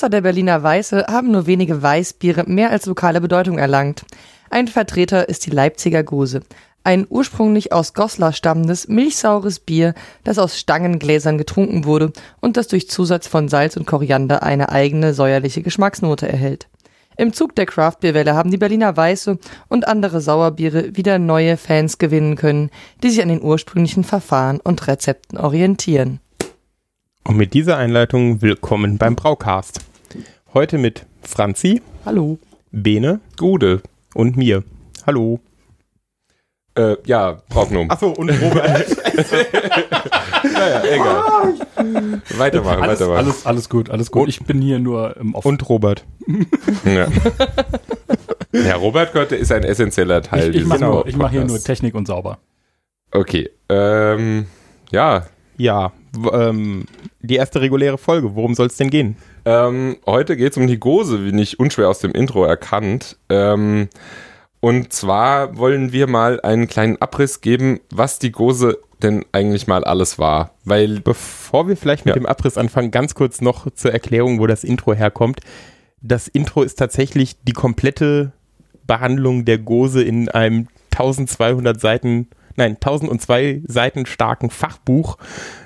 [0.00, 4.06] Außer der Berliner Weiße haben nur wenige Weißbiere mehr als lokale Bedeutung erlangt.
[4.48, 6.40] Ein Vertreter ist die Leipziger Gose,
[6.84, 9.92] ein ursprünglich aus Goslar stammendes, milchsaures Bier,
[10.24, 15.12] das aus Stangengläsern getrunken wurde und das durch Zusatz von Salz und Koriander eine eigene
[15.12, 16.70] säuerliche Geschmacksnote erhält.
[17.18, 19.38] Im Zug der Craftbeerwelle haben die Berliner Weiße
[19.68, 22.70] und andere Sauerbiere wieder neue Fans gewinnen können,
[23.02, 26.20] die sich an den ursprünglichen Verfahren und Rezepten orientieren.
[27.22, 29.89] Und mit dieser Einleitung willkommen beim Braucast.
[30.54, 31.80] Heute mit Franzi.
[32.04, 32.38] Hallo.
[32.72, 33.20] Bene.
[33.36, 33.82] Gude.
[34.14, 34.64] Und mir.
[35.06, 35.40] Hallo.
[36.76, 37.90] Äh, ja, Prognum.
[37.90, 38.86] Achso, und Robert.
[40.44, 41.54] naja, egal.
[42.38, 43.16] Weitermachen, alles, weitermachen.
[43.26, 44.22] Alles, alles gut, alles gut.
[44.22, 45.44] Und- ich bin hier nur im Off.
[45.44, 46.04] und Robert.
[46.84, 47.08] Ja.
[48.52, 51.58] ja, Robert Götte ist ein essentieller Teil ich ich dieses mache ich mach hier nur.
[51.60, 52.38] Technik und sauber.
[53.12, 54.46] Okay, ähm,
[54.92, 55.92] ja, Ja,
[56.32, 56.84] ähm,
[57.20, 58.36] die erste reguläre Folge.
[58.36, 59.16] Worum soll es denn gehen?
[59.44, 63.16] Ähm, heute geht es um die Gose, wie nicht unschwer aus dem Intro erkannt.
[63.28, 63.88] Ähm,
[64.60, 69.84] und zwar wollen wir mal einen kleinen Abriss geben, was die Gose denn eigentlich mal
[69.84, 70.50] alles war.
[70.64, 72.20] Weil, Bevor wir vielleicht mit Ja.
[72.20, 75.40] dem Abriss anfangen, ganz kurz noch zur Erklärung, wo das Intro herkommt.
[76.02, 78.32] Das Intro ist tatsächlich die komplette
[78.86, 85.16] Behandlung der Gose in einem 1200 Seiten, nein, 1002 Seiten starken Fachbuch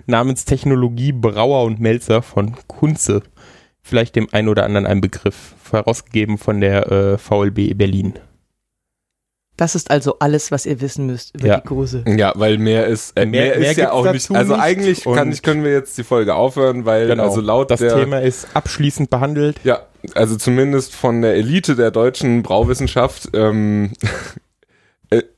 [0.07, 3.23] namens Technologie Brauer und Melzer von Kunze.
[3.87, 8.15] Vielleicht dem einen oder anderen ein Begriff, herausgegeben von der äh, VLB Berlin.
[9.57, 11.61] Das ist also alles, was ihr wissen müsst über Ja.
[11.61, 12.03] die Gose.
[12.09, 14.29] ja, weil mehr ist, äh, Mehr- mehr, mehr ist ja auch nicht.
[14.33, 14.63] Also nicht.
[14.65, 17.25] eigentlich kann ich, können wir jetzt die Folge aufhören, weil Genau.
[17.25, 19.61] also laut das der, Thema ist abschließend behandelt.
[19.63, 19.83] Ja,
[20.15, 23.29] also zumindest von der Elite der deutschen Brauwissenschaft.
[23.35, 24.07] Ähm, äh,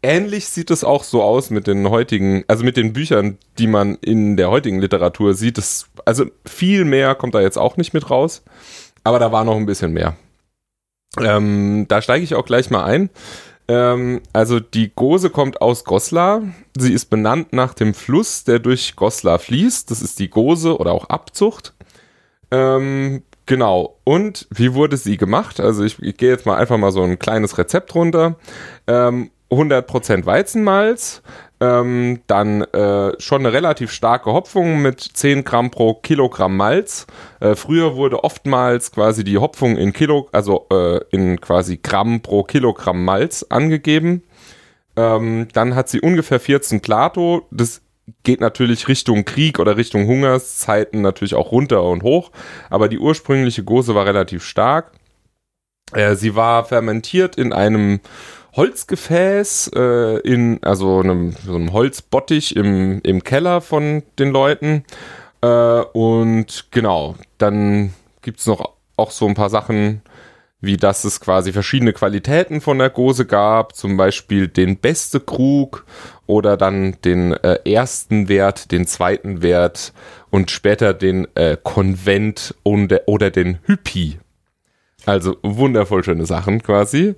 [0.02, 3.96] ähnlich sieht es auch so aus mit den heutigen, also mit den Büchern, die man
[3.96, 5.58] in der heutigen Literatur sieht.
[5.58, 8.42] Es, also viel mehr kommt da jetzt auch nicht mit raus,
[9.04, 10.16] aber da war noch ein bisschen mehr.
[11.18, 13.10] Ähm, da steige ich auch gleich mal ein.
[13.68, 16.42] Ähm, also die Gose kommt aus Goslar.
[16.76, 19.90] Sie ist benannt nach dem Fluss, der durch Goslar fließt.
[19.90, 21.74] Das ist die Gose oder auch Abzucht.
[22.50, 23.98] Ähm, genau.
[24.04, 25.58] Und wie wurde sie gemacht?
[25.58, 28.36] Also ich, ich gehe jetzt mal einfach mal so ein kleines Rezept runter.
[28.86, 31.22] Ähm, 100% Weizenmalz,
[31.60, 37.06] ähm, dann äh, schon eine relativ starke Hopfung mit 10 Gramm pro Kilogramm Malz.
[37.40, 42.42] Äh, früher wurde oftmals quasi die Hopfung in Kilo, also äh, in quasi Gramm pro
[42.42, 44.22] Kilogramm Malz angegeben.
[44.96, 47.46] Ähm, dann hat sie ungefähr 14 Plato.
[47.50, 47.82] Das
[48.22, 52.32] geht natürlich Richtung Krieg oder Richtung Hungerszeiten natürlich auch runter und hoch.
[52.70, 54.92] Aber die ursprüngliche Gose war relativ stark.
[55.92, 58.00] Äh, sie war fermentiert in einem
[58.56, 64.84] Holzgefäß, äh, in also einem, so einem Holzbottich im, im Keller von den Leuten.
[65.42, 70.00] Äh, und genau, dann gibt's noch auch so ein paar Sachen,
[70.60, 75.84] wie dass es quasi verschiedene Qualitäten von der Gose gab, zum Beispiel den beste Krug
[76.26, 79.92] oder dann den äh, ersten Wert, den zweiten Wert
[80.30, 84.18] und später den äh, Konvent und, oder den Hypi.
[85.04, 87.14] Also wundervoll schöne Sachen quasi.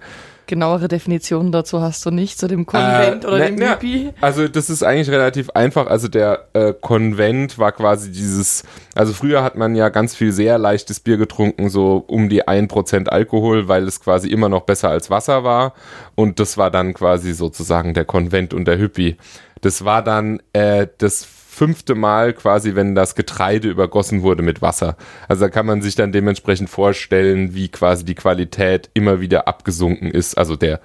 [0.49, 4.11] Genauere Definitionen dazu hast du nicht, zu dem Konvent Äh, oder ne, dem ne, Hippie.
[4.21, 5.87] Also das ist eigentlich relativ einfach.
[5.87, 8.65] Also der äh, Konvent war quasi dieses,
[8.95, 13.09] also früher hat man ja ganz viel sehr leichtes Bier getrunken, so um die 1%
[13.09, 15.75] Alkohol, weil es quasi immer noch besser als Wasser war.
[16.15, 19.19] Und das war dann quasi sozusagen der Konvent und der Hippie.
[19.61, 21.25] Das war dann äh, das
[21.59, 24.97] fünfte Mal quasi, wenn das Getreide übergossen wurde mit Wasser.
[25.27, 30.11] Also da kann man sich dann dementsprechend vorstellen, wie quasi die Qualität immer wieder abgesunken
[30.11, 30.39] ist.
[30.39, 30.81] Also der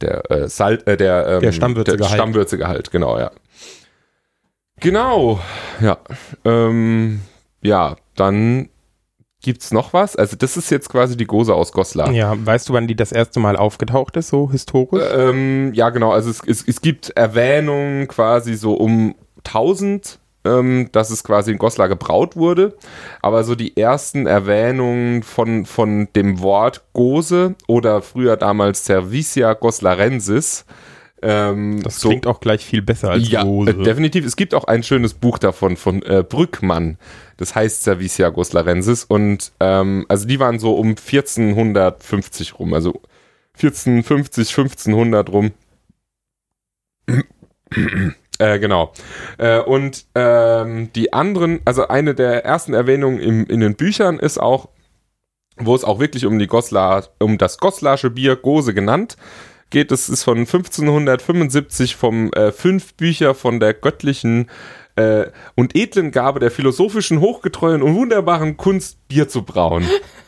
[0.00, 2.10] der äh, Salt, äh, der, ähm, Der Stammwürzegehalt.
[2.10, 3.30] der Stammwürzegehalt, genau, ja.
[4.80, 5.40] Genau,
[5.80, 5.98] ja.
[6.44, 7.20] Ähm,
[7.62, 8.68] ja, dann
[9.40, 10.16] gibt's noch was.
[10.16, 12.10] Also das ist jetzt quasi die Gose aus Goslar.
[12.10, 15.04] Ja, weißt du, wann die das erste Mal aufgetaucht ist, so historisch?
[15.14, 16.12] Ähm, ja, genau.
[16.12, 21.58] Also es, es, es gibt Erwähnungen quasi so um 1000, ähm, dass es quasi in
[21.58, 22.76] Goslar gebraut wurde.
[23.22, 30.64] Aber so die ersten Erwähnungen von, von dem Wort Gose oder früher damals Servicia Goslarensis.
[31.22, 33.70] Ähm, das so- klingt auch gleich viel besser als ja, Gose.
[33.70, 34.26] äh, definitiv.
[34.26, 36.98] Es gibt auch ein schönes Buch davon von äh, Brückmann.
[37.38, 39.04] Das heißt Servicia Goslarensis.
[39.04, 42.74] Und ähm, also die waren so um 1450 rum.
[42.74, 43.00] Also
[43.54, 45.52] 1450, 1500 rum.
[48.38, 48.92] Äh, genau.
[49.38, 54.38] Äh, und ähm, die anderen, also eine der ersten Erwähnungen im, in den Büchern ist
[54.38, 54.68] auch,
[55.56, 59.16] wo es auch wirklich um die Goslar, um das Goslarsche Bier Gose genannt
[59.70, 59.92] geht.
[59.92, 64.50] Es ist von 1575 vom äh, fünf Bücher von der göttlichen
[64.96, 69.84] äh, und edlen Gabe der philosophischen, hochgetreuen und wunderbaren Kunst, Bier zu brauen.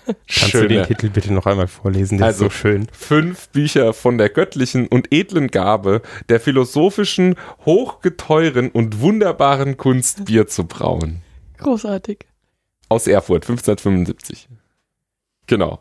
[0.06, 2.18] Kannst du den Titel bitte noch einmal vorlesen?
[2.18, 2.86] Der Also- ist so schön.
[2.92, 10.46] fünf Bücher von der göttlichen und edlen Gabe, der philosophischen, hochgeteuren und wunderbaren Kunst, Bier
[10.46, 11.22] zu brauen.
[11.58, 12.26] Großartig.
[12.88, 14.48] Aus Erfurt, 1575.
[15.46, 15.80] Genau.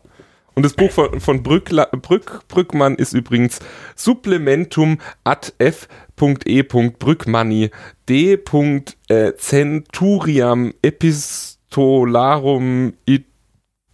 [0.54, 3.58] Und das Buch von, von Brückla, Brück, Brückmann ist übrigens
[3.94, 6.62] Supplementum ad f.e.
[6.62, 7.70] Brückmanni
[8.08, 8.38] d.
[9.08, 13.26] äh, Centuriam epistolarum it.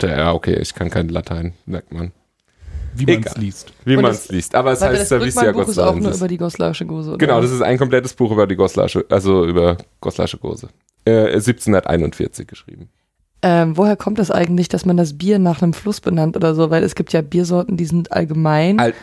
[0.08, 2.12] Ja, okay, ich kann kein Latein, merkt man.
[2.94, 3.72] Wie man es liest.
[3.84, 4.54] Wie man es liest.
[4.54, 7.19] Aber es heißt das Servicia Brückmann-Buch ist auch nur über die Goslarsche Gose, oder?
[7.19, 10.69] Genau, das ist ein komplettes Buch über die Goslasche, also über Goslasche Gose.
[11.06, 12.90] Äh, 1741 geschrieben.
[13.44, 16.70] Ähm, woher kommt das eigentlich, dass man das Bier nach einem Fluss benannt oder so?
[16.70, 18.78] Weil es gibt ja Biersorten, die sind allgemein.
[18.78, 18.94] Al-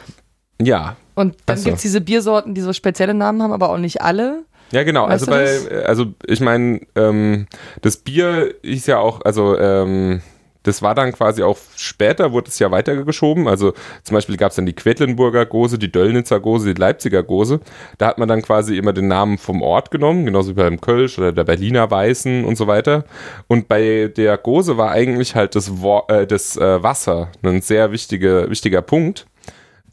[0.61, 1.65] Ja, und dann so.
[1.65, 4.43] gibt's diese Biersorten, die so spezielle Namen haben, aber auch nicht alle.
[4.71, 5.09] ja genau.
[5.09, 7.47] Weißt also bei, also ich meine, ähm,
[7.81, 10.21] das Bier ist ja auch, also ähm,
[10.63, 13.47] das war dann quasi auch später, wurde es ja weitergeschoben.
[13.47, 13.73] Also
[14.03, 17.61] zum Beispiel gab es dann die Quedlinburger Gose, die Döllnitzer Gose, die Leipziger Gose.
[17.97, 21.17] Da hat man dann quasi immer den Namen vom Ort genommen, genauso wie beim Kölsch
[21.17, 23.05] oder der Berliner Weißen und so weiter.
[23.47, 27.91] Und bei der Gose war eigentlich halt das, Wo äh, das äh, Wasser ein sehr
[27.91, 29.27] wichtige, wichtiger Punkt.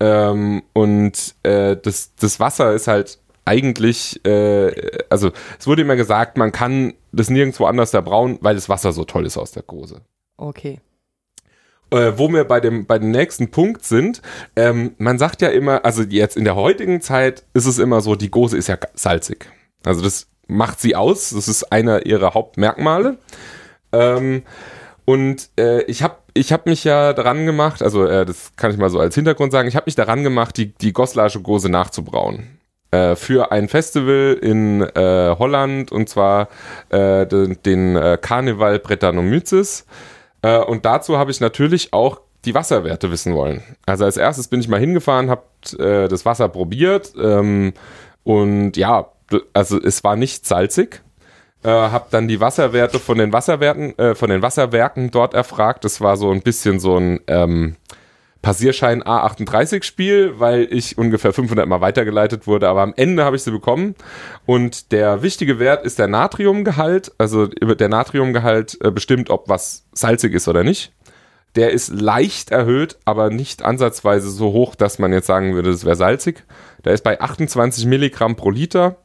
[0.00, 4.72] Ähm, und äh, das, das Wasser ist halt eigentlich, äh,
[5.08, 8.92] also es wurde immer gesagt, man kann das nirgendwo anders da brauen, weil das Wasser
[8.92, 10.02] so toll ist aus der Gose.
[10.36, 10.80] Okay.
[11.90, 14.20] Äh, wo wir bei dem, bei dem nächsten Punkt sind,
[14.56, 18.16] ähm, man sagt ja immer, also jetzt in der heutigen Zeit ist es immer so,
[18.16, 19.48] die Gose ist ja salzig.
[19.84, 23.18] Also das macht sie aus, das ist einer ihrer Hauptmerkmale.
[23.92, 24.42] Ähm,
[25.04, 28.78] und äh, ich habe ich hab mich ja daran gemacht, also äh, das kann ich
[28.78, 32.58] mal so als Hintergrund sagen, ich habe mich daran gemacht, die, die Goslarsche Gose nachzubrauen.
[32.90, 36.48] Äh, für ein Festival in äh, Holland und zwar
[36.88, 39.82] äh, den, den äh, Carnival Brettanomyces.
[39.82, 40.15] Äh,
[40.54, 43.62] und dazu habe ich natürlich auch die Wasserwerte wissen wollen.
[43.86, 45.42] Also als erstes bin ich mal hingefahren, habe
[45.78, 47.72] äh, das Wasser probiert ähm,
[48.22, 49.10] und ja,
[49.52, 51.02] also es war nicht salzig.
[51.62, 55.84] Äh, habe dann die Wasserwerte von den Wasserwerten, äh, von den Wasserwerken dort erfragt.
[55.84, 57.76] Das war so ein bisschen so ein ähm,
[58.42, 63.42] Passierschein A38 Spiel, weil ich ungefähr 500 Mal weitergeleitet wurde, aber am Ende habe ich
[63.42, 63.94] sie bekommen
[64.44, 70.34] und der wichtige Wert ist der Natriumgehalt, also der Natriumgehalt äh, bestimmt, ob was salzig
[70.34, 70.92] ist oder nicht.
[71.56, 75.86] Der ist leicht erhöht, aber nicht ansatzweise so hoch, dass man jetzt sagen würde, es
[75.86, 76.44] wäre salzig.
[76.84, 78.96] Der ist bei 28 Milligramm pro Liter.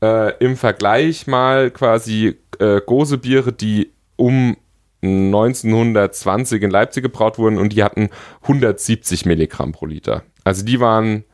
[0.00, 4.56] Äh, Im Vergleich mal quasi äh, Gosebiere, die um
[5.02, 8.10] 1920 in Leipzig gebraut wurden und die hatten
[8.42, 10.22] 170 Milligramm pro Liter.
[10.44, 11.24] Also die waren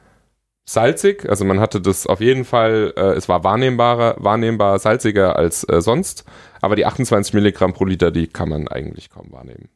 [0.64, 5.64] salzig, also man hatte das auf jeden Fall, äh, es war wahrnehmbarer, wahrnehmbar salziger als
[5.64, 6.24] äh, sonst,
[6.60, 9.68] aber die 28 Milligramm pro Liter, die kann man eigentlich kaum wahrnehmen.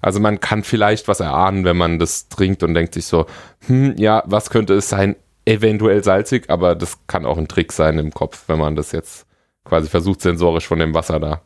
[0.00, 3.26] Also man kann vielleicht was erahnen, wenn man das trinkt und denkt sich so,
[3.66, 5.16] hm, ja, was könnte es sein?
[5.44, 9.26] Eventuell salzig, aber das kann auch ein Trick sein im Kopf, wenn man das jetzt
[9.64, 11.42] quasi versucht, sensorisch von dem Wasser da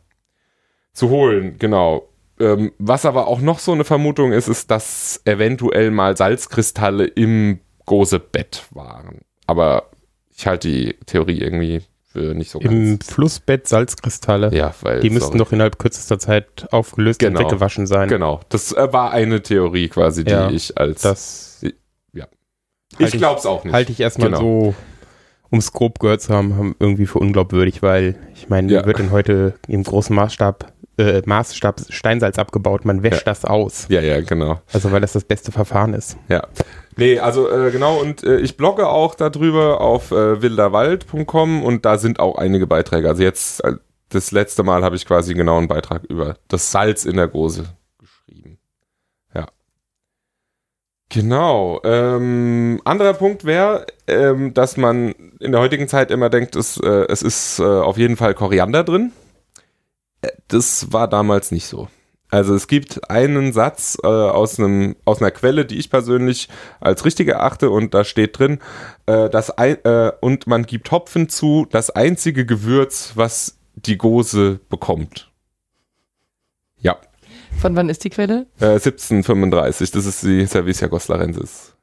[0.97, 1.55] zu holen.
[1.59, 2.07] Genau.
[2.39, 7.59] Ähm, was aber auch noch so eine Vermutung ist, ist, dass eventuell mal Salzkristalle im
[7.85, 9.21] Gosebett waren.
[9.47, 9.89] Aber
[10.35, 11.81] ich halte die Theorie irgendwie
[12.11, 13.11] für nicht so Im ganz.
[13.11, 14.53] Flussbett Salzkristalle.
[14.55, 17.39] Ja, weil Die müssten doch innerhalb kürzester Zeit aufgelöst Genau.
[17.39, 18.07] und weggewaschen sein.
[18.07, 21.01] Genau, das äh, war eine Theorie quasi, die Ja, ich als.
[21.01, 21.73] Das ich
[22.99, 23.73] halte ich- glaub's auch nicht.
[23.73, 24.39] halte ich erstmal Genau.
[24.39, 24.75] so,
[25.49, 28.85] um es grob gehört zu haben, haben, irgendwie für unglaubwürdig, weil ich meine, Ja.
[28.85, 32.85] wird denn heute im großen Maßstab, äh, Maßstab Steinsalz abgebaut?
[32.85, 33.23] Man wäscht Ja.
[33.25, 33.85] das aus.
[33.89, 34.61] Ja, ja, genau.
[34.73, 36.17] Also weil das das beste Verfahren ist.
[36.27, 36.47] Ja.
[36.95, 41.97] Nee, also äh, genau, und äh, ich blogge auch darüber auf äh, wilderwald.com und da
[41.99, 43.07] sind auch einige Beiträge.
[43.07, 43.73] Also jetzt, äh,
[44.09, 47.65] das letzte Mal habe ich quasi genau einen Beitrag über das Salz in der Gose
[47.99, 48.57] geschrieben.
[49.35, 49.45] Ja.
[51.09, 51.79] Genau.
[51.85, 57.05] Ähm, anderer Punkt wäre, ähm, dass man in der heutigen Zeit immer denkt, es, äh,
[57.07, 59.13] es ist äh, auf jeden Fall Koriander drin.
[60.21, 61.87] Äh, Das war damals nicht so.
[62.29, 66.49] Also es gibt einen Satz äh, aus, einem, aus einer Quelle, die ich persönlich
[66.81, 68.59] als richtig erachte und da steht drin,
[69.05, 74.59] äh, das ein, äh, und man gibt Hopfen zu, das einzige Gewürz, was die Gose
[74.69, 75.26] bekommt.
[77.59, 78.45] Von wann ist die Quelle?
[78.59, 81.73] äh, 1735, das ist die Servicia Goslarensis.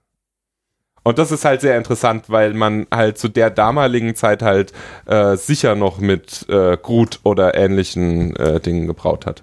[1.02, 4.72] Und das ist halt sehr interessant, weil man halt zu der damaligen Zeit halt
[5.06, 9.42] äh, sicher noch mit äh, Grut oder ähnlichen äh, Dingen gebraut hat.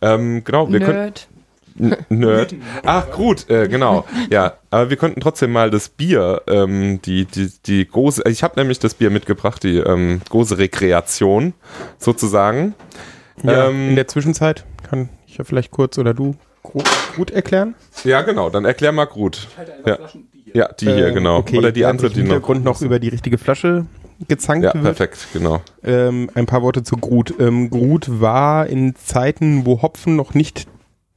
[0.00, 1.28] Ähm, genau, wir können Nerd.
[1.78, 2.54] N- Nerd.
[2.84, 4.04] Ach, gut, äh, genau.
[4.30, 8.58] Ja, aber wir könnten trotzdem mal das Bier, ähm, die, die, die Gose, ich habe
[8.60, 11.52] nämlich das Bier mitgebracht, die ähm, Gose Rekreation
[11.98, 12.74] sozusagen.
[13.42, 17.74] Ja, Ähm, in der Zwischenzeit kann ich ja vielleicht kurz oder du Grut, Grut erklären?
[18.04, 19.48] Ja, genau, dann erklär mal Grut.
[19.84, 19.98] Ja.
[20.54, 21.36] Ja, die hier, Ähm, genau.
[21.38, 22.34] Okay, Oder die andere, die im noch.
[22.34, 23.84] Hintergrund noch über die richtige Flasche
[24.26, 24.84] gezankt Ja, wird.
[24.84, 25.60] perfekt, genau.
[25.84, 27.34] Ähm, ein paar Worte zu Grut.
[27.38, 30.66] Ähm, Grut war in Zeiten, wo Hopfen noch nicht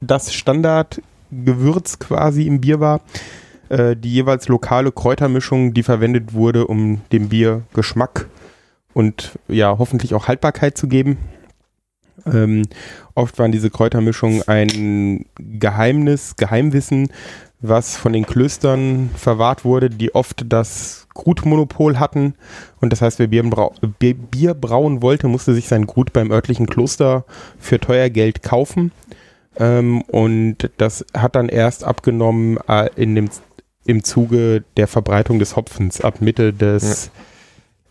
[0.02, 3.00] das Standardgewürz quasi im Bier war,
[3.70, 8.26] äh, die jeweils lokale Kräutermischung, die verwendet wurde, um dem Bier Geschmack
[8.92, 11.16] und ja hoffentlich auch Haltbarkeit zu geben.
[12.26, 12.62] Ähm,
[13.14, 17.08] oft waren diese Kräutermischungen ein Geheimnis, Geheimwissen,
[17.60, 22.34] was von den Klöstern verwahrt wurde, die oft das Grutmonopol hatten.
[22.80, 26.30] Und das heißt, wer Bier, brau Bier, Bier brauen wollte, musste sich sein Grut beim
[26.30, 27.24] örtlichen Kloster
[27.58, 28.92] für teuer Geld kaufen.
[29.58, 33.28] Ähm, und das hat dann erst abgenommen äh, in dem,
[33.84, 37.10] im Zuge der Verbreitung des Hopfens ab Mitte des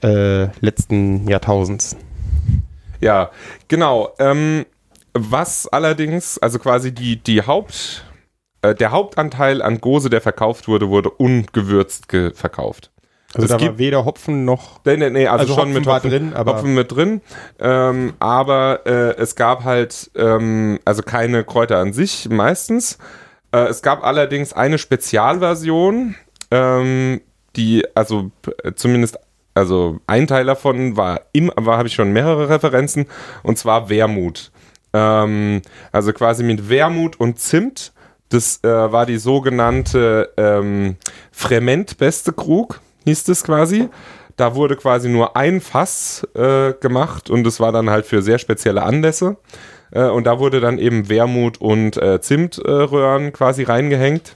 [0.01, 1.95] äh, letzten Jahrtausends.
[3.01, 3.31] Ja,
[3.67, 4.13] genau.
[4.19, 4.65] Ähm,
[5.13, 8.03] was allerdings, also quasi die, die Haupt,
[8.61, 12.91] äh, der Hauptanteil an Gose, der verkauft wurde, wurde ungewürzt ge verkauft.
[13.33, 15.73] Also Es da war gibt- weder Hopfen noch Nee, nee, nee, also, Also schon Hopfen
[15.75, 17.21] mit war Hopfen, drin, aber- Hopfen mit drin.
[17.59, 22.97] Ähm, aber äh, es gab halt ähm, also keine Kräuter an sich meistens.
[23.51, 26.15] Äh, es gab allerdings eine Spezialversion,
[26.51, 27.21] ähm,
[27.55, 28.31] die also
[28.75, 29.17] zumindest
[29.59, 33.07] also ein Teil davon war im war habe ich schon mehrere Referenzen
[33.43, 34.51] und zwar Wermut.
[34.93, 35.61] Ähm,
[35.91, 37.91] also quasi mit Wermut und Zimt.
[38.29, 40.95] Das äh, war die sogenannte ähm,
[41.31, 43.89] Frement beste Krug, hieß das quasi.
[44.37, 48.39] Da wurde quasi nur ein Fass äh, gemacht und es war dann halt für sehr
[48.39, 49.37] spezielle Anlässe.
[49.91, 54.35] Äh, und da wurde dann eben Wermut und äh, Zimtröhren quasi reingehängt.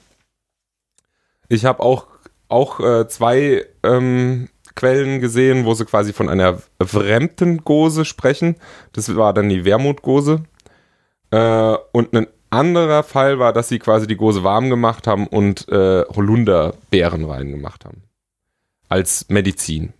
[1.47, 2.07] Ich habe auch,
[2.49, 8.55] auch äh, zwei ähm, Quellen gesehen, wo sie quasi von einer fremden Gose sprechen.
[8.93, 10.43] Das war dann die Wermutgose.
[11.31, 15.67] Äh, und ein anderer Fall war, dass sie quasi die Gose warm gemacht haben und
[15.69, 18.03] äh, Holunderbeeren reingemacht haben.
[18.89, 19.93] Als Medizin.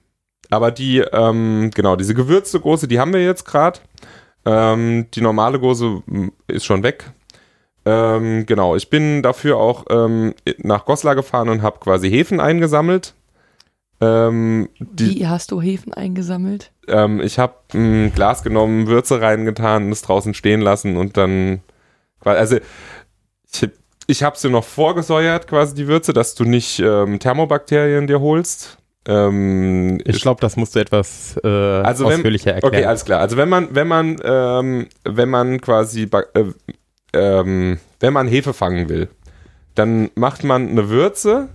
[0.50, 3.80] Aber die, ähm, genau, diese gewürzte Gose, die haben wir jetzt gerade.
[4.46, 7.12] Ähm, die normale Gose m, ist schon weg.
[7.86, 13.14] Ähm, genau, ich bin dafür auch ähm, nach Goslar gefahren und habe quasi Hefen eingesammelt.
[14.04, 16.72] Ähm, die, Wie hast du Hefen eingesammelt?
[16.88, 21.62] ähm, ich habe ein Glas genommen, Würze reingetan, das draußen stehen lassen und dann,
[22.22, 22.58] also
[23.52, 23.70] ich,
[24.08, 28.78] ich habe sie noch vorgesäuert, quasi die Würze, dass du nicht ähm, Thermobakterien dir holst.
[29.06, 32.74] Ähm, Ich glaube, das musst du etwas äh, Also wenn- ausführlicher erklären.
[32.76, 33.20] Okay, alles klar.
[33.22, 36.44] Also wenn man, wenn man, ähm, wenn man quasi, äh,
[37.14, 39.08] ähm, wenn man Hefe fangen will,
[39.76, 41.50] dann macht man eine Würze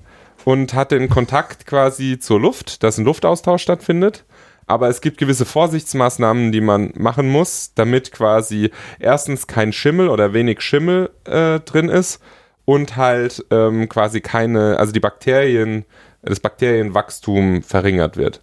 [0.49, 4.25] und hat den Kontakt quasi zur Luft, dass ein Luftaustausch stattfindet.
[4.67, 10.33] Aber es gibt gewisse Vorsichtsmaßnahmen, die man machen muss, damit quasi erstens kein Schimmel oder
[10.33, 12.23] wenig Schimmel äh, drin ist
[12.65, 15.85] und halt ähm, quasi keine, also die Bakterien,
[16.23, 18.41] das Bakterienwachstum verringert wird.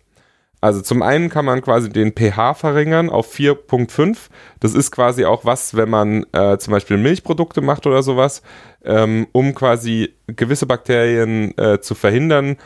[0.62, 4.18] Also zum einen kann man quasi den pH verringern auf 4.5.
[4.60, 8.42] Das ist quasi auch was, wenn man äh, zum Beispiel Milchprodukte macht oder sowas,
[8.84, 12.58] ähm, um quasi gewisse Bakterien äh, zu verhindern,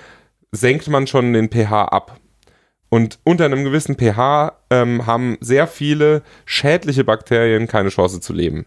[0.51, 2.19] senkt man schon den pH ab.
[2.89, 8.65] Und unter einem gewissen pH ähm, haben sehr viele schädliche Bakterien keine Chance zu leben.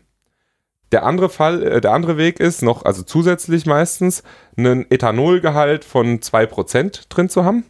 [0.93, 4.23] Der andere Fall, äh, der andere Weg ist noch, also zusätzlich meistens,
[4.57, 7.65] einen Ethanolgehalt von 2% drin zu haben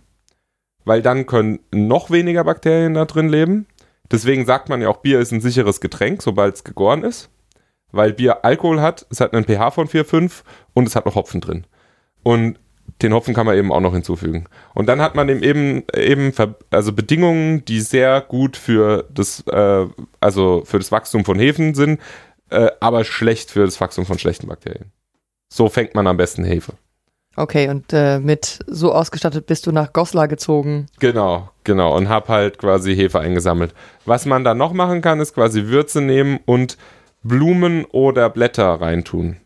[0.85, 3.67] weil dann können noch weniger Bakterien da drin leben.
[4.11, 7.31] Deswegen sagt man ja auch, Bier ist ein sicheres Getränk, sobald es gegoren ist.
[7.93, 10.43] Weil Bier Alkohol hat, es hat einen pH von 4,5
[10.75, 11.67] und es hat noch Hopfen drin.
[12.23, 12.59] Und
[13.03, 14.47] den Hopfen kann man eben auch noch hinzufügen.
[14.75, 16.33] Und dann hat man eben eben,
[16.71, 19.87] also Bedingungen, die sehr gut für das, äh,
[20.21, 22.01] also für das Wachstum von Hefen sind,
[22.51, 24.93] äh, aber schlecht für das Wachstum von schlechten Bakterien.
[25.49, 26.75] So fängt man am besten Hefe.
[27.37, 30.87] Okay, und äh, mit so ausgestattet bist du nach Goslar gezogen.
[30.99, 31.97] Genau, genau.
[31.97, 33.75] Und hab halt quasi Hefe eingesammelt.
[34.05, 36.77] Was man dann noch machen kann, ist quasi Würze nehmen und
[37.23, 39.37] Blumen oder Blätter reintun.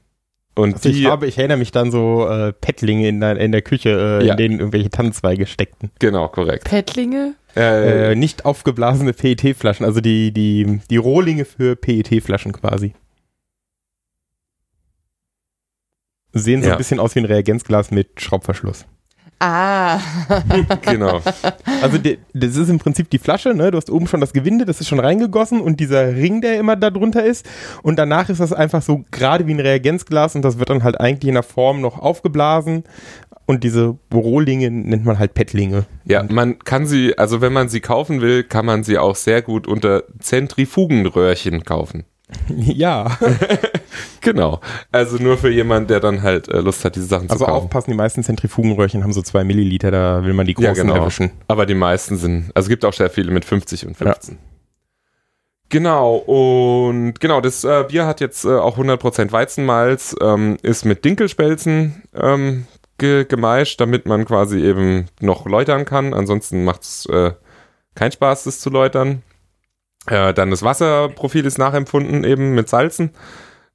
[0.57, 3.53] Und Also ich, die, habe, ich erinnere mich dann so äh, Pettlinge in der, in
[3.53, 3.91] der Küche,
[4.23, 4.33] äh, Ja.
[4.33, 5.91] in denen irgendwelche Tannenzweige steckten.
[5.99, 6.65] genau, korrekt.
[6.65, 7.35] Pettlinge?
[7.55, 12.95] Äh, Äh, nicht aufgeblasene PET-Flaschen, also die, die, die Rohlinge für PET-Flaschen quasi.
[16.39, 16.75] Sehen so Ja.
[16.75, 18.85] ein bisschen aus wie ein Reagenzglas mit Schraubverschluss.
[19.39, 19.99] Ah.
[20.83, 21.21] genau.
[21.83, 23.71] Also die, das ist im Prinzip die Flasche, ne?
[23.71, 26.75] Du hast oben schon das Gewinde, das ist schon reingegossen und dieser Ring, der immer
[26.75, 27.45] da drunter ist.
[27.83, 30.99] Und danach ist das einfach so gerade wie ein Reagenzglas und das wird dann halt
[31.01, 32.85] eigentlich in der Form noch aufgeblasen.
[33.45, 35.85] Und diese Rohlinge nennt man halt Pettlinge.
[36.05, 39.43] Ja, man kann sie, also wenn man sie kaufen will, kann man sie auch sehr
[39.43, 42.05] gut unter Zentrifugenröhrchen kaufen.
[42.49, 43.19] Ja.
[44.21, 44.61] Genau.
[44.91, 47.65] Also nur für jemanden, der dann halt äh, Lust hat, diese Sachen Also zu kaufen.
[47.67, 50.97] aufpassen, die meisten Zentrifugenröhrchen haben so zwei Milliliter, da will man die großen Ja, genau.
[50.97, 51.31] erwischen.
[51.47, 54.39] Aber die meisten sind, also es gibt auch sehr viele mit 50 und 15.
[55.69, 61.05] Genau, und genau, das äh, Bier hat jetzt äh, auch 100% Weizenmalz, ähm, ist mit
[61.05, 62.67] Dinkelspelzen ähm,
[62.99, 66.15] ge gemeischt, damit man quasi eben noch läutern kann.
[66.15, 67.33] Ansonsten macht es äh,
[67.95, 69.23] keinen Spaß, das zu läutern.
[70.07, 73.11] Äh, dann das Wasserprofil ist nachempfunden, eben mit Salzen.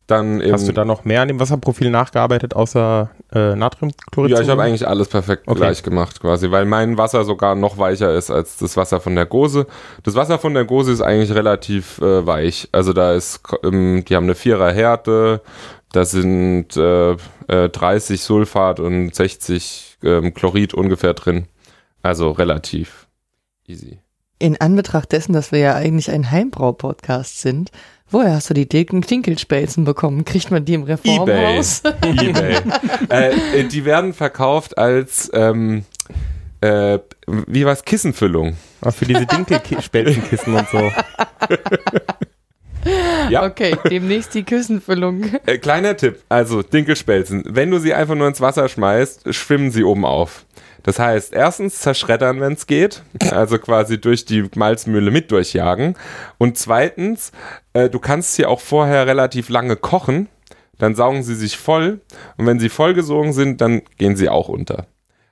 [0.08, 4.32] Dann eben, Hast du da noch mehr an dem Wasserprofil nachgearbeitet, außer äh, Natriumchlorid?
[4.32, 5.60] Ja, ich habe eigentlich alles perfekt Okay.
[5.60, 9.26] gleich gemacht quasi, weil mein Wasser sogar noch weicher ist als das Wasser von der
[9.26, 9.68] Gose.
[10.04, 12.68] Das Wasser von der Gose ist eigentlich relativ äh, weich.
[12.74, 15.42] Also da ist, ähm, die haben eine Vierer Härte,
[15.94, 17.12] da sind äh,
[17.48, 21.46] äh, 30 Sulfat und 60 ähm, Chlorid ungefähr drin.
[22.02, 23.08] Also relativ
[23.68, 24.00] easy.
[24.42, 27.70] In Anbetracht dessen, dass wir ja eigentlich ein Heimbrau-Podcast sind,
[28.10, 30.26] woher hast du die dicken Tinkelspelzen bekommen?
[30.26, 31.84] Kriegt man die im Reformhaus?
[32.04, 32.56] eBay.
[33.10, 35.86] äh, die werden verkauft als ähm,
[36.62, 38.58] äh, wie was Kissenfüllung.
[38.82, 40.92] Ah, für diese Dinkelspelzenkissen und so.
[43.30, 43.46] Ja.
[43.46, 45.36] Okay, demnächst die Küssenfüllung.
[45.46, 47.44] Äh, kleiner Tipp, also Dinkelspelzen.
[47.48, 50.46] Wenn du sie einfach nur ins Wasser schmeißt, schwimmen sie oben auf.
[50.84, 55.96] Das heißt, erstens zerschreddern, wenn es geht, also quasi durch die Malzmühle mit durchjagen.
[56.38, 57.32] Und zweitens,
[57.74, 60.28] äh, du kannst sie auch vorher relativ lange kochen,
[60.80, 62.02] dann saugen sie sich voll.
[62.38, 64.88] Und wenn sie vollgesogen sind, dann gehen sie auch unter.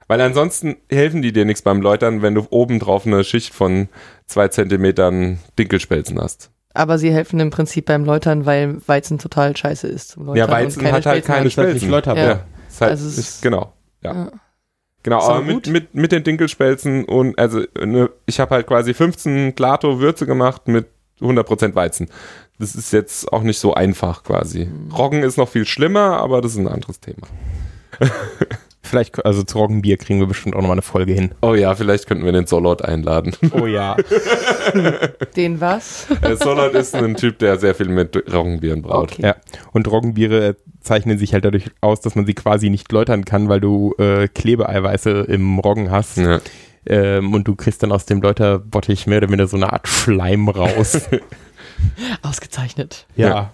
[0.08, 3.90] Weil ansonsten helfen die dir nichts beim Läutern, wenn du oben drauf eine Schicht von
[4.28, 6.52] zwei Zentimetern Dinkelspelzen hast.
[6.76, 10.38] Aber sie helfen im Prinzip beim Läutern, weil Weizen total scheiße ist zum Läutern.
[10.38, 11.90] Ja, und Weizen hat halt keine Spelzen Spelzen.
[11.90, 12.24] läuterbar.
[12.24, 12.30] Ja.
[12.30, 13.74] Ja, ist halt, Also es ist, ist- genau.
[14.02, 14.14] Ja.
[14.14, 14.32] Ja.
[15.04, 19.56] Genau, aber mit, mit, mit den Dinkelspelzen und also ne, ich habe halt quasi 15
[19.56, 20.88] Glato Würze gemacht mit
[21.22, 22.10] 100% Weizen.
[22.60, 24.66] Das ist jetzt auch nicht so einfach quasi.
[24.66, 24.92] Mhm.
[24.92, 27.28] Roggen ist noch viel schlimmer, aber das ist ein anderes Thema.
[28.82, 31.32] Vielleicht, also zu Roggenbier kriegen wir bestimmt auch nochmal eine Folge hin.
[31.42, 33.36] Oh ja, vielleicht könnten wir den Solot einladen.
[33.52, 33.96] Oh ja.
[35.36, 36.08] Den was?
[36.24, 39.12] Der Solot ist ein Typ, der sehr viel mit Roggenbieren braut.
[39.12, 39.22] Okay.
[39.22, 39.36] ja.
[39.74, 40.56] Und Roggenbiere
[40.90, 44.28] zeichnen sich halt dadurch aus, dass man sie quasi nicht läutern kann, weil du äh,
[44.28, 46.18] Klebeeiweiße im Roggen hast.
[46.18, 46.42] Ja.
[46.88, 50.50] Ähm, und du kriegst dann aus dem Läuterbottich mehr oder minder so eine Art Schleim
[50.50, 51.02] raus.
[52.24, 53.06] Ausgezeichnet.
[53.16, 53.54] ja.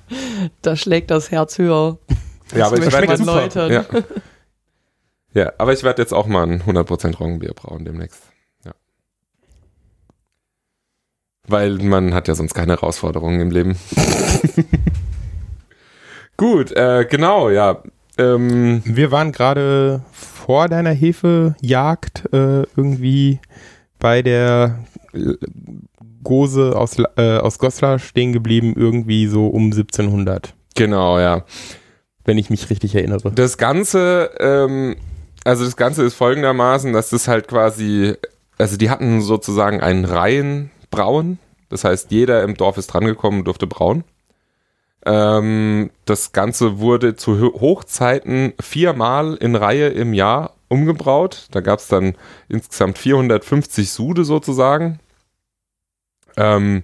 [0.61, 1.97] Da schlägt das Herz höher.
[2.55, 3.71] Ja, aber ich werde läutern.
[3.71, 3.85] ja.
[5.33, 8.23] ja, aber ich werde jetzt auch mal ein 100% Roggenbier brauen demnächst.
[8.63, 8.71] Ja.
[11.47, 13.77] Weil man hat ja sonst keine Herausforderungen im Leben.
[16.37, 17.81] Gut, äh, genau, ja.
[18.17, 23.39] Ähm, Wir waren gerade vor deiner Hefejagd äh, irgendwie
[23.99, 24.79] bei der
[26.23, 31.45] Gose aus, äh, aus Goslar stehen geblieben, irgendwie so um 1700, genau, ja.
[32.25, 33.31] wenn ich mich richtig erinnere.
[33.31, 34.95] Das Ganze, ähm,
[35.45, 38.15] also das Ganze ist folgendermaßen, dass das halt quasi,
[38.57, 41.39] also die hatten sozusagen einen Reihenbrauen.
[41.69, 44.03] Das heißt, jeder im Dorf ist drangekommen und durfte brauen.
[45.05, 51.47] Ähm, das Ganze wurde zu Ho- Hochzeiten viermal in Reihe im Jahr umgebraut.
[51.51, 52.15] Da gab es dann
[52.49, 54.99] insgesamt 450 Sude sozusagen.
[56.37, 56.83] Ähm,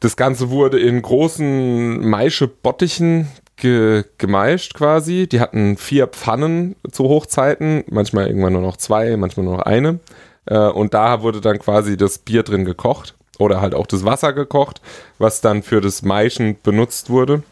[0.00, 5.26] das Ganze wurde in großen Maische-Bottichen ge gemeischt quasi.
[5.28, 10.00] Die hatten vier Pfannen zu Hochzeiten, manchmal irgendwann nur noch zwei, manchmal nur noch eine.
[10.46, 14.32] Äh, und da wurde dann quasi das Bier drin gekocht oder halt auch das Wasser
[14.32, 14.80] gekocht,
[15.18, 17.42] was dann für das Maischen benutzt wurde.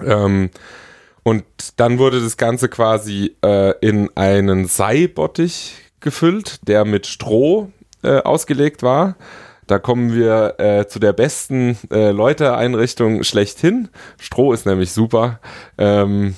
[0.00, 0.50] Ähm,
[1.22, 1.44] und
[1.76, 7.70] dann wurde das Ganze quasi äh, in einen Seibottich gefüllt, der mit Stroh
[8.02, 9.16] äh, ausgelegt war.
[9.66, 13.88] Da kommen wir äh, zu der besten äh, Läutereinrichtung schlechthin.
[14.18, 15.40] Stroh ist nämlich super.
[15.78, 16.34] Ähm,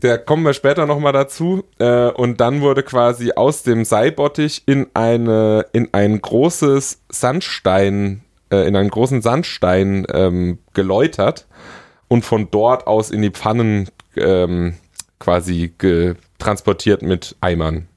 [0.00, 1.64] da kommen wir später nochmal dazu.
[1.78, 8.66] Äh, und dann wurde quasi aus dem Seibottich in eine in ein großes Sandstein, äh,
[8.68, 11.46] in einen großen Sandstein ähm, geläutert
[12.08, 14.74] und von dort aus in die Pfannen ähm,
[15.18, 15.72] quasi
[16.38, 17.88] transportiert mit Eimern.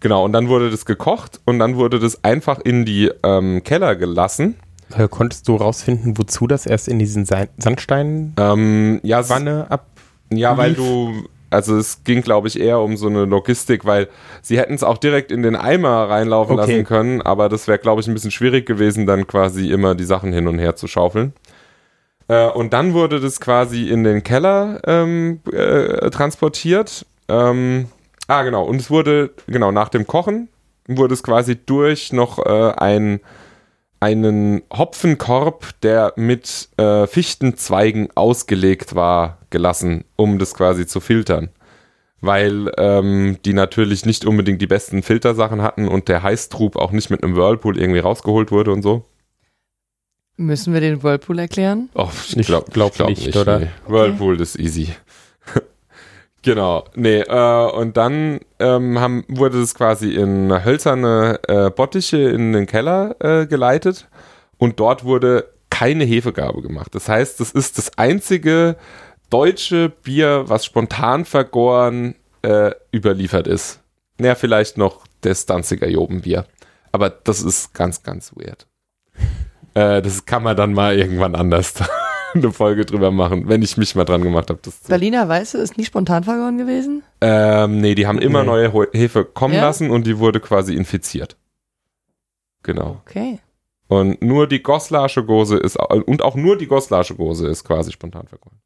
[0.00, 3.96] Genau, und dann wurde das gekocht und dann wurde das einfach in die ähm, Keller
[3.96, 4.56] gelassen.
[4.96, 9.22] Äh, konntest du rausfinden, wozu das erst in diesen Sa- Sandsteinwanne Ähm, ja,
[9.68, 9.86] ab?
[10.36, 14.08] Ja, weil du, also es ging, glaube ich, eher um so eine Logistik, weil
[14.40, 16.72] sie hätten es auch direkt in den Eimer reinlaufen Okay.
[16.72, 20.04] lassen können, aber das wäre, glaube ich, ein bisschen schwierig gewesen, dann quasi immer die
[20.04, 21.32] Sachen hin und her zu schaufeln.
[22.28, 27.04] Äh, und dann wurde das quasi in den Keller ähm, äh, transportiert.
[27.28, 27.86] Ähm,
[28.28, 28.64] ah, genau.
[28.64, 30.48] Und es wurde, genau, nach dem Kochen
[30.86, 33.20] wurde es quasi durch noch äh, ein,
[34.02, 41.50] einen Hopfenkorb, der mit äh, Fichtenzweigen ausgelegt war, gelassen, um das quasi zu filtern.
[42.20, 47.10] Weil ähm, die natürlich nicht unbedingt die besten Filtersachen hatten und der Heißtrub auch nicht
[47.10, 49.04] mit einem Whirlpool irgendwie rausgeholt wurde und so.
[50.36, 51.88] Müssen wir den Whirlpool erklären?
[51.94, 53.60] Oh, ich glaube glaub glaub nicht, nicht, oder?
[53.60, 53.68] Nee.
[53.86, 54.88] Whirlpool ist easy.
[56.42, 62.52] genau, nee, äh, und dann ähm, haben, wurde es quasi in hölzerne äh, Bottiche in
[62.52, 64.08] den Keller äh, geleitet
[64.58, 66.94] und dort wurde keine Hefegabe gemacht.
[66.94, 68.76] Das heißt, das ist das einzige
[69.30, 73.80] deutsche Bier, was spontan vergoren äh, überliefert ist.
[74.18, 76.44] Naja, vielleicht noch das Danziger Jobenbier.
[76.92, 78.66] Aber das ist ganz, ganz weird.
[79.74, 81.74] Äh, das kann man dann mal irgendwann anders
[82.44, 84.60] eine Folge drüber machen, wenn ich mich mal dran gemacht habe.
[84.88, 87.02] Berliner Weiße ist nie spontan vergoren gewesen?
[87.20, 88.48] ähm, nee, die haben immer Nee.
[88.68, 89.62] neue Hefe kommen Ja?
[89.62, 91.36] lassen und die wurde quasi infiziert.
[92.62, 93.00] Genau.
[93.06, 93.38] Okay.
[93.88, 98.26] Und nur die Goslarsche Gose ist, und auch nur die Goslarsche Gose ist quasi spontan
[98.26, 98.58] vergoren.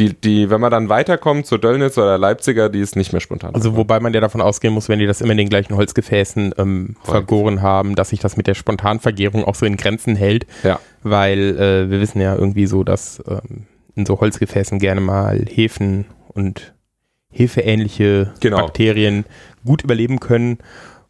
[0.00, 3.54] Die, die, wenn man dann weiterkommt zur Döllnitz oder Leipziger, die ist nicht mehr spontan.
[3.54, 6.54] Also wobei man ja davon ausgehen muss, wenn die das immer in den gleichen Holzgefäßen
[6.56, 7.12] ähm, Voll.
[7.16, 10.46] vergoren haben, dass sich das mit der Spontanvergärung auch so in Grenzen hält.
[10.62, 10.80] Ja.
[11.02, 16.06] Weil äh, wir wissen ja irgendwie so, dass ähm, in so Holzgefäßen gerne mal Hefen
[16.28, 16.72] und
[17.30, 18.56] hefeähnliche Genau.
[18.58, 19.24] Bakterien
[19.64, 20.58] gut überleben können.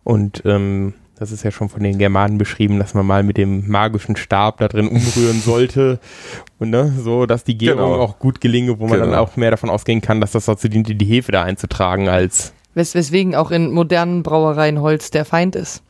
[0.03, 3.69] Und ähm, das ist ja schon von den Germanen beschrieben, dass man mal mit dem
[3.71, 6.01] magischen Stab da drin umrühren sollte.
[6.59, 8.03] Und ne, so, dass die Gärung Genau.
[8.03, 9.21] auch gut gelinge, wo man dann Genau.
[9.23, 12.95] auch mehr davon ausgehen kann, dass das dazu dient, die Hefe da einzutragen, als Wes
[12.95, 15.83] weswegen auch in modernen Brauereien Holz der Feind ist.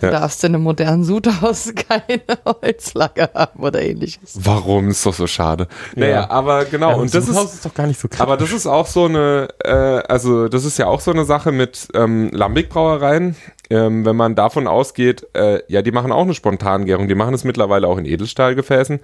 [0.00, 0.12] Du Ja.
[0.12, 4.34] darfst in einem modernen Sudhaus keine Holzlacke haben oder ähnliches.
[4.34, 5.66] Warum ist doch so schade?
[5.96, 6.30] Naja, Ja.
[6.30, 8.20] aber genau, Ja, und das Haus ist, ist doch gar nicht so krass.
[8.20, 11.50] aber das ist auch so eine, äh, also das ist ja auch so eine Sache
[11.52, 13.36] mit ähm, Lambic-Brauereien.
[13.70, 17.44] Ähm, wenn man davon ausgeht, äh, ja, die machen auch eine Spontangärung, die machen es
[17.44, 19.00] mittlerweile auch in Edelstahlgefäßen,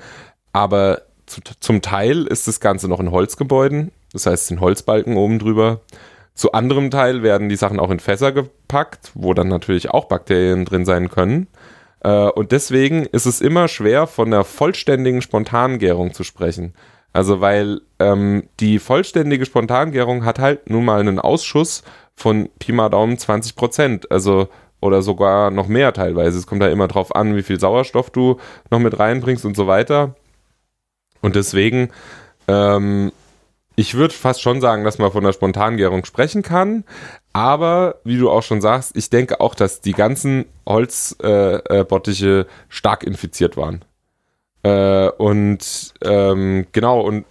[0.52, 5.16] aber zu, zum Teil ist das Ganze noch in Holzgebäuden, das heißt, es sind Holzbalken
[5.16, 5.80] oben drüber.
[6.34, 10.64] Zu anderem Teil werden die Sachen auch in Fässer gepackt, wo dann natürlich auch Bakterien
[10.64, 11.46] drin sein können.
[12.00, 16.74] Äh, und deswegen ist es immer schwer, von einer vollständigen Spontangärung zu sprechen.
[17.12, 21.84] Also weil ähm, die vollständige Spontangärung hat halt nun mal einen Ausschuss
[22.16, 24.10] von Pi mal Daumen 20 Prozent.
[24.10, 24.48] Also
[24.84, 26.36] oder sogar noch mehr teilweise.
[26.36, 28.38] Es kommt da immer drauf an, wie viel Sauerstoff du
[28.70, 30.14] noch mit reinbringst und so weiter.
[31.22, 31.88] Und deswegen,
[32.48, 33.10] ähm,
[33.76, 36.84] ich würde fast schon sagen, dass man von der Spontangärung sprechen kann.
[37.32, 42.46] Aber wie du auch schon sagst, ich denke auch, dass die ganzen Holzbottiche äh, äh,
[42.68, 43.84] stark infiziert waren.
[44.62, 47.24] Äh, und ähm, genau, und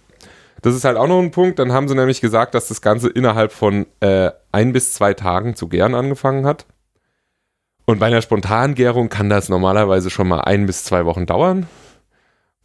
[0.60, 1.58] das ist halt auch noch ein Punkt.
[1.58, 5.56] Dann haben sie nämlich gesagt, dass das Ganze innerhalb von äh, ein bis zwei Tagen
[5.56, 6.66] zu gären angefangen hat.
[7.86, 11.66] Und bei einer Spontangärung kann das normalerweise schon mal ein bis zwei Wochen dauern.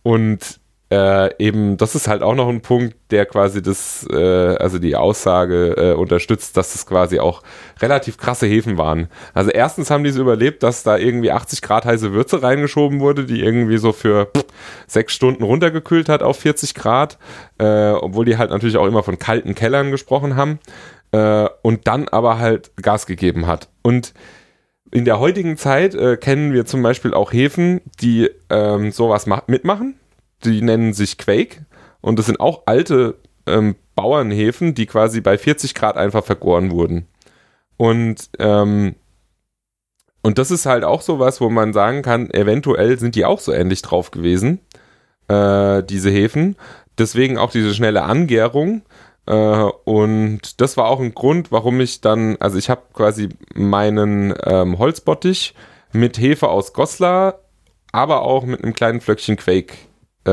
[0.01, 0.58] Und
[0.91, 4.95] äh, eben, das ist halt auch noch ein Punkt, der quasi das, äh, also die
[4.95, 7.43] Aussage äh, unterstützt, dass das quasi auch
[7.79, 9.07] relativ krasse Hefen waren.
[9.35, 13.25] Also erstens haben die es überlebt, dass da irgendwie 80 Grad heiße Würze reingeschoben wurde,
[13.25, 14.31] die irgendwie so für
[14.87, 17.19] sechs Stunden runtergekühlt hat auf 40 Grad,
[17.59, 20.59] äh, obwohl die halt natürlich auch immer von kalten Kellern gesprochen haben.
[21.11, 23.69] Äh, und dann aber halt Gas gegeben hat.
[23.83, 24.13] Und
[24.91, 29.43] in der heutigen Zeit äh, kennen wir zum Beispiel auch Hefen, die ähm, sowas ma-
[29.45, 29.98] mitmachen.
[30.43, 31.65] Die nennen sich Quake
[32.01, 37.07] und das sind auch alte ähm, Bauernhefen, die quasi bei 40 Grad einfach vergoren wurden.
[37.77, 38.95] Und, ähm,
[40.21, 43.51] und das ist halt auch sowas, wo man sagen kann, eventuell sind die auch so
[43.51, 44.59] ähnlich drauf gewesen,
[45.27, 46.55] äh, diese Hefen.
[46.97, 48.83] Deswegen auch diese schnelle Angärung.
[49.25, 54.33] Äh, und das war auch ein Grund, warum ich dann, also ich habe quasi meinen
[54.43, 55.55] ähm, Holzbottich
[55.91, 57.39] mit Hefe aus Goslar,
[57.91, 59.73] aber auch mit einem kleinen Flöckchen Quake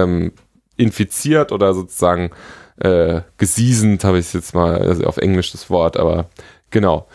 [0.03, 0.33] ähm,
[0.77, 2.31] infiziert oder sozusagen
[2.79, 6.27] äh, gesiesend, habe ich jetzt mal also auf Englisch das Wort, aber
[6.71, 7.07] genau.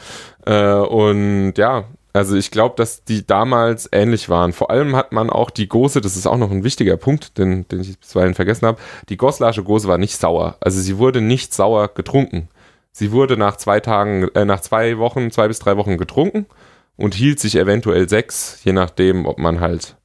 [0.46, 4.54] Äh, und ja, also ich glaube, dass die damals ähnlich waren.
[4.54, 7.68] Vor allem hat man auch die Gose, das ist auch noch ein wichtiger Punkt, den,
[7.70, 10.58] den ich bisweilen vergessen habe, die Goslarsche Gose war nicht sauer.
[10.60, 12.50] Also sie wurde nicht sauer getrunken.
[12.92, 16.48] Sie wurde nach zwei Tagen, äh, nach zwei Wochen, zwei bis drei Wochen getrunken
[16.98, 19.96] und hielt sich eventuell sechs, je nachdem, ob man halt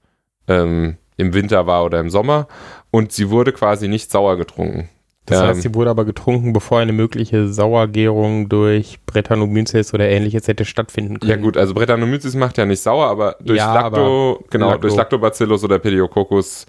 [0.46, 2.46] ähm, im Winter war oder im Sommer.
[2.90, 4.88] Und sie wurde quasi nicht sauer getrunken.
[5.26, 10.46] Das Ähm, heißt, sie wurde aber getrunken, bevor eine mögliche Sauergärung durch Brettanomyces oder ähnliches
[10.46, 11.30] hätte stattfinden können.
[11.30, 14.82] Ja gut, also Brettanomyces macht ja nicht sauer, aber durch Ja, Lacto, aber genau, Lacto.
[14.82, 16.66] durch Lactobacillus oder Pediococcus,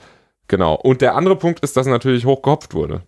[0.47, 0.73] genau.
[0.75, 3.03] Und der andere Punkt ist, dass natürlich hoch gehopft wurde.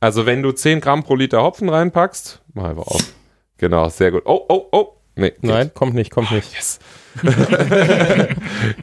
[0.00, 3.12] Also wenn du 10 Gramm pro Liter Hopfen reinpackst, mach einfach auf.
[3.58, 4.22] Genau, sehr gut.
[4.26, 5.44] Oh, oh, oh, Nee, geht.
[5.44, 6.52] Nein, kommt nicht, kommt nicht.
[6.54, 6.78] Yes.
[7.24, 8.26] Ja,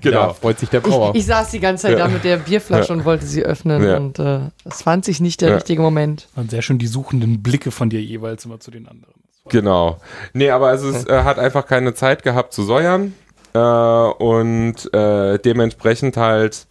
[0.01, 0.33] genau.
[0.33, 1.13] freut sich der Ich, Brauer.
[1.15, 2.05] ich saß die ganze Zeit Ja.
[2.05, 3.97] da mit der Bierflasche und wollte sie öffnen Ja.
[3.97, 5.55] und äh, es fand sich nicht der Ja.
[5.55, 6.27] richtige Moment.
[6.35, 9.13] Waren sehr schön die suchenden Blicke von dir jeweils immer zu den anderen.
[9.43, 9.99] Das Genau.
[10.33, 13.13] Nee, aber also es äh, hat einfach keine Zeit gehabt zu säuern
[13.53, 16.67] äh, und äh, dementsprechend halt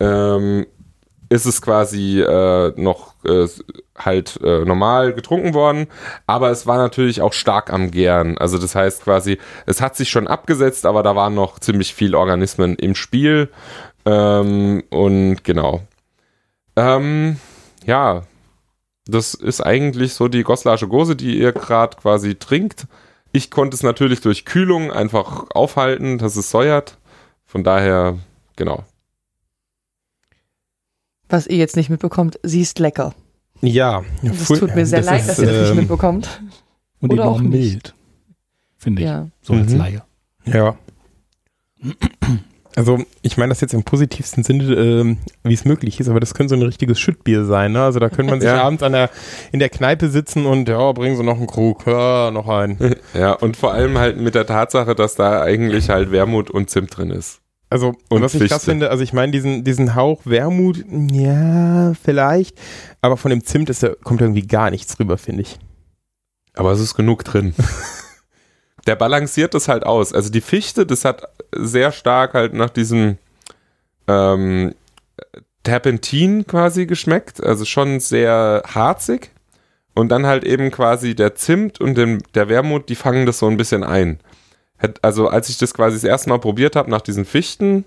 [0.00, 0.66] ähm,
[1.28, 3.48] ist es quasi äh, noch äh,
[3.96, 5.86] halt äh, normal getrunken worden,
[6.26, 8.38] aber es war natürlich auch stark am Gären.
[8.38, 12.18] Also das heißt quasi, es hat sich schon abgesetzt, aber da waren noch ziemlich viele
[12.18, 13.50] Organismen im Spiel
[14.06, 15.82] ähm, und genau.
[16.76, 17.38] Ähm,
[17.86, 18.22] ja,
[19.06, 22.86] das ist eigentlich so die Goslarsche Gose, die ihr gerade quasi trinkt.
[23.32, 26.98] Ich konnte es natürlich durch Kühlung einfach aufhalten, dass es säuert.
[27.44, 28.18] Von daher,
[28.56, 28.84] genau.
[31.28, 33.14] Was ihr jetzt nicht mitbekommt, sie ist lecker.
[33.60, 36.42] Ja, Pfui- tut mir sehr das leid, ist, dass ihr das nicht ähm, mitbekommt.
[37.00, 37.94] Und Oder eben auch mild.
[38.76, 39.08] Finde ich.
[39.08, 39.28] Ja.
[39.42, 39.78] So als Mhm.
[39.78, 40.02] Laie.
[40.46, 40.76] Ja.
[42.76, 46.34] Also, ich meine das jetzt im positivsten Sinne, ähm, wie es möglich ist, aber das
[46.34, 47.70] könnte so ein richtiges Schüttbier sein.
[47.72, 47.82] Ne?
[47.82, 48.62] Also da könnte man sich Ja.
[48.62, 49.10] abends an der,
[49.52, 52.96] in der Kneipe sitzen und ja, bringen Sie noch einen Krug, ja, noch einen.
[53.14, 56.96] Ja, und vor allem halt mit der Tatsache, dass da eigentlich halt Wermut und Zimt
[56.96, 57.40] drin ist.
[57.70, 58.70] Also, Und was ich krass Fichte.
[58.70, 62.56] finde, also ich meine, diesen, diesen Hauch Wermut, ja, vielleicht,
[63.00, 65.58] aber von dem Zimt ist da, kommt irgendwie gar nichts rüber, finde ich.
[66.54, 67.54] Aber es ist genug drin.
[68.86, 70.12] Der balanciert das halt aus.
[70.12, 71.22] Also die Fichte, das hat
[71.56, 73.16] sehr stark halt nach diesem
[74.06, 74.74] ähm,
[75.62, 77.42] Terpentin quasi geschmeckt.
[77.42, 79.30] Also schon sehr harzig.
[79.94, 83.46] Und dann halt eben quasi der Zimt und dem, der Wermut, die fangen das so
[83.46, 84.18] ein bisschen ein.
[85.02, 87.84] Also als ich das quasi das erste Mal probiert habe nach diesen Fichten,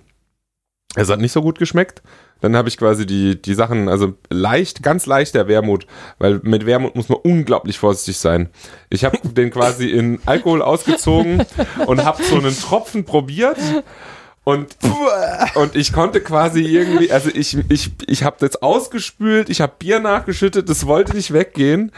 [0.96, 2.02] es hat nicht so gut geschmeckt.
[2.40, 5.88] Dann habe ich quasi die, die Sachen, also leicht, ganz leicht der Wermut,
[6.20, 8.50] weil mit Wermut muss man unglaublich vorsichtig sein.
[8.90, 11.44] Ich habe den quasi in Alkohol ausgezogen
[11.88, 13.58] und habe so einen Tropfen probiert
[14.48, 14.78] und,
[15.56, 20.00] und ich konnte quasi irgendwie, also ich, ich, ich habe das ausgespült, ich habe Bier
[20.00, 21.92] nachgeschüttet, das wollte nicht weggehen.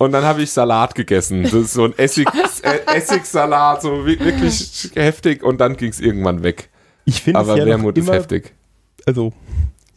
[0.00, 1.42] Und dann habe ich Salat gegessen.
[1.42, 2.26] Das ist so ein Essig,
[2.62, 5.42] äh, Essigsalat, so wi- wirklich heftig.
[5.42, 6.70] Und dann ging es irgendwann weg.
[7.04, 8.54] Ich finde es Aber ja Wermut noch ist immer, heftig.
[9.04, 9.34] also,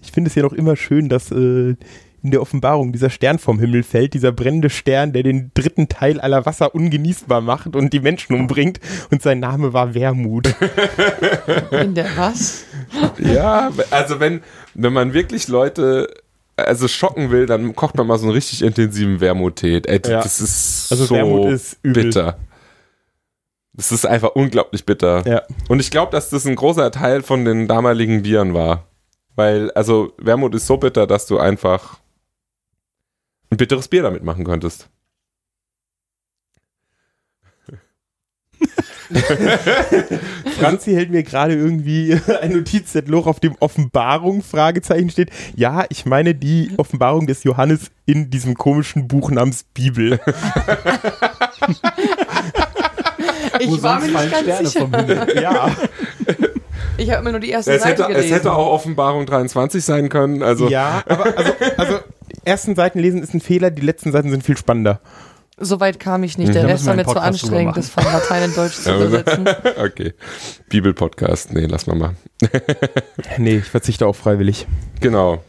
[0.01, 1.35] ich finde es ja noch immer schön, dass äh,
[2.21, 6.19] in der Offenbarung dieser Stern vom Himmel fällt, dieser brennende Stern, der den dritten Teil
[6.19, 10.53] aller Wasser ungenießbar macht und die Menschen umbringt und sein Name war Wermut.
[11.71, 12.65] In der was?
[13.19, 14.41] Ja, also wenn,
[14.73, 16.09] wenn man wirklich Leute
[16.55, 19.81] also schocken will, dann kocht man mal so einen richtig intensiven Wermuttee.
[19.85, 20.21] Ey, Ja.
[20.21, 22.03] Das ist Also so Wermut ist übel.
[22.05, 22.37] bitter.
[23.73, 25.27] Das ist einfach unglaublich bitter.
[25.27, 25.41] Ja.
[25.67, 28.87] Und ich glaube, dass das ein großer Teil von den damaligen Bieren war.
[29.35, 31.97] Weil, also Wermut ist so bitter, dass du einfach
[33.49, 34.89] ein bitteres Bier damit machen könntest.
[40.59, 45.29] Franzi hält mir gerade irgendwie ein Notizzettel hoch, auf dem Offenbarung Fragezeichen steht.
[45.55, 50.19] Ja, ich meine die Offenbarung des Johannes in diesem komischen Buch namens Bibel.
[53.59, 55.41] Ich war mir nicht ganz sicher.
[55.41, 55.69] ja.
[56.97, 58.33] Ich habe mir nur die erste Es Seite hätte, es gelesen.
[58.33, 60.41] hätte auch Offenbarung 23 sein können.
[60.43, 61.99] Also ja, aber also, also
[62.45, 64.99] ersten Seiten lesen ist ein Fehler, die letzten Seiten sind viel spannender.
[65.57, 66.53] Soweit kam ich nicht.
[66.53, 69.47] Der Da Rest war mir zu anstrengend, das von Latein in Deutsch zu übersetzen.
[69.77, 70.13] okay.
[70.69, 71.53] Bibel-Podcast.
[71.53, 72.15] Nee, lass mal mal.
[73.37, 74.67] Nee, ich verzichte auch freiwillig.
[74.99, 75.43] Genau.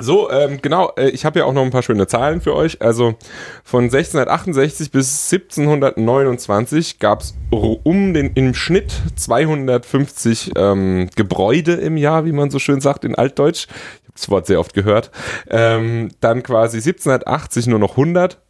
[0.00, 2.82] So, ähm, genau, äh, ich habe ja auch noch ein paar schöne Zahlen für euch.
[2.82, 3.14] Also
[3.62, 12.24] von 1668 bis 1729 gab es um den im Schnitt 250 ähm, Gebäude im Jahr,
[12.24, 13.68] wie man so schön sagt in Altdeutsch.
[13.68, 15.12] Ich habe das Wort sehr oft gehört.
[15.48, 18.40] Ähm, dann quasi 1780 nur noch 100.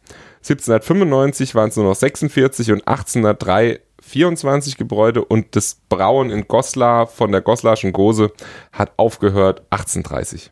[0.45, 7.07] 1795 waren es nur noch 46 und 1803 24 Gebäude und das Brauen in Goslar
[7.07, 8.31] von der Goslarschen Gose
[8.71, 10.51] hat aufgehört 1830.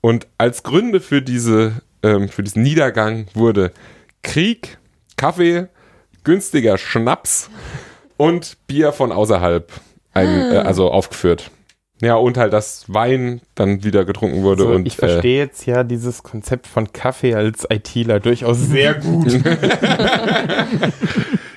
[0.00, 3.72] Und als Gründe für, diese, ähm, für diesen Niedergang wurde
[4.22, 4.78] Krieg,
[5.16, 5.66] Kaffee,
[6.22, 7.50] günstiger Schnaps
[8.16, 9.72] und Bier von außerhalb
[10.14, 11.50] ein, äh, also aufgeführt.
[12.00, 14.62] Ja, und halt, dass Wein dann wieder getrunken wurde.
[14.62, 19.32] So, und, ich verstehe jetzt ja dieses Konzept von Kaffee als ITler durchaus sehr gut.
[19.34, 19.40] Äh,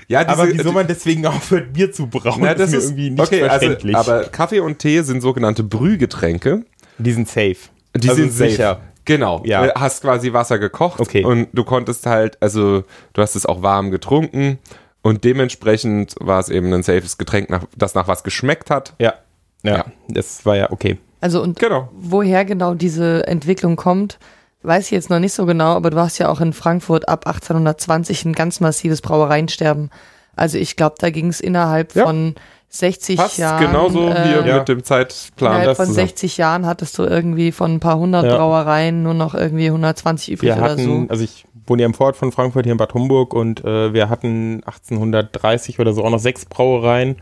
[0.08, 2.86] ja, diese, aber wieso man deswegen aufhört, Bier zu brauen, na, das ist mir ist
[2.86, 3.96] irgendwie nicht okay, also, verständlich.
[3.96, 6.64] aber Kaffee und Tee sind sogenannte Brühgetränke.
[6.98, 7.58] die sind safe.
[7.96, 8.82] Die Also sind sicher.
[9.06, 9.42] Genau.
[9.46, 9.66] Ja.
[9.66, 9.74] Ja.
[9.80, 11.24] Hast quasi Wasser gekocht Okay.
[11.26, 14.60] und du konntest halt, also du hast es auch warm getrunken
[15.02, 18.94] und dementsprechend war es eben ein safes Getränk, nach, das nach was geschmeckt hat.
[19.00, 19.16] Ja.
[19.64, 19.78] Ja.
[19.78, 19.86] Ja.
[20.08, 20.98] Das war ja okay.
[21.20, 21.90] Also und Genau.
[21.94, 24.18] woher genau diese Entwicklung kommt,
[24.64, 27.26] weiß ich jetzt noch nicht so genau, aber du hast ja auch in Frankfurt ab
[27.28, 29.90] 1820 ein ganz massives Brauereiensterben.
[30.36, 32.06] Also ich glaube, da ging es innerhalb Ja.
[32.06, 32.36] von
[32.70, 33.66] 60 Passt Jahren.
[33.68, 34.60] genauso äh, hier Ja.
[34.60, 35.56] mit dem Zeitplan.
[35.58, 36.08] Innerhalb von zusammen.
[36.08, 38.38] 60 Jahren hattest du irgendwie von ein paar hundert Ja.
[38.38, 41.06] Brauereien nur noch irgendwie 120 übrig Wir oder hatten, so.
[41.10, 44.10] also ich wohne ja im Vorort von Frankfurt hier in Bad Homburg und äh, wir
[44.10, 47.18] hatten 1830 oder so auch noch sechs Brauereien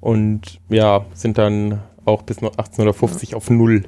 [0.00, 3.84] und ja, sind dann auch bis noch 1850 auf null.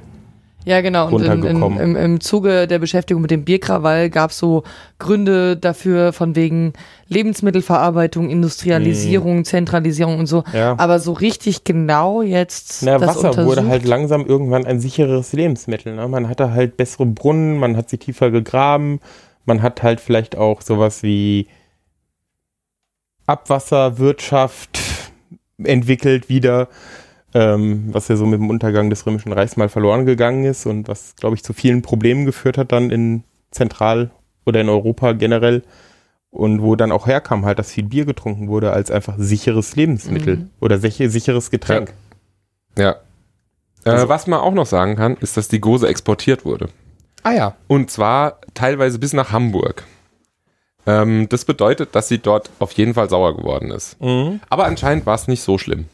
[0.65, 1.09] Ja, genau.
[1.09, 4.63] Und in, in, im, im Zuge der Beschäftigung mit dem Bierkrawall gab es so
[4.97, 6.73] Gründe dafür von wegen
[7.09, 10.43] Lebensmittelverarbeitung, Industrialisierung, Zentralisierung und so.
[10.53, 10.75] Ja.
[10.77, 13.57] Aber so richtig genau jetzt Na, das Wasser untersucht.
[13.57, 15.95] wurde halt langsam irgendwann ein sicheres Lebensmittel.
[15.95, 16.07] Ne?
[16.07, 19.01] Man hatte halt bessere Brunnen, man hat sie tiefer gegraben,
[19.45, 21.47] man hat halt vielleicht auch sowas wie
[23.25, 24.79] Abwasserwirtschaft
[25.65, 26.67] entwickelt wieder,
[27.33, 30.87] ähm, was ja so mit dem Untergang des Römischen Reichs mal verloren gegangen ist und
[30.87, 34.11] was, glaube ich, zu vielen Problemen geführt hat dann in Zentral-
[34.45, 35.63] oder in Europa generell.
[36.29, 40.37] Und wo dann auch herkam halt, dass viel Bier getrunken wurde als einfach sicheres Lebensmittel
[40.37, 40.49] Mhm.
[40.59, 41.93] oder sicher, sicheres Getränk.
[42.77, 42.95] Ja.
[43.85, 46.69] Äh, Also- was man auch noch sagen kann, ist, dass die Gose exportiert wurde.
[47.21, 47.55] Ah ja.
[47.67, 49.83] Und zwar teilweise bis nach Hamburg.
[50.85, 53.99] Ähm, das bedeutet, dass sie dort auf jeden Fall sauer geworden ist.
[54.01, 54.41] Mhm.
[54.49, 55.85] Aber anscheinend war es nicht so schlimm.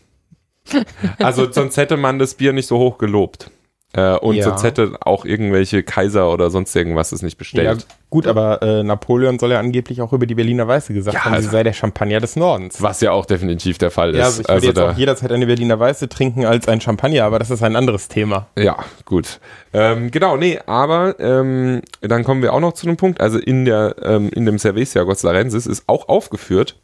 [1.19, 3.49] Also sonst hätte man das Bier nicht so hoch gelobt.
[3.93, 4.43] Äh, und Ja.
[4.43, 7.87] sonst hätte auch irgendwelche Kaiser oder sonst irgendwas es nicht Ja, bestellt.
[8.09, 11.33] Gut, aber äh, Napoleon soll ja angeblich auch über die Berliner Weiße gesagt Ja, haben,
[11.33, 12.81] also- sie sei der Champagner des Nordens.
[12.81, 14.17] Was ja auch definitiv der Fall ist.
[14.17, 17.23] Ja, also ich würde jetzt da, auch jederzeit eine Berliner Weiße trinken als ein Champagner,
[17.25, 18.47] aber das ist ein anderes Thema.
[18.57, 19.39] Ja, gut.
[19.73, 23.21] Ähm, genau, nee, aber ähm, dann kommen wir auch noch zu einem Punkt.
[23.21, 26.77] Also in, der, ähm, in dem Cervesia Gossarensis ist auch aufgeführt,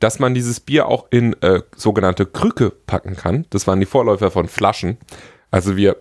[0.00, 3.46] dass man dieses Bier auch in äh, sogenannte Krücke packen kann.
[3.50, 4.98] Das waren die Vorläufer von Flaschen.
[5.52, 5.96] Also wir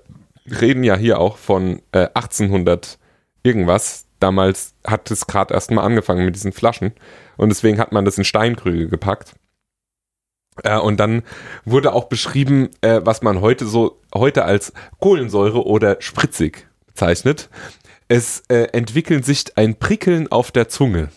[0.60, 2.98] reden ja hier auch von äh, 1800
[3.44, 4.06] irgendwas.
[4.22, 6.94] Damals hat es gerade erst mal angefangen mit diesen Flaschen.
[7.38, 9.34] Und deswegen hat man das in Steinkrüge gepackt.
[10.64, 11.24] Äh, und dann
[11.66, 17.50] wurde auch beschrieben, äh, was man heute so heute als Kohlensäure oder spritzig bezeichnet.
[18.08, 21.10] Es äh, entwickeln sich ein Prickeln auf der Zunge.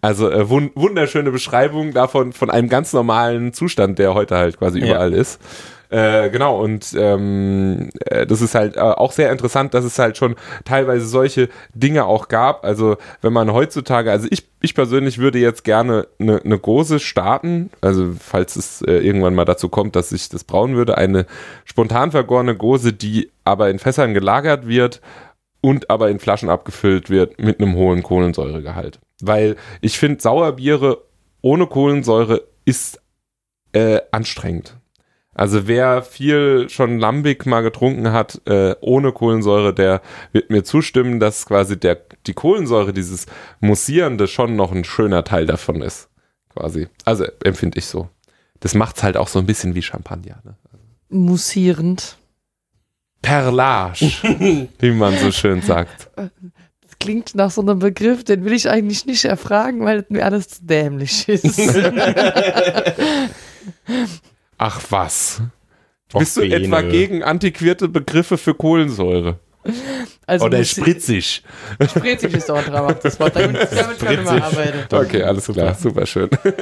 [0.00, 4.80] Also äh, wun wunderschöne Beschreibung davon von einem ganz normalen Zustand, der heute halt quasi
[4.80, 4.86] Ja.
[4.86, 5.40] überall ist.
[5.92, 10.16] Äh, genau, und ähm, äh, das ist halt äh, auch sehr interessant, dass es halt
[10.16, 12.64] schon teilweise solche Dinge auch gab.
[12.64, 17.68] Also wenn man heutzutage, also ich, ich persönlich würde jetzt gerne eine ne Gose starten,
[17.82, 21.26] also falls es äh, irgendwann mal dazu kommt, dass ich das brauen würde, eine
[21.66, 25.02] spontan vergorene Gose, die aber in Fässern gelagert wird
[25.60, 28.98] und aber in Flaschen abgefüllt wird mit einem hohen Kohlensäuregehalt.
[29.20, 31.02] Weil ich finde, Sauerbiere
[31.42, 32.98] ohne Kohlensäure ist
[33.74, 34.78] äh, anstrengend.
[35.42, 40.00] Also wer viel schon Lambic mal getrunken hat, äh, ohne Kohlensäure, der
[40.30, 43.26] wird mir zustimmen, dass quasi der, die Kohlensäure, dieses
[43.58, 46.08] Mussierende, schon noch ein schöner Teil davon ist.
[46.50, 46.86] Quasi.
[47.04, 48.08] Also empfinde ich so.
[48.60, 50.40] Das macht's halt auch so ein bisschen wie Champagner.
[50.44, 50.54] Ne?
[51.08, 52.18] Mussierend.
[53.20, 54.12] Perlage,
[54.78, 56.08] wie man so schön sagt.
[56.14, 60.24] Das klingt nach so einem Begriff, den will ich eigentlich nicht erfragen, weil es mir
[60.24, 61.58] alles zu dämlich ist.
[64.64, 65.42] Ach was.
[66.14, 66.54] Och, Bist du Bene.
[66.54, 69.40] etwa gegen antiquierte Begriffe für Kohlensäure?
[70.26, 71.42] Also Oder spritzig?
[71.88, 73.34] Spritzig ist doch ein traumhaftes Wort.
[73.34, 74.94] Damit, damit kann ich mal arbeiten.
[74.94, 76.28] Okay, alles klar, super schön.
[76.42, 76.52] Also,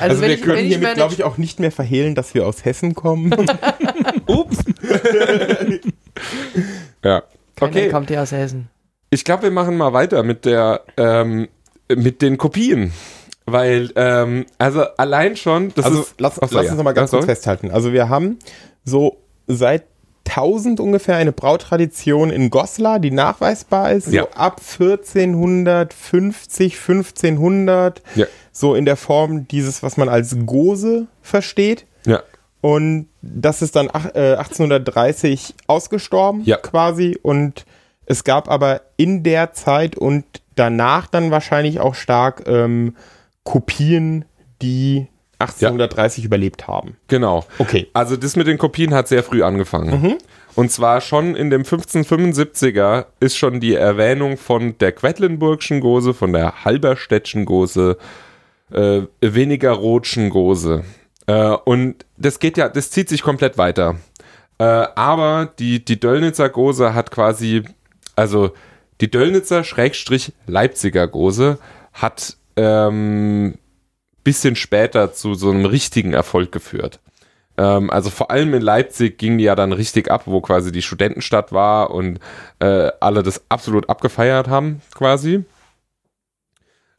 [0.00, 2.64] Also, wenn wir ich, können hiermit, glaube ich, auch nicht mehr verhehlen, dass wir aus
[2.66, 3.32] Hessen kommen.
[4.26, 4.58] Ups.
[7.02, 7.22] Ja.
[7.56, 8.68] Keiner Okay, kommt ja aus Hessen.
[9.10, 11.48] ich glaube, wir machen mal weiter mit der, ähm,
[11.88, 12.92] mit den Kopien.
[13.52, 16.60] Weil, ähm, also allein schon, das Also ist, lass, so, lass ja.
[16.60, 17.70] uns noch mal ganz kurz festhalten.
[17.70, 18.38] Also wir haben
[18.84, 19.84] so seit
[20.28, 24.08] 1000 ungefähr eine Brautradition in Goslar, die nachweisbar ist.
[24.12, 24.22] Ja.
[24.22, 28.02] So ab 1450, 1500.
[28.14, 28.26] Ja.
[28.52, 31.86] So in der Form dieses, was man als Gose versteht.
[32.06, 32.22] ja,
[32.60, 36.56] Und das ist dann ach- äh, 1830 ausgestorben Ja.
[36.58, 37.18] quasi.
[37.22, 37.64] Und
[38.06, 40.24] es gab aber in der Zeit und
[40.56, 42.96] danach dann wahrscheinlich auch stark ähm,
[43.44, 44.24] Kopien,
[44.62, 46.96] die 1830 überlebt haben.
[47.08, 47.46] genau.
[47.58, 47.88] Okay.
[47.94, 50.18] Also das mit den Kopien hat sehr früh angefangen.
[50.54, 56.32] Und zwar schon in dem 1575er ist schon die Erwähnung von der Quedlinburgschen Gose, von
[56.32, 57.96] der Halberstädtschen Gose,
[58.70, 60.84] äh, weniger Rotschen Gose.
[61.26, 63.96] Äh, und das geht ja, das zieht sich komplett weiter.
[64.58, 67.62] Äh, aber die, die Döllnitzer Gose hat quasi,
[68.16, 68.50] also
[69.00, 71.58] die Döllnitzer Schrägstrich Leipziger Gose
[71.92, 73.54] hat ähm,
[74.22, 77.00] bisschen später zu so einem richtigen Erfolg geführt.
[77.56, 80.82] Ähm, also vor allem in Leipzig ging die ja dann richtig ab, wo quasi die
[80.82, 82.20] Studentenstadt war und
[82.58, 85.44] äh, alle das absolut abgefeiert haben, quasi.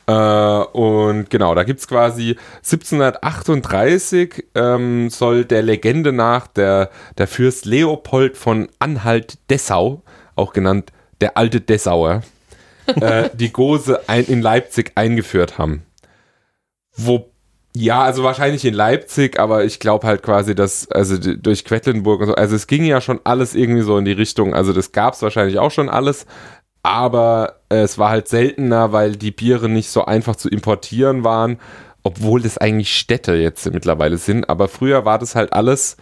[0.08, 7.66] Äh, und genau, da gibt's quasi 1738 ähm, soll der Legende nach der, der Fürst
[7.66, 10.02] Leopold von Anhalt-Dessau,
[10.36, 10.92] auch genannt
[11.22, 12.24] der alte Dessauer,
[13.00, 15.84] äh, die Gose ein, in Leipzig eingeführt haben.
[16.96, 17.32] Wo
[17.76, 22.28] ja, also wahrscheinlich in Leipzig, aber ich glaube halt quasi, dass, also durch Quedlinburg und
[22.28, 25.22] so, also es ging ja schon alles irgendwie so in die Richtung, also das gab's
[25.22, 26.26] wahrscheinlich auch schon alles,
[26.84, 31.60] aber äh, es war halt seltener, weil die Biere nicht so einfach zu importieren waren,
[32.04, 35.96] obwohl das eigentlich Städte jetzt mittlerweile sind, aber früher war das halt alles,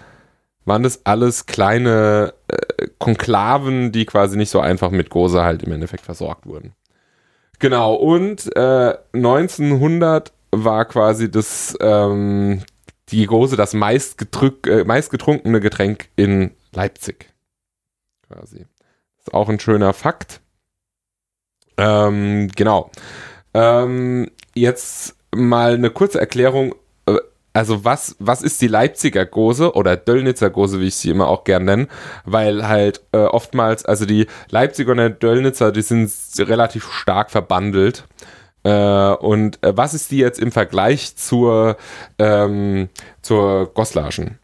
[0.66, 5.72] waren das alles kleine äh, Konklaven, die quasi nicht so einfach mit Gose halt im
[5.72, 6.74] Endeffekt versorgt wurden.
[7.60, 12.64] Genau, und äh, 1900 war quasi das, ähm,
[13.10, 17.34] die Gose das meistgetrück, äh, meistgetrunkene Getränk in Leipzig.
[18.28, 18.66] Quasi.
[19.18, 20.42] Ist auch ein schöner Fakt.
[21.78, 22.92] Ähm, genau.
[23.54, 26.76] Ähm, jetzt mal eine kurze Erklärung.
[27.54, 31.44] Also was, was ist die Leipziger Gose oder Döllnitzer Gose, wie ich sie immer auch
[31.44, 31.88] gern nenne,
[32.24, 38.06] weil halt äh, oftmals, also die Leipziger und der Döllnitzer, die sind relativ stark verbandelt.
[38.64, 41.78] Äh, und äh, was ist die jetzt im Vergleich zur,
[42.20, 42.90] ähm,
[43.22, 44.38] zur Goslaschen?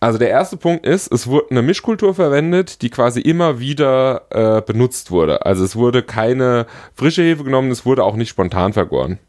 [0.00, 4.60] Also der erste Punkt ist, es wurde eine Mischkultur verwendet, die quasi immer wieder äh,
[4.60, 5.46] benutzt wurde.
[5.46, 9.20] Also es wurde keine frische Hefe genommen, es wurde auch nicht spontan vergoren.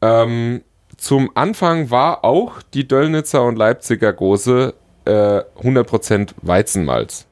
[0.00, 0.62] Ähm,
[0.98, 4.74] zum Anfang war auch die Döllnitzer und Leipziger Gose
[5.04, 7.26] äh, 100% Weizenmalz.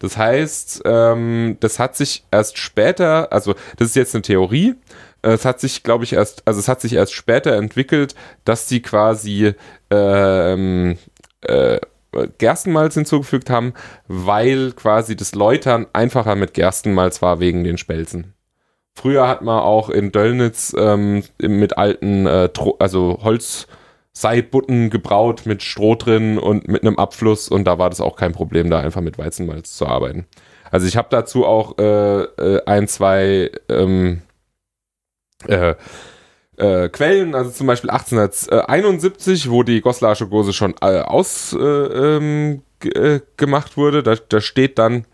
[0.00, 4.74] Das heißt, ähm, das hat sich erst später, also das ist jetzt eine Theorie,
[5.22, 8.66] äh, es hat sich, glaube ich, erst, also es hat sich erst später entwickelt, dass
[8.66, 9.54] die quasi
[9.90, 10.98] ähm,
[11.42, 11.78] äh,
[12.38, 13.74] Gerstenmalz hinzugefügt haben,
[14.08, 18.34] weil quasi das Läutern einfacher mit Gerstenmalz war wegen den Spelzen.
[19.00, 25.94] Früher hat man auch in Döllnitz ähm, mit alten, äh, also Holzseibutten gebraut mit Stroh
[25.94, 29.16] drin und mit einem Abfluss und da war das auch kein Problem, da einfach mit
[29.16, 30.26] Weizenmalz zu arbeiten.
[30.70, 34.20] Also ich habe dazu auch äh, äh, ein, zwei ähm,
[35.48, 35.76] äh,
[36.58, 41.56] äh, Quellen, also zum Beispiel 1871, wo die Goslarsche Gose schon äh, aus
[42.84, 44.02] äh, gemacht wurde.
[44.02, 45.04] Da, da steht dann,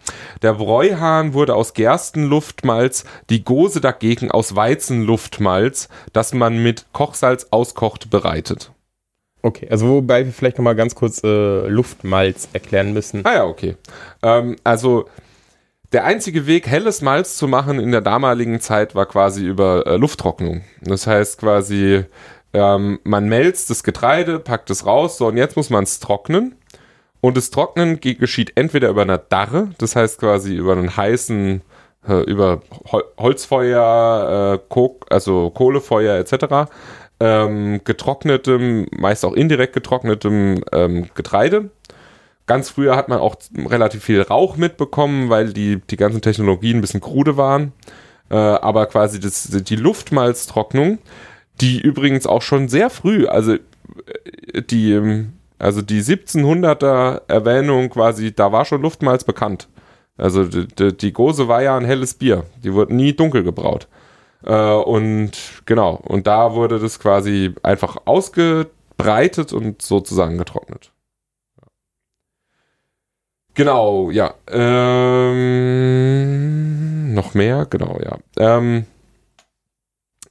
[0.42, 8.10] der Bräuhahn wurde aus Gerstenluftmalz, die Gose dagegen aus Weizenluftmalz, das man mit Kochsalz auskocht,
[8.10, 8.72] bereitet.
[9.42, 13.24] Okay, also wobei wir vielleicht nochmal ganz kurz äh, Luftmalz erklären müssen.
[13.24, 13.76] Ah ja, okay.
[14.22, 15.06] Ähm, also
[15.92, 19.96] der einzige Weg, helles Malz zu machen in der damaligen Zeit, war quasi über äh,
[19.96, 20.62] Lufttrocknung.
[20.82, 22.04] Das heißt quasi,
[22.52, 26.56] ähm, man melzt das Getreide, packt es raus, so und jetzt muss man es trocknen.
[27.20, 31.62] Und das Trocknen ge- geschieht entweder über eine Darre, das heißt quasi über einen heißen,
[32.08, 32.62] äh, über
[32.92, 36.70] Hol Holzfeuer, äh, Kok also Kohlefeuer etc.,
[37.18, 41.70] ähm, getrocknetem, meist auch indirekt getrocknetem ähm, Getreide.
[42.46, 46.80] Ganz früher hat man auch relativ viel Rauch mitbekommen, weil die, die ganzen Technologien ein
[46.80, 47.72] bisschen krude waren.
[48.30, 50.98] Äh, aber quasi das, die Luftmalztrocknung,
[51.60, 58.34] die übrigens auch schon sehr früh, also äh, die, ähm, also die 1700er Erwähnung quasi,
[58.34, 59.68] da war schon Luftmalz bekannt.
[60.18, 62.44] Also die, die, Gose war ja ein helles Bier.
[62.62, 63.88] Die wurde nie dunkel gebraut.
[64.44, 65.32] Äh, und
[65.66, 70.92] genau, und da wurde das quasi einfach ausgebreitet und sozusagen getrocknet.
[73.54, 74.34] Genau, ja.
[74.48, 75.54] Ähm,
[77.14, 78.18] noch mehr, genau, ja.
[78.36, 78.86] Ähm,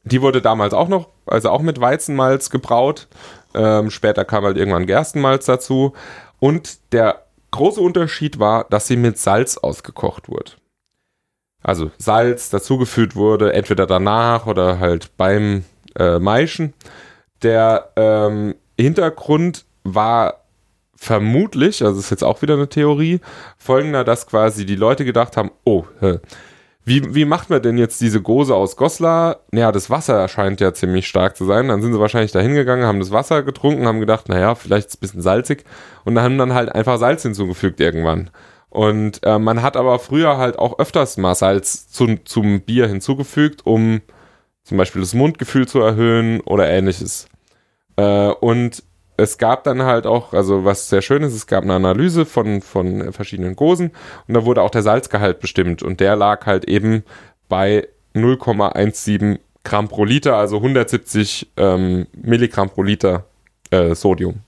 [0.04, 3.08] die wurde damals auch noch, also auch mit Weizenmalz gebraut.
[3.56, 5.94] Ähm, später kam halt irgendwann Gerstenmalz dazu.
[6.40, 10.52] Und der große Unterschied war, dass sie mit Salz ausgekocht wurde.
[11.64, 15.64] Also Salz dazugefügt wurde, entweder danach oder halt beim
[15.98, 16.74] äh, Maischen.
[17.42, 20.46] Der ähm, Hintergrund war
[20.96, 23.20] vermutlich, also ist jetzt auch wieder eine Theorie,
[23.58, 25.86] folgender, dass quasi die Leute gedacht haben, oh,
[26.86, 29.42] wie, wie macht man denn jetzt diese Gose aus Goslar?
[29.52, 31.68] Naja, das Wasser scheint ja ziemlich stark zu sein.
[31.68, 34.94] Dann sind sie wahrscheinlich da hingegangen, haben das Wasser getrunken, haben gedacht, naja, vielleicht ist
[34.94, 35.66] es ein bisschen salzig
[36.04, 38.30] und haben dann halt einfach Salz hinzugefügt irgendwann.
[38.70, 43.66] Und äh, man hat aber früher halt auch öfters mal Salz zum, zum Bier hinzugefügt,
[43.66, 44.02] um
[44.64, 47.28] zum Beispiel das Mundgefühl zu erhöhen oder ähnliches.
[47.96, 48.84] Äh, und
[49.18, 52.62] es gab dann halt auch, also was sehr schön ist, es gab eine Analyse von,
[52.62, 53.92] von verschiedenen Gosen
[54.28, 57.04] und da wurde auch der Salzgehalt bestimmt und der lag halt eben
[57.50, 63.26] bei 0,17 Gramm pro Liter, also 170 ähm, Milligramm pro Liter
[63.72, 64.42] äh, Sodium.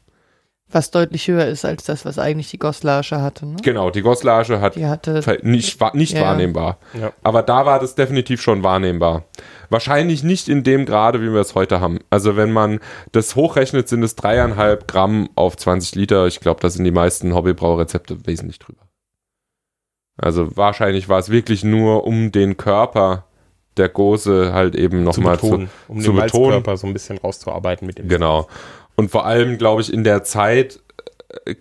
[0.70, 3.46] Was deutlich höher ist als das, was eigentlich die Goslarche hatte.
[3.46, 3.56] Ne?
[3.64, 6.22] Genau, die Goslarche hat Die hatte, nicht, nicht Ja.
[6.22, 6.78] wahrnehmbar.
[6.94, 7.14] Ja.
[7.24, 9.24] Aber da war das definitiv schon wahrnehmbar.
[9.70, 12.00] Wahrscheinlich nicht in dem Grade, wie wir es heute haben.
[12.10, 12.80] Also wenn man
[13.12, 16.28] das hochrechnet, sind es dreieinhalb Gramm auf 20 Liter.
[16.28, 18.82] Ich glaube, da sind die meisten Hobbybrauerezepte wesentlich drüber.
[20.18, 23.26] Also wahrscheinlich war es wirklich nur um den Körper
[23.78, 26.44] der Gose halt eben zu nochmal zu, betonen, um zu den betonen.
[26.50, 28.08] Malzkörper so ein bisschen rauszuarbeiten mit dem.
[28.08, 28.48] Genau.
[28.96, 30.80] Und vor allem, glaube ich, in der Zeit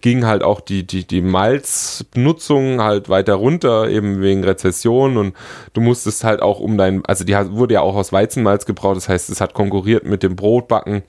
[0.01, 5.35] ging halt auch die, die, die Malznutzung halt weiter runter, eben wegen Rezession und
[5.73, 9.09] du musstest halt auch um dein, also die wurde ja auch aus Weizenmalz gebraut, das
[9.09, 11.03] heißt, es hat konkurriert mit dem Brotbacken.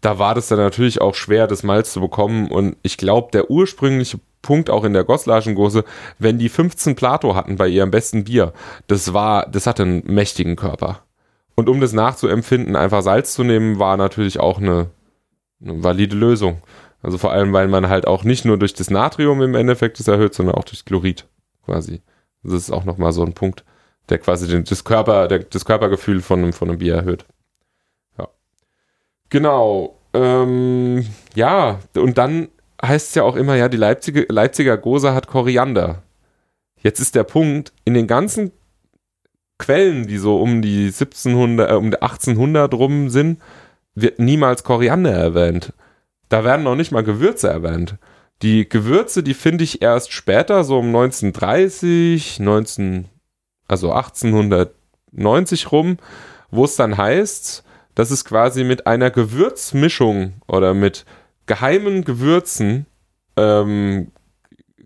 [0.00, 3.50] Da war das dann natürlich auch schwer, das Malz zu bekommen und ich glaube, der
[3.50, 5.84] ursprüngliche Punkt auch in der Goslarschengose,
[6.18, 8.52] wenn die 15 Plato hatten bei ihrem besten Bier,
[8.86, 11.02] das war, das hatte einen mächtigen Körper.
[11.54, 14.90] Und um das nachzuempfinden, einfach Salz zu nehmen, war natürlich auch eine,
[15.60, 16.62] eine valide Lösung.
[17.02, 20.08] Also vor allem, weil man halt auch nicht nur durch das Natrium im Endeffekt das
[20.08, 21.26] erhöht, sondern auch durch Chlorid
[21.64, 22.02] quasi.
[22.42, 23.64] Das ist auch nochmal so ein Punkt,
[24.08, 27.24] der quasi den, das, Körper, der, das Körpergefühl von, einem- von einem Bier erhöht.
[28.18, 28.28] Ja.
[29.28, 29.98] Genau.
[30.14, 32.48] Ähm, ja, und dann
[32.82, 36.02] heißt es ja auch immer, ja, die Leipziger, Leipziger Gose hat Koriander.
[36.80, 38.52] Jetzt ist der Punkt, in den ganzen
[39.58, 43.40] Quellen, die so um die 1700, äh, um die 1800 rum sind,
[43.94, 45.72] wird niemals Koriander erwähnt.
[46.28, 47.96] Da werden noch nicht mal Gewürze erwähnt.
[48.42, 53.08] Die Gewürze, die finde ich erst später, so um 1930, 19,
[53.66, 55.96] also 1890 rum,
[56.50, 57.64] wo es dann heißt,
[57.94, 61.04] dass es quasi mit einer Gewürzmischung oder mit
[61.46, 62.86] geheimen Gewürzen
[63.36, 64.12] ähm,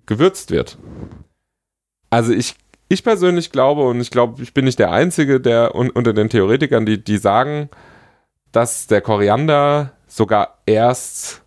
[0.07, 0.79] gewürzt wird.
[2.09, 2.55] Also ich,
[2.89, 6.31] ich persönlich glaube, und ich glaube, ich bin nicht der Einzige, der un, unter den
[6.31, 7.69] Theoretikern, die, die sagen,
[8.51, 11.43] dass der Koriander sogar erst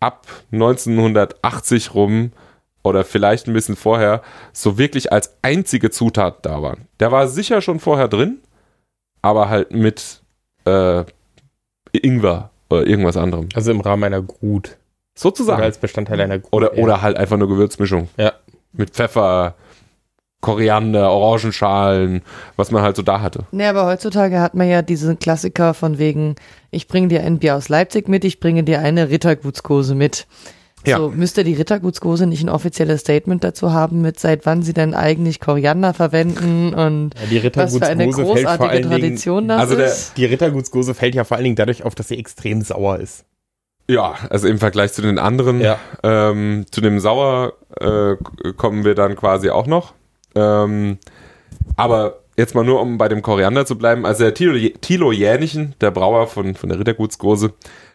[0.00, 2.32] ab 1980 rum
[2.84, 4.22] oder vielleicht ein bisschen vorher
[4.52, 6.76] so wirklich als einzige Zutat da war.
[7.00, 8.38] Der war sicher schon vorher drin,
[9.20, 10.22] aber halt mit
[10.64, 11.04] äh,
[11.92, 13.48] Ingwer oder irgendwas anderem.
[13.54, 14.68] Also im Rahmen einer Grut.
[14.68, 14.76] Oder
[15.16, 15.62] Sozusagen.
[15.62, 16.52] als Bestandteil einer Grut.
[16.52, 16.82] Oder, ja.
[16.82, 18.08] oder halt einfach nur Gewürzmischung.
[18.16, 18.34] Ja.
[18.72, 19.56] Mit Pfeffer,
[20.40, 22.22] Koriander, Orangenschalen,
[22.56, 23.44] was man halt so da hatte.
[23.50, 26.36] Nee, aber heutzutage hat man ja diesen Klassiker von wegen,
[26.70, 30.26] ich bringe dir ein Bier aus Leipzig mit, ich bringe dir eine Rittergutskose mit.
[30.86, 30.98] Ja.
[30.98, 34.94] So, müsste die Rittergutskose nicht ein offizielles Statement dazu haben, mit seit wann sie denn
[34.94, 39.60] eigentlich Koriander verwenden und Ja, die was für eine Rittergutsgose fällt vor großartige Tradition das
[39.60, 40.12] also der- ist?
[40.16, 43.24] die Rittergutsgose fällt ja vor allen Dingen dadurch auf, dass sie extrem sauer ist.
[43.88, 45.78] Ja, also im Vergleich zu den anderen, Ja.
[46.04, 48.14] ähm, zu dem Sauer äh,
[48.56, 49.94] kommen wir dann quasi auch noch.
[50.38, 50.98] Ähm,
[51.76, 54.06] aber jetzt mal nur, um bei dem Koriander zu bleiben.
[54.06, 57.52] Also der Thilo, Thilo Jänichen, der Brauer von, von der Rittergutsgose,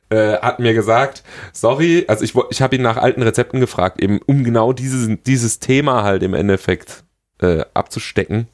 [0.10, 1.24] äh, hat mir gesagt,
[1.54, 5.60] sorry, also ich, ich habe ihn nach alten Rezepten gefragt, eben um genau dieses, dieses
[5.60, 7.06] Thema halt im Endeffekt
[7.42, 8.48] äh, abzustecken.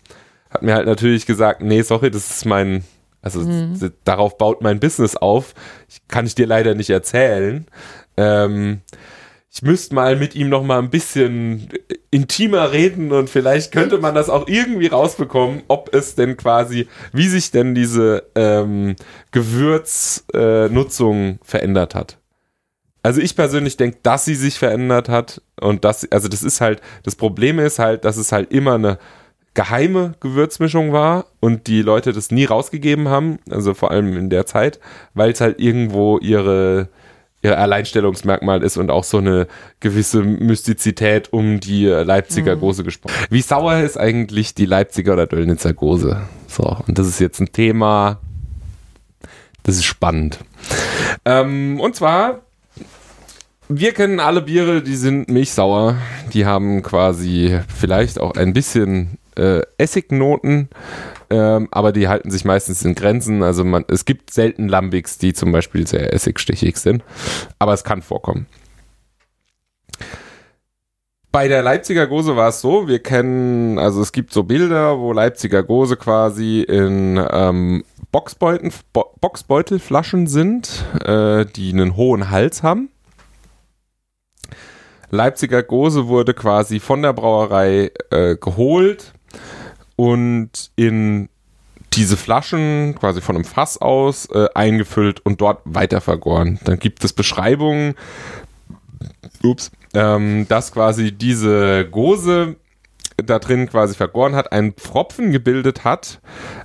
[0.51, 2.83] Hat mir halt natürlich gesagt, nee, sorry, das ist mein,
[3.21, 5.55] also d- darauf baut mein Business auf.
[5.87, 7.65] Ich, kann ich dir leider nicht erzählen.
[8.15, 8.81] Ähm,
[9.59, 11.67] ich müsste mal mit ihm noch mal ein bisschen
[12.11, 17.27] intimer reden und vielleicht könnte man das auch irgendwie rausbekommen, ob es denn quasi, wie
[17.27, 18.95] sich denn diese ähm,
[19.31, 22.19] Gewürznutzung äh, verändert hat.
[23.03, 26.79] Also ich persönlich denke, dass sie sich verändert hat und das, also das ist halt,
[27.03, 28.97] das Problem ist halt, dass es halt immer eine
[29.55, 34.45] geheime Gewürzmischung war und die Leute das nie rausgegeben haben, also vor allem in der
[34.45, 34.79] Zeit,
[35.15, 36.87] weil es halt irgendwo ihre,
[37.41, 39.47] ihr Alleinstellungsmerkmal ist und auch so eine
[39.79, 43.15] gewisse Mystizität um die Leipziger Gose gesprochen.
[43.29, 46.21] Wie sauer ist eigentlich die Leipziger oder Döllnitzer Gose?
[46.47, 48.19] So, und das ist jetzt ein Thema,
[49.63, 50.39] das ist spannend.
[51.25, 52.41] Ähm, und zwar,
[53.67, 55.95] wir kennen alle Biere, die sind milchsauer.
[56.33, 60.69] Die haben quasi vielleicht auch ein bisschen äh, Essignoten,
[61.29, 63.43] ähm, aber die halten sich meistens in Grenzen.
[63.43, 67.03] Also man, es gibt selten Lambics, die zum Beispiel sehr essigstichig sind,
[67.59, 68.47] aber es kann vorkommen.
[71.31, 75.13] Bei der Leipziger Gose war es so, wir kennen, also es gibt so Bilder, wo
[75.13, 82.89] Leipziger Gose quasi in ähm, Boxbeutel, Bo Boxbeutelflaschen sind, äh, die einen hohen Hals haben.
[85.11, 89.13] Leipziger Gose wurde quasi von der Brauerei äh, geholt
[89.99, 91.27] und in
[91.91, 96.57] diese Flaschen quasi von einem Fass aus äh, eingefüllt und dort weiter vergoren.
[96.63, 97.95] Dann gibt es Beschreibungen,
[99.43, 102.55] ups, ähm, dass quasi diese Gose
[103.17, 106.21] da drin quasi vergoren hat, einen Pfropfen gebildet hat,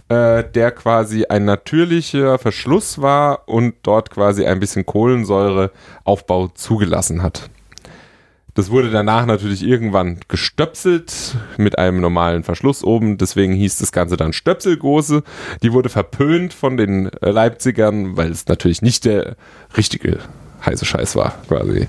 [0.08, 7.50] äh, der quasi ein natürlicher Verschluss war und dort quasi ein bisschen Kohlensäureaufbau zugelassen hat.
[8.54, 13.18] Das wurde danach natürlich irgendwann gestöpselt mit einem normalen Verschluss oben.
[13.18, 15.24] Deswegen hieß das Ganze dann Stöpselgose.
[15.62, 19.36] Die wurde verpönt von den Leipzigern, weil es natürlich nicht der
[19.76, 20.18] richtige
[20.64, 21.88] heiße Scheiß war, quasi.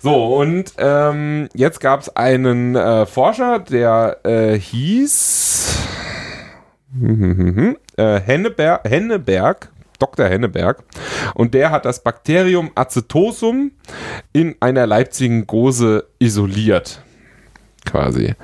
[0.00, 5.78] So, und ähm, jetzt gab es einen äh, Forscher, der äh, hieß
[7.96, 10.26] äh, Henneberg, Henneberg, Dr.
[10.26, 10.84] Henneberg.
[11.34, 13.72] Und der hat das Bakterium Acetosum
[14.32, 17.02] in einer Leipzigen Gose isoliert.
[17.84, 18.34] Quasi.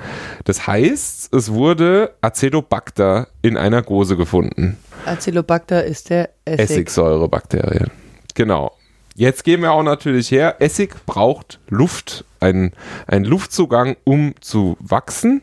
[0.45, 4.77] Das heißt, es wurde Acetobacter in einer Gose gefunden.
[5.05, 6.69] Acetobacter ist der Essig.
[6.71, 7.91] Essigsäurebakterien.
[8.35, 8.71] Genau.
[9.15, 10.55] Jetzt gehen wir auch natürlich her.
[10.59, 12.71] Essig braucht Luft, einen,
[13.05, 15.41] einen Luftzugang, um zu wachsen.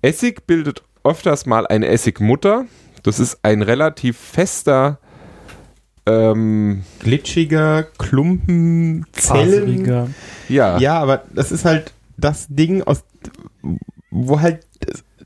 [0.00, 2.64] Essig bildet öfters mal eine Essigmutter.
[3.04, 4.98] Das ist ein relativ fester,
[6.06, 9.84] ähm, Glitschiger, Klumpen, Zellen.
[9.84, 13.04] Ja, Ja, aber das ist halt das Ding, aus
[14.10, 14.66] wo halt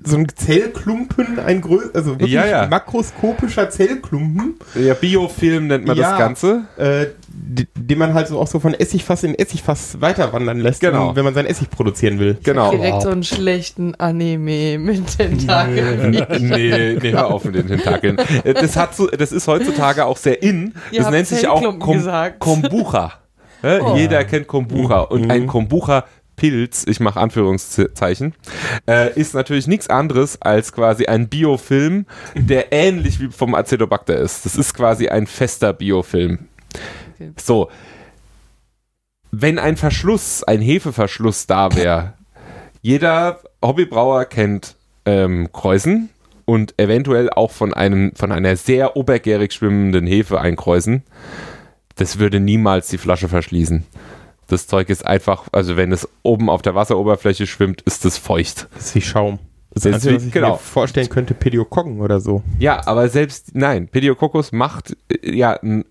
[0.05, 2.67] so ein Zellklumpen, ein größ also wirklich Ja, ja.
[2.67, 6.11] makroskopischer Zellklumpen, ja, Biofilm nennt man Ja.
[6.11, 6.63] das Ganze.
[6.77, 10.81] äh, die- den man halt so auch so von Essigfass in Essigfass weiter wandern lässt,
[10.81, 11.15] Genau.
[11.17, 12.37] wenn man sein Essig produzieren will.
[12.43, 12.71] Genau.
[12.71, 16.11] Direkt so einen schlechten Anime mit Tentakeln.
[16.41, 18.19] nee, nee, hör auf mit den Tentakeln.
[18.45, 20.75] Äh, Das, hat so, das ist heutzutage auch sehr in.
[20.91, 22.39] Ihr Das nennt sich auch Kom gesagt.
[22.41, 23.13] Kombucha.
[23.63, 23.97] Ja, Oh.
[23.97, 25.01] Jeder kennt Kombucha.
[25.01, 25.49] Und ein
[26.39, 28.35] Kombucha-Pilz, ich mache Anführungszeichen,
[28.89, 34.45] äh, ist natürlich nichts anderes als quasi ein Biofilm, der ähnlich wie vom Acetobacter ist.
[34.45, 36.49] Das ist quasi ein fester Biofilm.
[37.37, 37.69] So.
[39.31, 42.15] Wenn ein Verschluss, ein Hefeverschluss da wäre,
[42.81, 46.09] jeder Hobbybrauer kennt ähm, Kreuzen
[46.47, 51.03] und eventuell auch von einem von einer sehr obergärig schwimmenden Hefe ein Kreuzen.
[51.97, 53.85] Das würde niemals die Flasche verschließen.
[54.49, 58.67] Das Zeug ist einfach, also wenn es oben auf der Wasseroberfläche schwimmt, ist es feucht.
[58.75, 59.39] Das ist wie Schaum.
[59.75, 60.53] Das ist wie- was ich genau.
[60.53, 62.43] mir vorstellen könnte, Pediokokken oder so.
[62.59, 65.85] Ja, aber selbst, nein, Pediococcus macht äh, ja einen.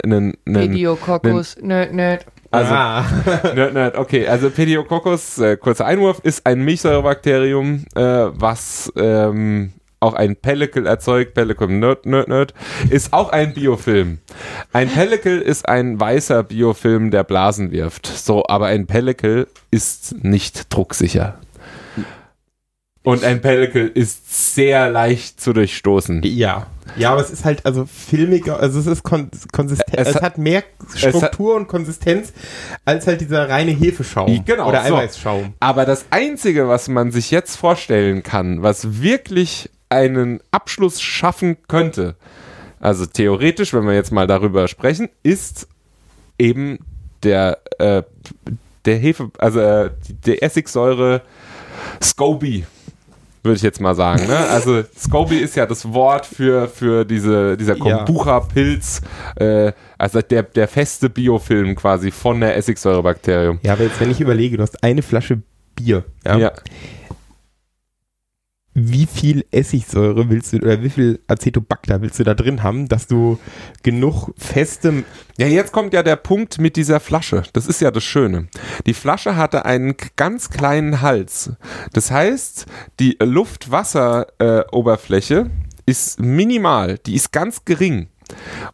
[0.43, 2.17] Pediococcus, nö, nö.
[2.49, 3.05] Also, ah.
[3.55, 4.27] Nerd, nerd, okay.
[4.27, 11.33] Also Pediococcus, äh, kurzer Einwurf, ist ein Milchsäurebakterium, äh, was ähm, auch ein Pellicle erzeugt.
[11.33, 12.53] Pellicle nerd, nerd, nerd,
[12.89, 14.19] ist auch ein Biofilm.
[14.73, 18.05] Ein Pellicle ist ein weißer Biofilm, der Blasen wirft.
[18.07, 21.39] So, aber ein Pellicle ist nicht drucksicher.
[23.03, 26.23] Und ein Pellicle ist sehr leicht zu durchstoßen.
[26.23, 26.67] Ja.
[26.97, 30.23] Ja, aber es ist halt also filmiger, also es ist kon konsistent, Es es, hat-
[30.23, 30.63] hat mehr
[30.95, 32.33] Struktur und Konsistenz
[32.85, 34.95] als halt dieser reine Hefeschaum Genau, oder so.
[34.95, 35.53] Eiweißschaum.
[35.59, 42.15] Aber das Einzige, was man sich jetzt vorstellen kann, was wirklich einen Abschluss schaffen könnte,
[42.79, 45.67] also theoretisch, wenn wir jetzt mal darüber sprechen, ist
[46.37, 46.79] eben
[47.23, 48.03] der, äh,
[48.85, 49.89] der Hefe, also äh,
[50.25, 51.21] der Essigsäure
[52.01, 52.65] Scoby,
[53.43, 54.27] würde ich jetzt mal sagen.
[54.27, 54.37] Ne?
[54.49, 57.75] Also Scoby ist ja das Wort für, für diese, dieser.
[57.75, 59.01] Kombucha-Pilz,
[59.35, 63.59] äh, also der, der feste Biofilm quasi von der Essigsäurebakterium.
[63.63, 65.41] Ja, aber jetzt wenn ich überlege, du hast eine Flasche
[65.75, 66.51] Bier, ja, ja.
[68.79, 73.07] Wie viel Essigsäure willst du oder wie viel Acetobacter willst du da drin haben, dass
[73.07, 73.39] du
[73.81, 75.03] genug festem
[75.39, 77.41] Ja, jetzt kommt ja der Punkt mit dieser Flasche.
[77.53, 78.49] Das ist ja das Schöne.
[78.85, 81.53] Die Flasche hatte einen ganz kleinen Hals.
[81.93, 82.67] Das heißt,
[82.99, 85.49] die Luft-Wasser-Oberfläche
[85.87, 88.09] ist minimal, die ist ganz gering.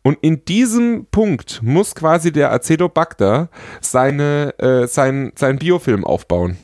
[0.01, 3.47] Und in diesem Punkt muss quasi der Acetobacter
[3.80, 6.58] seine, äh, sein, sein Biofilm aufbauen.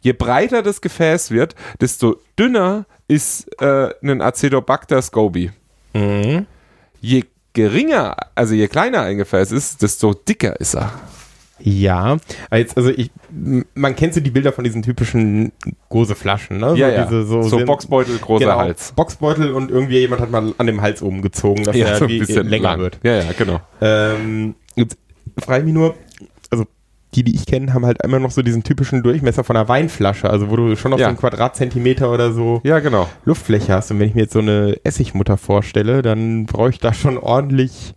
[0.00, 5.50] Je breiter das Gefäß wird, desto dünner ist äh, ein Acetobacter Scoby.
[7.00, 10.92] Je geringer, also je kleiner ein Gefäß ist, desto dicker ist er.
[11.60, 12.16] Ja,
[12.50, 13.10] also ich,
[13.74, 15.52] man kennt so die Bilder von diesen typischen
[15.88, 16.74] Goseflaschen, ne?
[16.76, 17.04] Ja, so ja.
[17.04, 18.92] Diese, so, so sind- Boxbeutel, großer genau, Hals.
[18.92, 22.18] Boxbeutel und irgendwie jemand hat mal an dem Hals oben gezogen, dass er so wie
[22.18, 22.98] länger wird.
[23.04, 23.60] Ja, ja, genau.
[23.80, 24.98] Ähm, jetzt
[25.38, 25.94] frage ich mich nur,
[27.14, 30.28] die, die ich kenne, haben halt immer noch so diesen typischen Durchmesser von einer Weinflasche,
[30.28, 31.06] also wo du schon noch Ja.
[31.06, 33.08] so einen Quadratzentimeter oder so Ja, genau.
[33.24, 33.90] Luftfläche hast.
[33.90, 37.94] Und wenn ich mir jetzt so eine Essigmutter vorstelle, dann brauche ich da schon ordentlich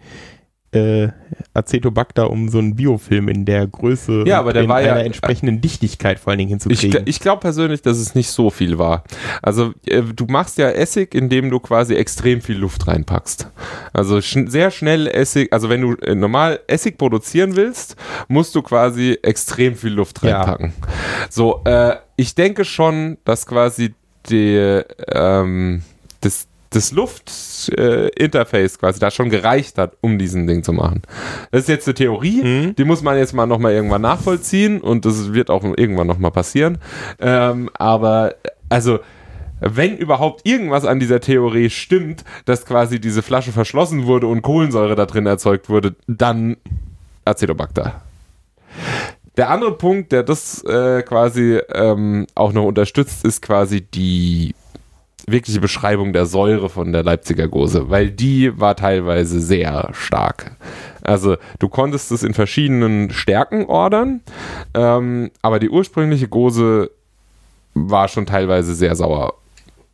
[0.78, 1.10] äh,
[1.54, 5.04] Acetobacter, um so einen Biofilm in der Größe Ja, aber der in war ja- einer
[5.06, 7.02] entsprechenden Dichtigkeit vor allen Dingen Ich, hinzukriegen.
[7.02, 9.04] gl- ich glaube persönlich, dass es nicht so viel war.
[9.42, 13.50] Also äh, du machst ja Essig, indem du quasi extrem viel Luft reinpackst.
[13.94, 17.96] Also schn sehr schnell Essig, also wenn du äh, normal Essig produzieren willst,
[18.28, 20.38] musst du quasi extrem viel Luft Ja.
[20.42, 20.74] reinpacken.
[21.30, 23.94] So, äh, ich denke schon, dass quasi
[24.30, 24.82] die,
[25.14, 25.82] ähm,
[26.22, 31.02] das, das Luftinterface quasi da schon gereicht hat, um diesen Ding zu machen.
[31.52, 32.76] Das ist jetzt eine Theorie, Mhm.
[32.76, 36.78] die muss man jetzt mal nochmal irgendwann nachvollziehen und das wird auch irgendwann nochmal passieren.
[37.20, 38.36] Ähm, aber
[38.70, 39.00] also
[39.60, 44.96] wenn überhaupt irgendwas an dieser Theorie stimmt, dass quasi diese Flasche verschlossen wurde und Kohlensäure
[44.96, 46.58] da drin erzeugt wurde, dann
[47.26, 48.02] Acetobacter.
[49.36, 54.54] Der andere Punkt, der das äh, quasi ähm, auch noch unterstützt, ist quasi die
[55.30, 60.56] wirkliche Beschreibung der Säure von der Leipziger Gose, weil die war teilweise sehr stark.
[61.02, 64.22] Also du konntest es in verschiedenen Stärken ordern,
[64.74, 66.92] ähm, aber die ursprüngliche Gose
[67.74, 69.34] war schon teilweise sehr sauer.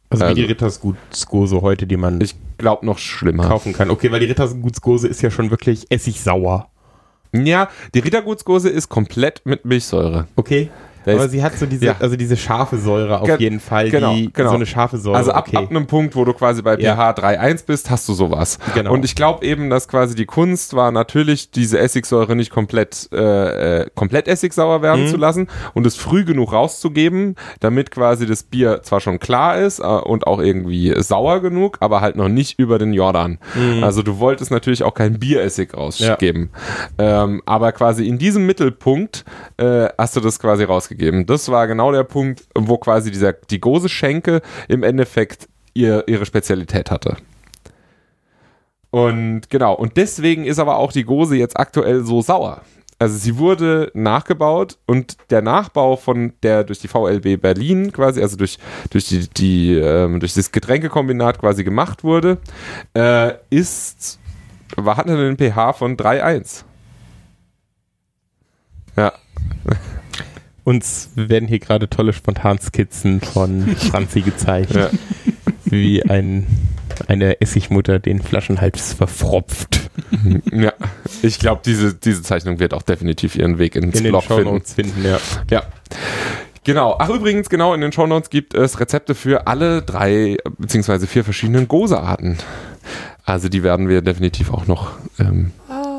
[0.10, 3.48] Also, wie die Also- Rittersgutsgose heute, die man Ich glaube noch schlimmer.
[3.48, 3.90] kaufen kann.
[3.90, 6.68] Okay, weil die Rittersgutsgose ist ja schon wirklich essigsauer.
[7.36, 10.28] Ja, die Rittergutsgose ist komplett mit Milchsäure.
[10.36, 10.70] Okay.
[11.06, 11.95] Der Aber sie hat so diese, ja.
[11.99, 14.49] also diese scharfe Säure auf Ge- jeden Fall, genau, die genau.
[14.49, 15.18] so eine scharfe Säure.
[15.18, 15.58] Also ab, okay.
[15.58, 16.95] ab einem Punkt, wo du quasi bei Ja.
[16.95, 18.60] pH 3,1 bist, hast du sowas.
[18.74, 18.93] Genau.
[18.93, 23.82] Und ich glaube eben, dass quasi die Kunst war natürlich, diese Essigsäure nicht komplett, äh,
[23.82, 25.08] äh, komplett essigsauer werden Mhm.
[25.08, 29.80] zu lassen und es früh genug rauszugeben, damit quasi das Bier zwar schon klar ist
[29.80, 33.39] äh, und auch irgendwie sauer genug, aber halt noch nicht über den Jordan.
[33.56, 33.84] Mhm.
[33.84, 36.49] Also du wolltest natürlich auch kein Bieressig rausgeben.
[36.97, 39.26] Ähm, aber quasi in diesem Mittelpunkt
[39.58, 40.93] äh, hast du das quasi rausgegeben.
[41.26, 46.91] Das war genau der Punkt, wo quasi dieser, die Gose-Schenke im Endeffekt ihr, ihre Spezialität
[46.91, 47.18] hatte.
[48.91, 52.62] Und genau, und deswegen ist aber auch die Gose jetzt aktuell so sauer.
[53.00, 58.38] Also sie wurde nachgebaut und der Nachbau von der durch die VLB Berlin quasi, also
[58.38, 58.60] durch,
[58.91, 62.38] durch, die, die, ähm, durch das Getränkekombinat quasi gemacht wurde,
[62.96, 64.20] äh, ist,
[64.78, 66.64] war, einen pH von 3,1.
[68.96, 69.12] Ja,
[70.64, 74.89] Uns werden hier gerade tolle Spontanskizzen von Franzi gezeigt, Ja.
[75.66, 76.47] wie ein,
[77.07, 79.89] eine Essigmutter den Flaschenhals verfropft.
[80.51, 80.74] ja.
[81.22, 84.43] Ich glaube, diese, diese Zeichnung wird auch definitiv ihren Weg ins In den Blog finden.
[84.43, 85.20] Shownotes finden, ja.
[85.49, 85.64] Ja.
[86.64, 86.95] Genau.
[86.97, 91.68] Ach, übrigens, genau, in den Shownotes gibt es Rezepte für alle drei beziehungsweise vier verschiedenen
[91.68, 92.38] Gose-Arten.
[93.26, 95.51] Also die werden wir definitiv auch noch ähm,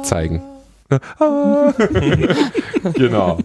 [0.05, 0.41] zeigen.
[2.95, 3.39] genau.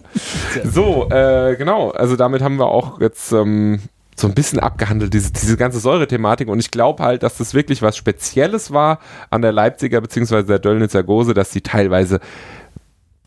[0.64, 1.90] So, äh, genau.
[1.90, 3.80] Also damit haben wir auch jetzt ähm,
[4.20, 6.48] so ein bisschen abgehandelt, diese, diese ganze Säurethematik.
[6.48, 10.58] Und ich glaube halt, dass das wirklich was Spezielles war an der Leipziger beziehungsweise der
[10.58, 12.20] Döllnitzer Gose, dass sie teilweise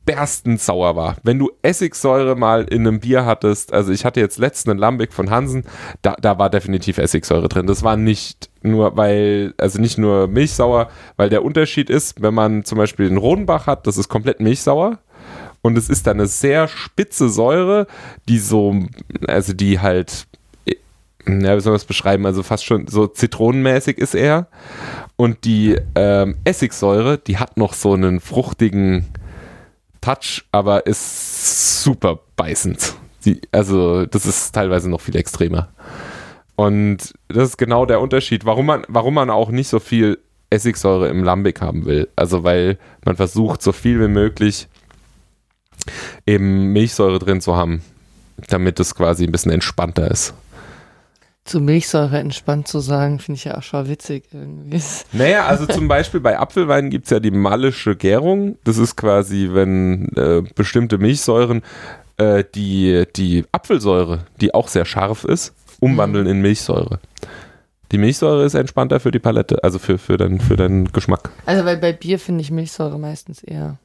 [0.06, 1.16] berstend sauer war.
[1.24, 5.14] Wenn du Essigsäure mal in einem Bier hattest, also ich hatte jetzt letzten einen Lambic
[5.14, 5.64] von Hansen,
[6.02, 7.68] da, da war definitiv Essigsäure drin.
[7.68, 12.66] Das war nicht nur, weil, also nicht nur milchsauer, weil der Unterschied ist, wenn man
[12.66, 15.00] zum Beispiel einen Rodenbach hat, das ist komplett milchsauer.
[15.62, 17.88] Und es ist dann eine sehr spitze Säure,
[18.28, 18.76] die so,
[19.28, 20.28] also die halt,
[20.66, 24.48] ja, wie soll man das beschreiben, also fast schon so zitronenmäßig ist er.
[25.16, 29.06] Und die ähm, Essigsäure, die hat noch so einen fruchtigen,
[30.04, 32.96] Touch, aber ist super beißend.
[33.24, 35.70] Die, also, das ist teilweise noch viel extremer.
[36.56, 41.08] Und das ist genau der Unterschied, warum man, warum man auch nicht so viel Essigsäure
[41.08, 42.10] im Lambic haben will.
[42.18, 44.68] Also, weil man versucht, so viel wie möglich
[46.26, 47.82] eben Milchsäure drin zu haben,
[48.50, 50.34] damit es quasi ein bisschen entspannter ist.
[51.46, 54.82] Zu Milchsäure entspannt zu sagen, finde ich ja auch schon witzig irgendwie.
[55.12, 58.58] Naja, also zum Beispiel bei Apfelwein gibt es ja die mallische Gärung.
[58.64, 61.62] Das ist quasi, wenn äh, bestimmte Milchsäuren
[62.18, 67.00] äh, die, die Apfelsäure, die auch sehr scharf ist, umwandeln in Milchsäure.
[67.92, 71.30] Die Milchsäure ist entspannter für die Palette, also für, für, deinen, für deinen Geschmack.
[71.46, 73.78] Also weil bei Bier finde ich Milchsäure meistens eher.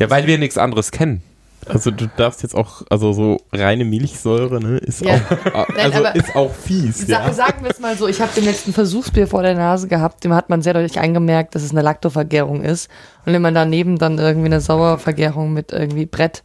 [0.00, 1.22] Ja, weil wir nichts anderes kennen.
[1.66, 5.14] Also du darfst jetzt auch, also so reine Milchsäure, ne, ist Ja.
[5.52, 7.32] auch, Nein, also aber- ist auch fies, Sa ja.
[7.32, 10.32] Sagen wir es mal so, ich habe den letzten Versuchsbier vor der Nase gehabt, dem
[10.34, 12.88] hat man sehr deutlich angemerkt, dass es eine Laktovergärung ist.
[13.26, 16.42] Und wenn man daneben dann irgendwie eine Sauervergärung mit irgendwie Brett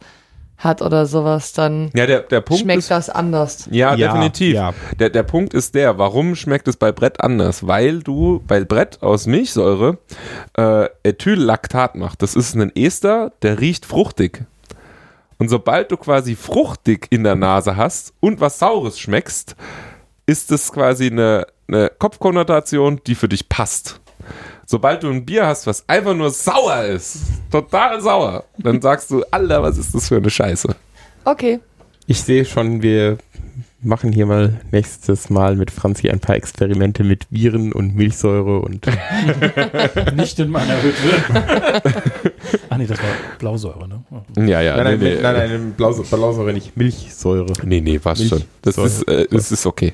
[0.56, 3.68] hat oder sowas, dann Ja, der, der Punkt schmeckt ist, das anders.
[3.70, 4.54] Ja, Ja, definitiv.
[4.54, 4.72] ja.
[5.00, 7.66] Der, der Punkt ist der, warum schmeckt es bei Brett anders?
[7.66, 9.98] Weil du bei Brett aus Milchsäure
[10.56, 12.22] äh, Ethyllaktat macht.
[12.22, 14.44] Das ist ein Ester, der riecht fruchtig.
[15.38, 19.56] Und sobald du quasi fruchtig in der Nase hast und was Saures schmeckst,
[20.26, 24.00] ist es quasi eine, eine Kopfkonnotation, die für dich passt.
[24.66, 27.18] Sobald du ein Bier hast, was einfach nur sauer ist,
[27.50, 30.74] total sauer, dann sagst du, Alter, was ist das für eine Scheiße?
[31.24, 31.60] Okay.
[32.06, 33.18] Ich sehe schon, wir,
[33.84, 38.86] machen hier mal nächstes Mal mit Franzi ein paar Experimente mit Viren und Milchsäure und
[40.14, 42.32] Nicht in meiner Hütte.
[42.70, 43.08] ah nee, das war
[43.38, 44.02] Blausäure, ne?
[44.10, 44.40] Oh.
[44.40, 44.76] Ja, ja.
[44.76, 47.52] nein, nein, nee, nee, nein, nein, Blaus Blausäure nicht, Milchsäure.
[47.62, 48.44] Nee, nee, passt Milch- schon.
[48.62, 48.86] Das Säure.
[48.88, 49.92] ist, äh, das ist okay.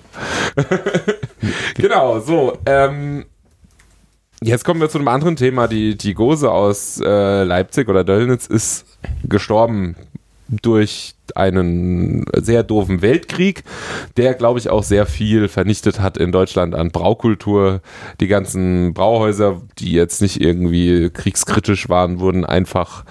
[1.75, 2.59] genau, so.
[2.67, 3.25] Ähm,
[4.43, 5.69] jetzt kommen wir zu einem anderen Thema.
[5.69, 8.87] Die, die Gose aus äh, Leipzig oder Döllnitz ist
[9.29, 9.97] gestorben
[10.49, 13.63] durch einen sehr doofen Weltkrieg,
[14.17, 17.81] der, glaube ich, auch sehr viel vernichtet hat in Deutschland an Braukultur.
[18.21, 23.05] Die ganzen Brauhäuser, die jetzt nicht irgendwie kriegskritisch waren, wurden einfach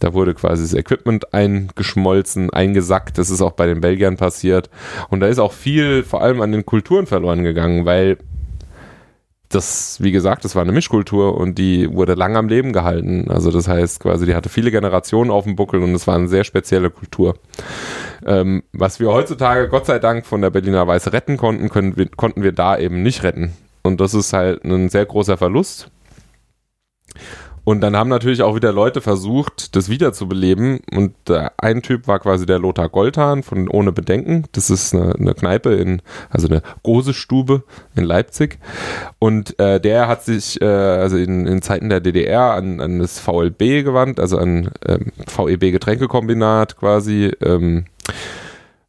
[0.00, 3.16] da wurde quasi das Equipment eingeschmolzen, eingesackt.
[3.16, 4.68] Das ist auch bei den Belgiern passiert.
[5.08, 8.18] Und da ist auch viel, vor allem an den Kulturen verloren gegangen, weil
[9.54, 13.30] das, wie gesagt, das war eine Mischkultur und die wurde lang am Leben gehalten.
[13.30, 16.28] Also das heißt quasi, die hatte viele Generationen auf dem Buckel und es war eine
[16.28, 17.36] sehr spezielle Kultur.
[18.26, 22.08] Ähm, was wir heutzutage Gott sei Dank von der Berliner Weiße retten konnten, können wir,
[22.08, 23.52] konnten wir da eben nicht retten.
[23.82, 25.90] Und das ist halt ein sehr großer Verlust.
[27.64, 30.80] Und dann haben natürlich auch wieder Leute versucht, das wiederzubeleben.
[30.94, 31.14] Und
[31.56, 34.44] ein Typ war quasi der Lothar Goltan von Ohne Bedenken.
[34.52, 37.64] Das ist eine, eine Kneipe in, also eine Gose-Stube
[37.96, 38.58] in Leipzig.
[39.18, 43.18] Und äh, der hat sich äh, also in, in Zeiten der DDR an, an das
[43.18, 47.32] VLB gewandt, also an ähm, VEB Getränkekombinat quasi.
[47.42, 47.86] Ähm,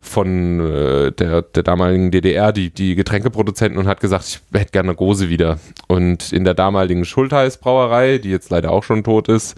[0.05, 4.89] von äh, der, der damaligen DDR, die, die Getränkeproduzenten, und hat gesagt, ich hätte gerne
[4.89, 5.59] eine Gose wieder.
[5.87, 9.55] Und in der damaligen Schultheiß Brauerei, die jetzt leider auch schon tot ist,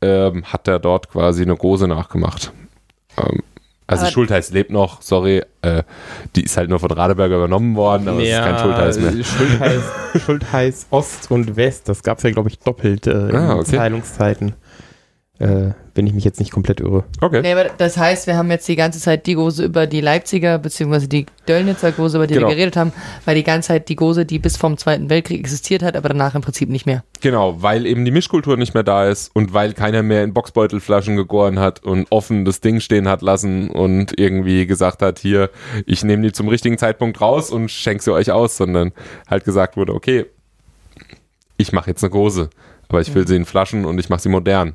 [0.00, 2.52] ähm, hat er dort quasi eine Gose nachgemacht.
[3.18, 3.40] Ähm,
[3.86, 5.82] also Aber- Schultheiß lebt noch, sorry, äh,
[6.36, 9.24] die ist halt nur von Radeberger übernommen worden, aber es ist kein Schultheiß mehr.
[9.24, 9.82] Schultheiß,
[10.24, 13.76] Schultheiß Ost und West, das gab es ja, glaube ich, doppelt äh, in Ah, okay.
[13.76, 14.54] Teilungszeiten.
[15.40, 17.04] Äh, wenn ich mich jetzt nicht komplett irre.
[17.22, 17.40] Okay.
[17.40, 20.58] Nee, aber das heißt, wir haben jetzt die ganze Zeit die Gose über die Leipziger,
[20.58, 22.48] beziehungsweise die Döllnitzer Gose, über die Genau.
[22.48, 22.92] wir geredet haben,
[23.24, 26.34] war die ganze Zeit die Gose, die bis vom Zweiten Weltkrieg existiert hat, aber danach
[26.34, 27.04] im Prinzip nicht mehr.
[27.22, 31.16] Genau, weil eben die Mischkultur nicht mehr da ist und weil keiner mehr in Boxbeutelflaschen
[31.16, 35.48] gegoren hat und offen das Ding stehen hat lassen und irgendwie gesagt hat, hier,
[35.86, 38.92] ich nehme die zum richtigen Zeitpunkt raus und schenke sie euch aus, sondern
[39.28, 40.26] halt gesagt wurde, okay,
[41.56, 42.50] ich mache jetzt eine Gose,
[42.90, 44.74] aber ich fülle sie in Flaschen und ich mache sie modern.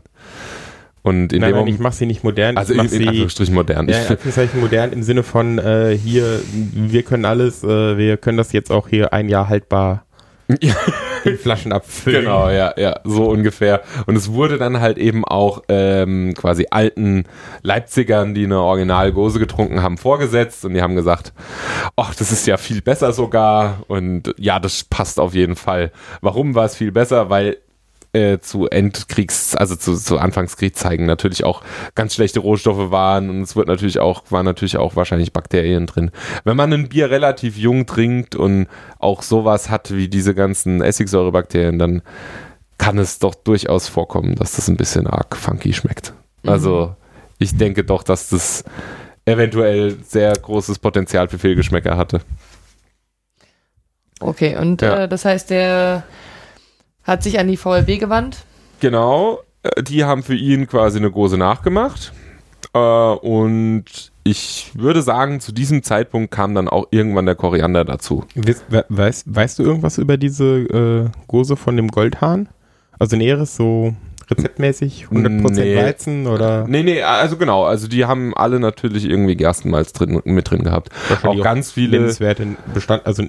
[1.03, 2.57] Und in nein, dem nein, ich mache sie nicht modern.
[2.57, 3.87] also ich in, mache in sie Anführungsstrichen modern.
[3.87, 8.37] ja, in Anführungszeichen modern im Sinne von äh, hier, wir können alles, äh, wir können
[8.37, 10.05] das jetzt auch hier ein Jahr haltbar
[10.47, 12.21] in Flaschen abfüllen.
[12.21, 13.81] Genau, ja, ja, so ungefähr.
[14.05, 17.25] Und es wurde dann halt eben auch ähm, quasi alten
[17.61, 21.33] Leipzigern, die eine Original-Gose getrunken haben, vorgesetzt und die haben gesagt,
[21.95, 25.91] ach, das ist ja viel besser sogar und ja, das passt auf jeden Fall.
[26.21, 27.29] Warum war es viel besser?
[27.29, 27.57] Weil
[28.15, 31.61] äh, zu Endkriegs, also zu, zu Anfangskriegszeigen natürlich auch
[31.95, 36.11] ganz schlechte Rohstoffe waren und es wird natürlich auch, waren natürlich auch wahrscheinlich Bakterien drin.
[36.45, 38.67] Wenn man ein Bier relativ jung trinkt und
[38.99, 42.01] auch sowas hat wie diese ganzen Essigsäurebakterien, dann
[42.77, 46.13] kann es doch durchaus vorkommen, dass das ein bisschen arg funky schmeckt.
[46.45, 46.95] Also
[47.37, 48.63] ich denke doch, dass das
[49.25, 52.21] eventuell sehr großes Potenzial für Fehlgeschmäcker hatte.
[54.19, 55.03] Okay, und Ja.
[55.03, 56.03] äh, das heißt, der
[57.05, 58.39] hat sich an die VLB gewandt.
[58.81, 62.11] Genau, äh, die haben für ihn quasi eine Gose nachgemacht.
[62.73, 63.85] Äh, und
[64.23, 68.23] ich würde sagen, zu diesem Zeitpunkt kam dann auch irgendwann der Koriander dazu.
[68.35, 72.49] Weißt, we- weißt, weißt du irgendwas über diese äh, Gose von dem Goldhahn?
[72.99, 73.93] Also Näheres, so
[74.31, 75.75] rezeptmäßig, 100% Nee.
[75.77, 80.49] Weizen oder Nee, nee, also genau, also die haben alle natürlich irgendwie Gerstenmalz drin, mit
[80.49, 80.89] drin gehabt.
[81.23, 81.99] Auch ganz viele.
[81.99, 83.23] nennenswerte Bestand, also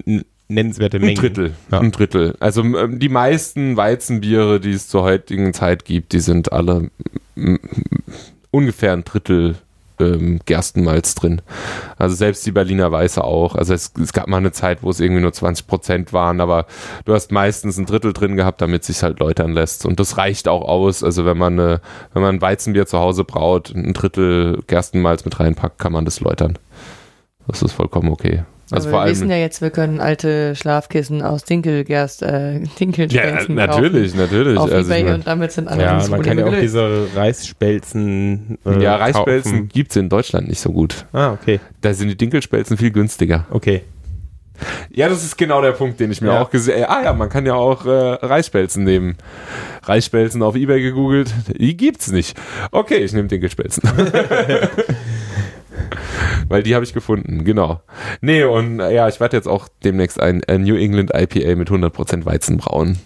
[0.47, 1.17] nennenswerte Ein Mengen.
[1.17, 1.53] Drittel.
[1.71, 1.79] Ja.
[1.79, 2.35] Ein Drittel.
[2.39, 6.89] Also ähm, die meisten Weizenbiere, die es zur heutigen Zeit gibt, die sind alle
[8.51, 9.55] ungefähr ein Drittel
[9.99, 11.41] ähm, Gerstenmalz drin.
[11.97, 13.55] Also selbst die Berliner Weiße auch.
[13.55, 16.65] Also es, es gab mal eine Zeit, wo es irgendwie nur 20 Prozent waren, aber
[17.05, 19.85] du hast meistens ein Drittel drin gehabt, damit sich halt läutern lässt.
[19.85, 21.03] Und das reicht auch aus.
[21.03, 21.81] Also wenn man eine,
[22.13, 26.19] wenn man ein Weizenbier zu Hause braut, ein Drittel Gerstenmalz mit reinpackt, kann man das
[26.19, 26.57] läutern.
[27.47, 28.43] Das ist vollkommen okay.
[28.69, 34.13] Also wir wissen ja jetzt, wir können alte Schlafkissen aus Dinkelgerst, äh, Ja, Dinkelspelzen natürlich,
[34.13, 34.57] natürlich.
[34.57, 36.63] auf Also Ebay mein- und damit sind alle Ja, unsere man kann ja auch gelöst.
[36.63, 39.69] diese Reisspelzen äh, ja, Reisspelzen kaufen.
[39.69, 41.05] gibt es in Deutschland nicht so gut.
[41.13, 43.45] Ah, okay, Da sind die Dinkelspelzen viel günstiger.
[43.51, 43.83] okay.
[44.89, 46.41] Ja, das ist genau der Punkt, den ich mir Ja.
[46.41, 49.15] auch gesehen Ah ja, man kann ja auch äh, Reisspelzen nehmen.
[49.83, 52.35] Reisspelzen auf Ebay gegoogelt, die gibt's nicht.
[52.71, 53.83] Okay, ich nehme Dinkelspelzen.
[56.47, 57.81] Weil die habe ich gefunden, genau.
[58.21, 61.69] Nee, und äh, ja, ich werde jetzt auch demnächst ein, ein New England IPA mit
[61.69, 62.97] 100% Weizen brauen.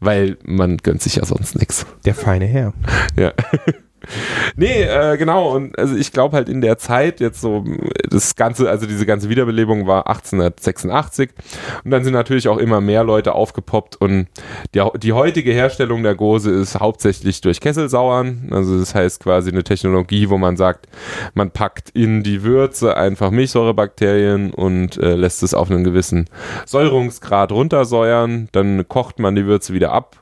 [0.00, 1.86] Weil man gönnt sich ja sonst nichts.
[2.04, 2.72] Der feine Herr.
[3.16, 3.32] Ja.
[4.56, 5.54] Nee, äh, genau.
[5.54, 7.64] Und also ich glaube halt in der Zeit jetzt so
[8.08, 11.30] das ganze, also diese ganze Wiederbelebung war 1886
[11.84, 14.28] und dann sind natürlich auch immer mehr Leute aufgepoppt und
[14.74, 18.48] die, die heutige Herstellung der Gose ist hauptsächlich durch Kesselsauern.
[18.50, 20.86] Also das heißt quasi eine Technologie, wo man sagt,
[21.34, 26.26] man packt in die Würze einfach Milchsäurebakterien und äh, lässt es auf einen gewissen
[26.66, 28.48] Säurungsgrad runtersäuern.
[28.52, 30.16] Dann kocht man die Würze wieder ab.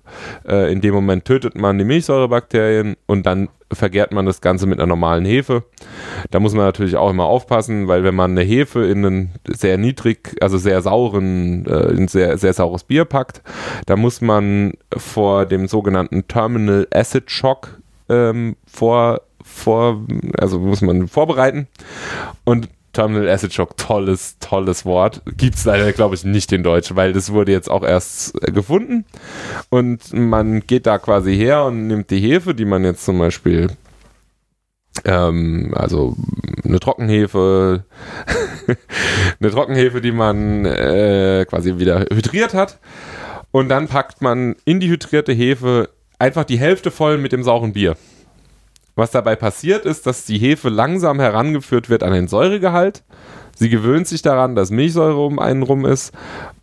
[0.47, 4.79] Äh, in dem Moment tötet man die Milchsäurebakterien und dann vergärt man das Ganze mit
[4.79, 5.65] einer normalen Hefe.
[6.31, 9.79] Da muss man natürlich auch immer aufpassen, weil wenn man eine Hefe in einen sehr
[9.79, 13.43] niedrig, also sehr sauren, äh, in sehr, sehr saures Bier packt,
[13.87, 20.01] da muss man vor dem sogenannten Terminal Acid Shock ähm, vor, vor,
[20.39, 21.69] also muss man vorbereiten.
[22.45, 25.21] Und Terminal Acid Shock, tolles, tolles Wort.
[25.37, 28.53] Gibt es leider, glaube ich, nicht in Deutsch, weil das wurde jetzt auch erst äh,
[28.53, 29.05] gefunden.
[29.69, 33.69] Und man geht da quasi her und nimmt die Hefe, die man jetzt zum Beispiel,
[35.05, 36.17] ähm, also
[36.65, 37.85] eine Trockenhefe,
[39.41, 42.79] eine Trockenhefe, die man äh, quasi wieder hydriert hat.
[43.51, 47.73] Und dann packt man in die hydrierte Hefe einfach die Hälfte voll mit dem sauren
[47.73, 47.97] Bier.
[48.95, 53.03] Was dabei passiert ist, dass die Hefe langsam herangeführt wird an den Säuregehalt.
[53.57, 56.13] Sie gewöhnt sich daran, dass Milchsäure um einen rum ist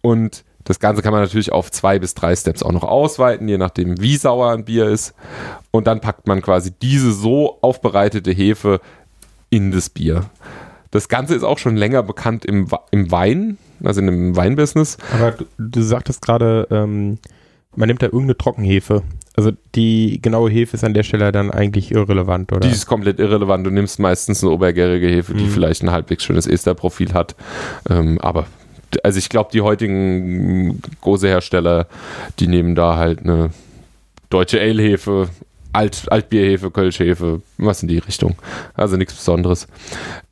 [0.02, 3.58] und das Ganze kann man natürlich auf zwei bis drei Steps auch noch ausweiten, je
[3.58, 5.14] nachdem, wie sauer ein Bier ist.
[5.72, 8.80] Und dann packt man quasi diese so aufbereitete Hefe
[9.50, 10.26] in das Bier.
[10.92, 14.98] Das Ganze ist auch schon länger bekannt im, im Wein, also in dem Weinbusiness.
[15.14, 17.18] Aber du, du sagtest gerade, ähm,
[17.76, 19.02] man nimmt da irgendeine Trockenhefe.
[19.36, 22.60] Also die genaue Hefe ist an der Stelle dann eigentlich irrelevant, oder?
[22.68, 23.66] Die ist komplett irrelevant.
[23.66, 25.50] Du nimmst meistens eine obergärige Hefe, die Mhm.
[25.50, 27.36] vielleicht ein halbwegs schönes Esterprofil hat.
[27.90, 28.46] Ähm, aber
[29.04, 31.88] also ich glaube, die heutigen Gose-Hersteller,
[32.40, 33.52] die nehmen da halt eine
[34.30, 35.30] deutsche Ale-Hefe,
[35.74, 38.36] Alt, Altbierhefe, Kölschhefe, was in die Richtung.
[38.74, 39.70] Also nichts Besonderes.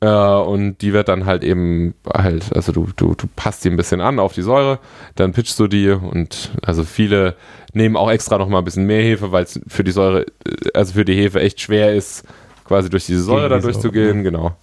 [0.00, 3.78] Äh, und die wird dann halt eben halt, also du, du, du passt die ein
[3.78, 4.80] bisschen an auf die Säure,
[5.14, 7.36] dann pitchst du die und also viele
[7.72, 10.70] nehmen auch extra noch mal ein bisschen mehr Hefe, weil es für die Säure, äh,
[10.74, 12.24] also für die Hefe echt schwer ist,
[12.64, 14.56] quasi durch diese Säure da durchzugehen, genau.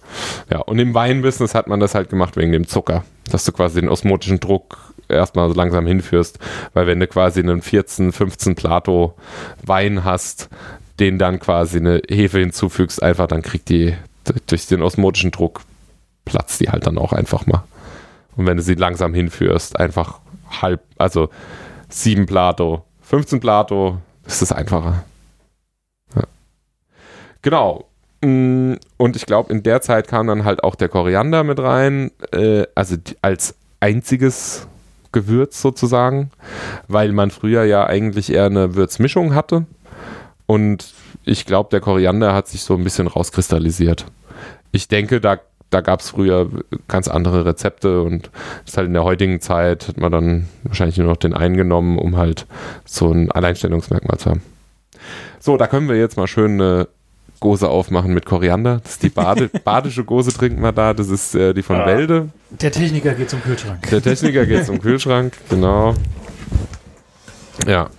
[0.50, 3.80] Ja, und im Weinbusiness hat man das halt gemacht wegen dem Zucker, dass du quasi
[3.80, 4.78] den osmotischen Druck
[5.08, 6.38] erstmal so langsam hinführst,
[6.74, 9.14] weil wenn du quasi einen 14, 15 Plato
[9.64, 10.48] Wein hast,
[11.00, 13.94] den dann quasi eine Hefe hinzufügst, einfach dann kriegt die
[14.46, 15.62] durch den osmotischen Druck
[16.24, 17.64] platzt die halt dann auch einfach mal.
[18.36, 20.20] Und wenn du sie langsam hinführst, einfach
[20.62, 21.30] halb, also
[21.88, 25.02] 7 Plato, 15 Plato, ist es einfacher.
[26.14, 26.24] Ja.
[27.40, 27.86] Genau.
[28.20, 32.10] Mm, Und ich glaube, in der Zeit kam dann halt auch der Koriander mit rein,
[32.32, 34.66] äh, also als einziges
[35.10, 36.30] Gewürz sozusagen,
[36.86, 39.64] weil man früher ja eigentlich eher eine Würzmischung hatte.
[40.44, 40.92] Und
[41.24, 44.04] ich glaube, der Koriander hat sich so ein bisschen rauskristallisiert.
[44.70, 45.38] Ich denke, da,
[45.70, 46.48] da gab es früher
[46.88, 48.30] ganz andere Rezepte und
[48.64, 51.98] das ist halt in der heutigen Zeit hat man dann wahrscheinlich nur noch den eingenommen,
[51.98, 52.46] um halt
[52.84, 54.42] so ein Alleinstellungsmerkmal zu haben.
[55.40, 56.88] So, da können wir jetzt mal schön eine
[57.40, 58.80] Gose aufmachen mit Koriander.
[58.82, 60.94] Das ist die Bade, badische Gose trinken wir da.
[60.94, 61.86] Das ist äh, die von Ja.
[61.86, 62.30] Welde.
[62.50, 63.88] Der Techniker geht zum Kühlschrank.
[63.90, 65.94] Der Techniker geht zum Kühlschrank, genau.
[67.66, 67.90] Ja.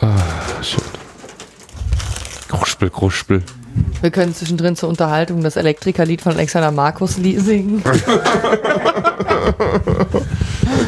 [0.00, 1.03] Ah, schön.
[2.58, 3.42] Kruspel, Kruspel.
[4.00, 7.82] Wir können zwischendrin zur Unterhaltung das Elektrikerlied von Alexander Markus li- singen.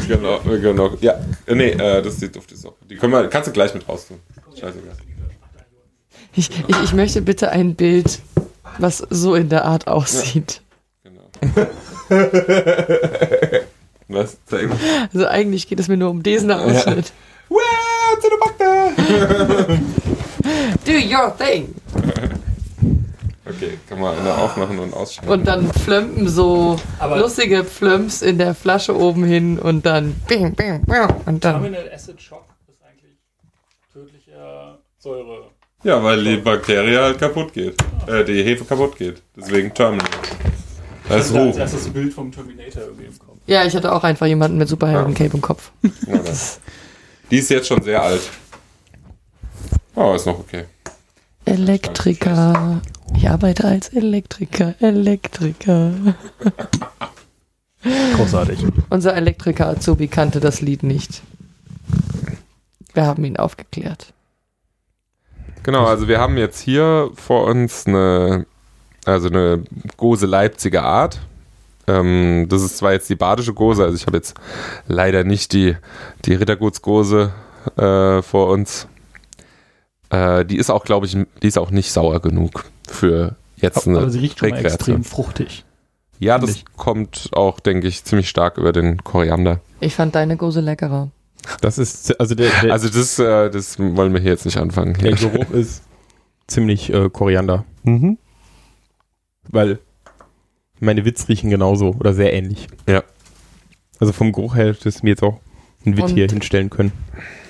[0.07, 0.39] Genau,
[0.85, 0.97] auch.
[1.01, 1.15] Ja,
[1.47, 2.77] nee, äh, das ist die dufte Socke.
[2.89, 4.19] Die können wir, kannst du gleich mit raus tun.
[4.53, 4.95] Scheißegal.
[6.33, 8.19] Ich, ich, ich möchte bitte ein Bild,
[8.77, 10.61] was so in der Art aussieht.
[11.03, 11.29] Genau.
[14.07, 14.37] Was?
[14.45, 14.77] Zeig mal.
[15.13, 17.11] Also eigentlich geht es mir nur um diesen Ausschnitt.
[17.49, 17.59] Wow,
[18.21, 18.37] zu der
[19.67, 19.79] Backe!
[20.85, 21.73] Do your thing.
[23.49, 25.31] Okay, kann man eine aufmachen und ausschalten.
[25.31, 30.53] Und dann flömpen so Aber- lustige Flömps in der Flasche oben hin und dann bing,
[30.53, 31.61] bing, bing, und dann.
[31.61, 33.15] Terminal Acid Shock ist eigentlich
[33.93, 35.45] tödlicher Säure.
[35.83, 37.81] Ja, weil die Bakterie halt kaputt geht.
[38.05, 39.21] Äh, die Hefe kaputt geht.
[39.37, 40.05] Deswegen Terminal.
[41.07, 41.59] Das ist Ich hatte als hoch.
[41.59, 43.37] erstes Bild vom Terminator irgendwie im Kopf.
[43.45, 45.71] Ja, ich hatte auch einfach jemanden mit Superhelden-Cape im Kopf.
[46.05, 46.59] Ja, das-
[47.31, 48.29] Die ist jetzt schon sehr alt.
[49.99, 50.65] Oh, ist noch okay.
[51.45, 52.81] Elektriker.
[53.15, 54.75] Ich arbeite als Elektriker.
[54.79, 55.91] Elektriker.
[58.15, 58.63] Großartig.
[58.91, 61.23] Unser Elektriker Azubi kannte das Lied nicht.
[62.93, 64.13] Wir haben ihn aufgeklärt.
[65.63, 68.45] Genau, also wir haben jetzt hier vor uns eine,
[69.03, 69.63] also eine
[69.97, 71.21] Gose Leipziger Art.
[71.87, 74.35] Ähm, das ist zwar jetzt die badische Gose, also ich habe jetzt
[74.85, 75.75] leider nicht die,
[76.25, 77.33] die Rittergutsgose
[77.77, 78.87] äh, vor uns.
[80.09, 83.99] Äh, die ist auch, glaube ich, die ist auch nicht sauer genug für jetzt eine
[83.99, 85.65] Aber sie riecht schon extrem fruchtig.
[86.19, 86.65] Ja, das ich.
[86.75, 89.59] kommt auch, denke ich, ziemlich stark über den Koriander.
[89.79, 91.11] Ich fand deine Gose leckerer.
[91.61, 94.93] Das ist, also der, der, Also das, äh, das wollen wir hier jetzt nicht anfangen.
[94.95, 95.83] der Geruch ist
[96.47, 97.65] ziemlich äh, Koriander.
[97.83, 98.17] Mhm.
[99.49, 99.79] Weil
[100.79, 102.67] meine Witz riechen genauso oder sehr ähnlich.
[102.87, 103.03] Ja.
[103.99, 105.39] Also vom Geruch her hätte es mir jetzt auch
[105.85, 106.91] einen Witz Und- hier hinstellen können.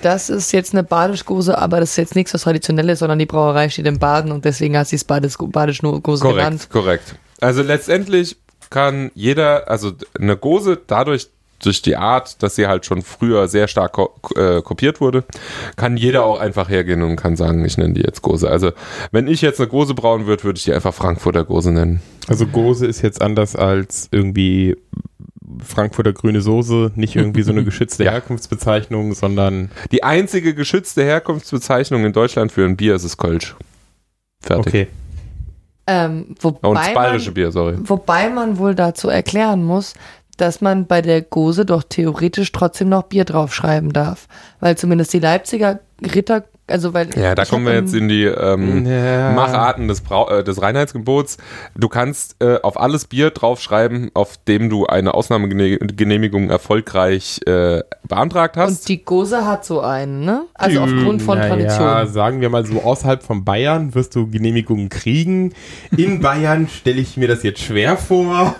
[0.02, 3.68] Das ist jetzt eine Badischgose, aber das ist jetzt nichts was Traditionelles, sondern die Brauerei
[3.68, 6.68] steht im Baden und deswegen hat sie es Badischgose genannt.
[6.70, 7.14] Korrekt, korrekt.
[7.40, 8.36] Also letztendlich
[8.70, 11.28] kann jeder, also eine Gose dadurch,
[11.60, 15.24] durch die Art, dass sie halt schon früher sehr stark ko äh, kopiert wurde,
[15.74, 18.48] kann jeder auch einfach hergehen und kann sagen, ich nenne die jetzt Gose.
[18.48, 18.70] Also
[19.10, 22.00] wenn ich jetzt eine Gose brauen würde, würde ich die einfach Frankfurter Gose nennen.
[22.28, 24.76] Also Gose ist jetzt anders als irgendwie
[25.64, 28.12] Frankfurter grüne Soße, nicht irgendwie so eine geschützte Ja.
[28.12, 33.56] Herkunftsbezeichnung, sondern Die einzige geschützte Herkunftsbezeichnung in Deutschland für ein Bier ist es Kölsch.
[34.40, 34.66] Fertig.
[34.66, 34.88] okay.
[35.86, 37.76] Ähm, wobei, Und das bayerische man, Bier, sorry.
[37.82, 39.94] wobei man wohl dazu erklären muss,
[40.36, 44.28] dass man bei der Gose doch theoretisch trotzdem noch Bier draufschreiben darf.
[44.60, 47.08] Weil zumindest die Leipziger Ritter, also weil.
[47.16, 49.32] Ja, da kommen wir jetzt in die ähm, Ja.
[49.32, 51.38] Macharten des, Brau äh, des Reinheitsgebots.
[51.76, 58.56] Du kannst äh, auf alles Bier draufschreiben, auf dem du eine Ausnahmegenehmigung erfolgreich äh, beantragt
[58.56, 58.68] hast.
[58.82, 60.44] Und die Gose hat so einen, ne?
[60.54, 62.12] Also aufgrund von naja, Tradition.
[62.12, 65.52] sagen wir mal so, außerhalb von Bayern wirst du Genehmigungen kriegen.
[65.96, 68.56] In Bayern stelle ich mir das jetzt schwer vor.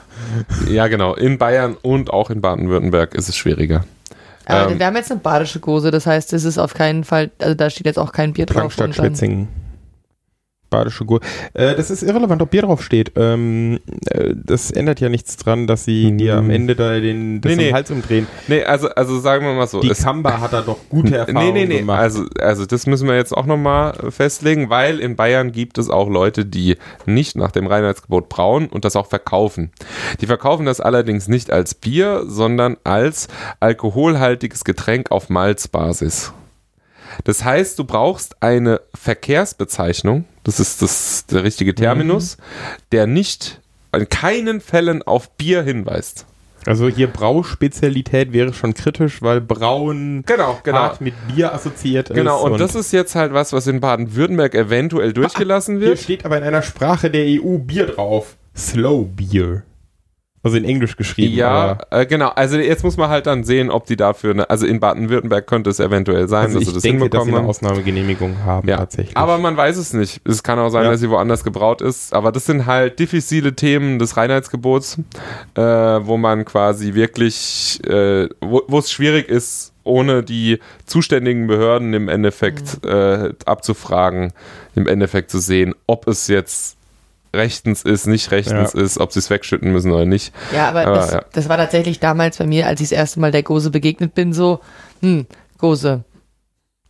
[0.68, 1.14] ja, genau.
[1.14, 3.84] In Bayern und auch in Baden-Württemberg ist es schwieriger.
[4.48, 7.54] Ähm, wir haben jetzt eine badische Gose, das heißt, es ist auf keinen Fall, also
[7.54, 8.72] da steht jetzt auch kein Bier drauf.
[8.72, 9.48] Frankstadt, und dann- Schwetzingen.
[10.70, 11.26] Badische Gurke.
[11.54, 13.12] Äh, das ist irrelevant, ob Bier drauf steht.
[13.16, 17.56] Ähm, äh, das ändert ja nichts dran, dass sie dir am Ende da den Nee,
[17.56, 17.72] nee.
[17.72, 18.26] Hals umdrehen.
[18.48, 19.80] Nee, also, also sagen wir mal so.
[19.80, 21.78] Die Kamba hat da doch gute Erfahrungen Nee, nee, nee.
[21.80, 22.00] gemacht.
[22.00, 26.08] Also, also das müssen wir jetzt auch nochmal festlegen, weil in Bayern gibt es auch
[26.08, 29.70] Leute, die nicht nach dem Reinheitsgebot brauen und das auch verkaufen.
[30.20, 33.28] Die verkaufen das allerdings nicht als Bier, sondern als
[33.60, 36.32] alkoholhaltiges Getränk auf Malzbasis.
[37.24, 42.38] Das heißt, du brauchst eine Verkehrsbezeichnung, das ist das, der richtige Terminus,
[42.92, 43.60] der nicht
[43.94, 46.24] in keinen Fällen auf Bier hinweist.
[46.66, 52.52] Also hier Brauspezialität wäre schon kritisch, weil Brauen Genau, hart mit Bier assoziiert Genau, ist.
[52.52, 55.98] und, das ist jetzt halt was, was in Baden-Württemberg eventuell durchgelassen hier wird.
[56.00, 58.36] steht aber in einer Sprache der EU Bier drauf.
[58.56, 59.62] Slow Beer.
[60.42, 61.34] Also in Englisch geschrieben.
[61.34, 62.28] Ja, äh, genau.
[62.28, 65.68] Also jetzt muss man halt dann sehen, ob die dafür, eine, also in Baden-Württemberg könnte
[65.70, 67.48] es eventuell sein, Also dass ich sie das denke, dass sie hinbekommen eine.
[67.48, 69.16] Ausnahmegenehmigung haben Ja, tatsächlich.
[69.16, 70.20] aber man weiß es nicht.
[70.24, 70.92] Es kann auch sein, Ja.
[70.92, 72.14] dass sie woanders gebraut ist.
[72.14, 74.98] Aber das sind halt diffizile Themen des Reinheitsgebots,
[75.56, 82.08] äh, wo man quasi wirklich, äh, wo es schwierig ist, ohne die zuständigen Behörden im
[82.08, 84.32] Endeffekt äh, abzufragen,
[84.76, 86.77] im Endeffekt zu sehen, ob es jetzt
[87.34, 88.80] rechtens ist, nicht rechtens Ja.
[88.80, 90.32] ist, ob sie es wegschütten müssen oder nicht.
[90.54, 91.24] Ja, aber, Aber, das, ja.
[91.32, 94.32] das war tatsächlich damals bei mir, als ich das erste Mal der Gose begegnet bin,
[94.32, 94.60] so,
[95.00, 95.26] hm,
[95.58, 96.04] Gose,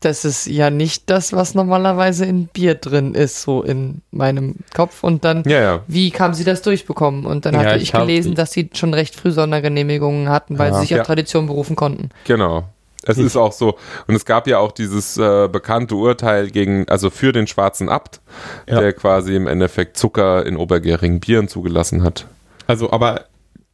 [0.01, 5.03] das ist ja nicht das, was normalerweise in Bier drin ist, so in meinem Kopf.
[5.03, 5.81] Und dann, Ja, ja.
[5.89, 7.27] wie kam sie das durchbekommen?
[7.27, 10.57] Und dann Ja, hatte ich ich hab- gelesen, dass sie schon recht früh Sondergenehmigungen hatten,
[10.59, 10.75] weil Ja.
[10.75, 11.01] sie sich Ja.
[11.01, 12.11] auf Tradition berufen konnten.
[12.25, 12.65] Genau.
[13.05, 13.77] Es Ich- ist auch so.
[14.07, 18.21] Und es gab ja auch dieses äh, bekannte Urteil gegen, also für den schwarzen Abt,
[18.69, 18.81] Ja.
[18.81, 22.27] der quasi im Endeffekt Zucker in obergärigen Bieren zugelassen hat.
[22.67, 23.25] Also, aber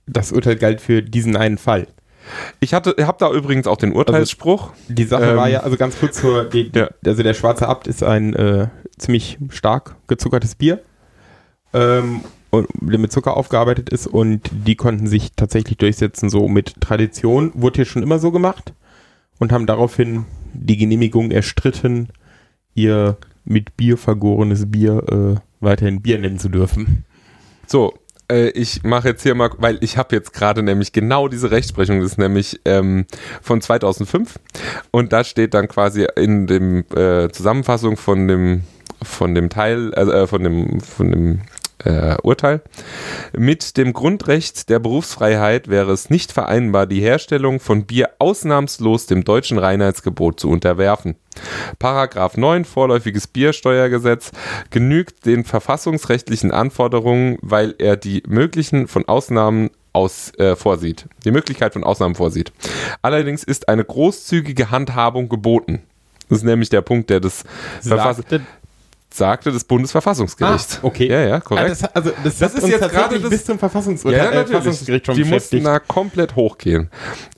[0.06, 1.86] das Urteil galt für diesen einen Fall.
[2.60, 4.72] Ich hatte, habe da übrigens auch den Urteilsspruch.
[4.88, 6.88] Die Sache Ähm, war ja, also ganz kurz zur, die, Ja.
[7.04, 8.68] also der Schwarze Abt ist ein äh,
[8.98, 10.80] ziemlich stark gezuckertes Bier,
[11.72, 12.20] ähm,
[12.50, 17.50] und, der mit Zucker aufgearbeitet ist und die konnten sich tatsächlich durchsetzen, so mit Tradition,
[17.54, 18.72] wurde hier schon immer so gemacht
[19.44, 22.08] und haben daraufhin die Genehmigung erstritten,
[22.74, 25.02] ihr mit Bier vergorenes Bier
[25.36, 27.04] äh, weiterhin Bier nennen zu dürfen.
[27.66, 27.92] So,
[28.30, 32.00] äh, ich mache jetzt hier mal, weil ich habe jetzt gerade nämlich genau diese Rechtsprechung,
[32.00, 33.04] das ist nämlich ähm,
[33.42, 34.40] von 2005
[34.90, 38.62] und da steht dann quasi in dem äh, Zusammenfassung von dem
[39.02, 41.40] von dem Teil, also äh, von dem von dem
[41.84, 42.62] äh, Urteil.
[43.36, 49.24] Mit dem Grundrecht der Berufsfreiheit wäre es nicht vereinbar, die Herstellung von Bier ausnahmslos dem
[49.24, 51.16] deutschen Reinheitsgebot zu unterwerfen.
[51.78, 54.30] Paragraph 9 Vorläufiges Biersteuergesetz
[54.70, 61.06] genügt den verfassungsrechtlichen Anforderungen, weil er die möglichen von Ausnahmen aus, äh, vorsieht.
[61.24, 62.52] Die Möglichkeit von Ausnahmen vorsieht.
[63.02, 65.82] Allerdings ist eine großzügige Handhabung geboten.
[66.28, 67.44] Das ist nämlich der Punkt, der das
[67.80, 68.20] Verfass
[69.16, 70.80] Sagte, das Bundesverfassungsgericht.
[70.82, 71.08] Ah, okay.
[71.08, 71.70] Ja, ja, korrekt.
[71.70, 74.50] das, also das, Das hat ist jetzt gerade das- bis zum Verfassungsurteil, Ja, äh, natürlich.
[74.62, 76.90] Verfassungsgericht schon Die mussten da komplett hochgehen.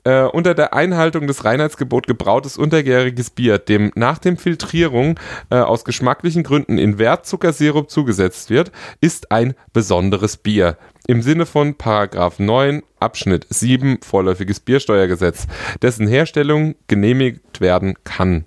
[0.03, 5.19] Äh, unter der Einhaltung des Reinheitsgebot gebrautes untergäriges Bier, dem nach dem Filtrierung
[5.51, 10.77] äh, aus geschmacklichen Gründen in Wertzuckersirup zugesetzt wird, ist ein besonderes Bier.
[11.09, 15.47] Im Sinne von Paragraph 9 Abschnitt 7 Vorläufiges Biersteuergesetz,
[15.81, 18.43] dessen Herstellung genehmigt werden kann.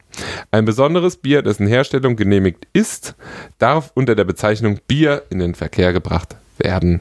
[0.50, 3.14] Ein besonderes Bier, dessen Herstellung genehmigt ist,
[3.58, 7.00] darf unter der Bezeichnung Bier in den Verkehr gebracht werden.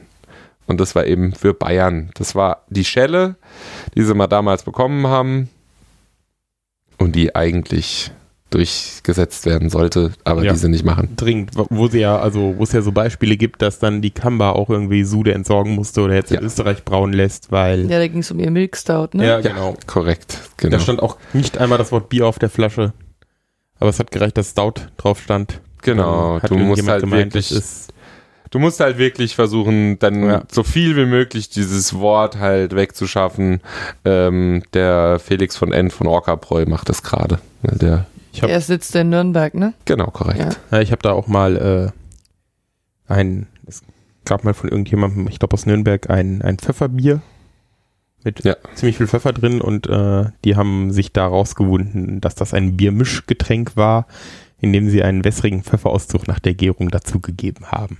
[0.66, 2.10] Und das war eben für Bayern.
[2.14, 3.36] Das war die Schelle,
[3.94, 5.50] die sie mal damals bekommen haben
[6.96, 8.12] und die eigentlich
[8.50, 10.52] durchgesetzt werden sollte, aber Ja.
[10.52, 11.10] die sie nicht machen.
[11.16, 14.50] dringend, wo- sie ja, also wo es ja so Beispiele gibt, dass dann die Kamba
[14.50, 16.38] auch irgendwie Sude entsorgen musste oder jetzt Ja.
[16.40, 19.26] in Österreich brauen lässt, weil Ja, da ging es um ihr Milk Stout, ne?
[19.26, 19.76] ja, genau.
[19.86, 20.76] Korrekt, genau.
[20.76, 22.92] Da stand auch nicht einmal das Wort Bier auf der Flasche.
[23.78, 25.60] Aber es hat gereicht, dass Stout drauf stand.
[25.82, 27.92] Genau, hat du musst halt gemeint, wirklich, ist
[28.50, 30.42] du musst halt wirklich versuchen, dann Ja.
[30.50, 33.60] so viel wie möglich dieses Wort halt wegzuschaffen.
[34.04, 37.38] Ähm, der Felix von N von Orcabräu macht das gerade.
[37.62, 39.74] Der, ich habe Er sitzt in Nürnberg, ne?
[39.84, 40.38] genau, korrekt.
[40.40, 40.50] Ja.
[40.78, 41.92] Ja, ich habe da auch mal
[43.08, 43.82] äh, ein, es
[44.24, 47.20] gab mal von irgendjemandem, ich glaube aus Nürnberg, ein, ein Pfefferbier
[48.22, 48.56] mit Ja.
[48.74, 53.76] ziemlich viel Pfeffer drin und äh, die haben sich da rausgewunden, dass das ein Biermischgetränk
[53.76, 54.06] war,
[54.60, 57.96] in dem sie einen wässrigen Pfefferauszug nach der Gärung dazugegeben haben.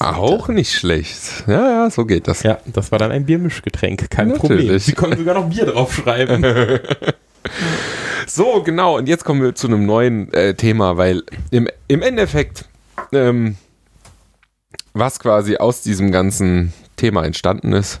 [0.00, 1.44] Auch nicht schlecht.
[1.46, 2.42] Ja, ja, so geht das.
[2.42, 4.40] Ja, das war dann ein Biermischgetränk, kein Natürlich.
[4.66, 4.78] Problem.
[4.80, 6.44] Sie konnten sogar noch Bier draufschreiben.
[8.32, 8.96] So, genau.
[8.96, 12.64] Und jetzt kommen wir zu einem neuen äh, Thema, weil im, im Endeffekt,
[13.12, 13.56] ähm,
[14.92, 18.00] was quasi aus diesem ganzen Thema entstanden ist,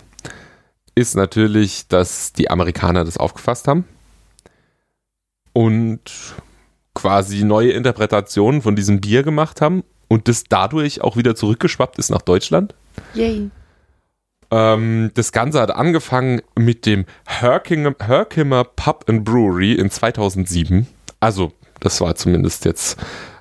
[0.94, 3.84] ist natürlich, dass die Amerikaner das aufgefasst haben
[5.52, 6.00] und
[6.94, 12.10] quasi neue Interpretationen von diesem Bier gemacht haben und das dadurch auch wieder zurückgeschwappt ist
[12.10, 12.74] nach Deutschland.
[13.14, 13.50] Yay.
[14.50, 20.86] Ähm, das Ganze hat angefangen mit dem Herkimer, Pub and Brewery in 2007.
[21.20, 22.98] Also, das war zumindest jetzt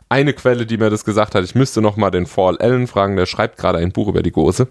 [0.10, 1.44] eine Quelle, die mir das gesagt hat.
[1.44, 4.31] Ich müsste noch mal den Paul Allen fragen, der schreibt gerade ein Buch über die
[4.31, 4.68] Gose.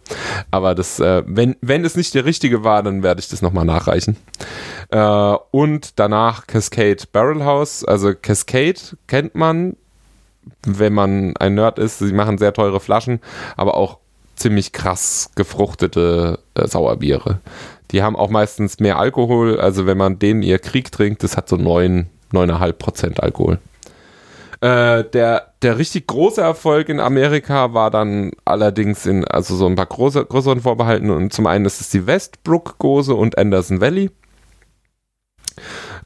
[0.50, 3.52] Aber das, äh, wenn, wenn es nicht der richtige war, dann werde ich das noch
[3.52, 4.16] mal nachreichen.
[4.90, 4.98] Äh,
[5.52, 7.84] und danach Cascade Barrel House.
[7.84, 9.76] Also Cascade kennt man,
[10.66, 12.00] wenn man ein Nerd ist.
[12.00, 13.20] Sie machen sehr teure Flaschen,
[13.56, 13.98] aber auch
[14.38, 17.40] ziemlich krass gefruchtete äh, Sauerbiere.
[17.90, 21.48] Die haben auch meistens mehr Alkohol, also wenn man denen ihr Krieg trinkt, das hat
[21.48, 23.58] so 9, 9,5 Prozent Alkohol.
[24.60, 29.76] Äh, der, der richtig große Erfolg in Amerika war dann allerdings in, also so ein
[29.76, 34.10] paar große, größeren Vorbehalten und zum einen ist es die Westbrook Gose und Anderson Valley.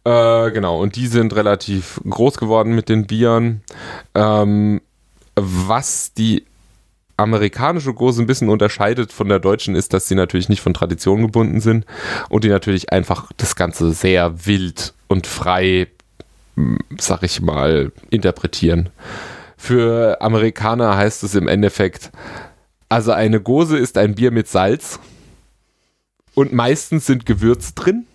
[0.04, 3.62] Äh, genau, und die sind relativ groß geworden mit den Bieren.
[4.14, 4.82] Ähm,
[5.34, 6.44] was die
[7.16, 11.22] amerikanische Gose ein bisschen unterscheidet von der deutschen, ist, dass sie natürlich nicht von Tradition
[11.22, 11.86] gebunden sind
[12.28, 15.88] und die natürlich einfach das Ganze sehr wild und frei,
[16.56, 18.90] m, sag ich mal, interpretieren.
[19.56, 22.10] Für Amerikaner heißt es im Endeffekt,
[22.88, 24.98] also eine Gose ist ein Bier mit Salz
[26.34, 28.06] und meistens sind Gewürze drin.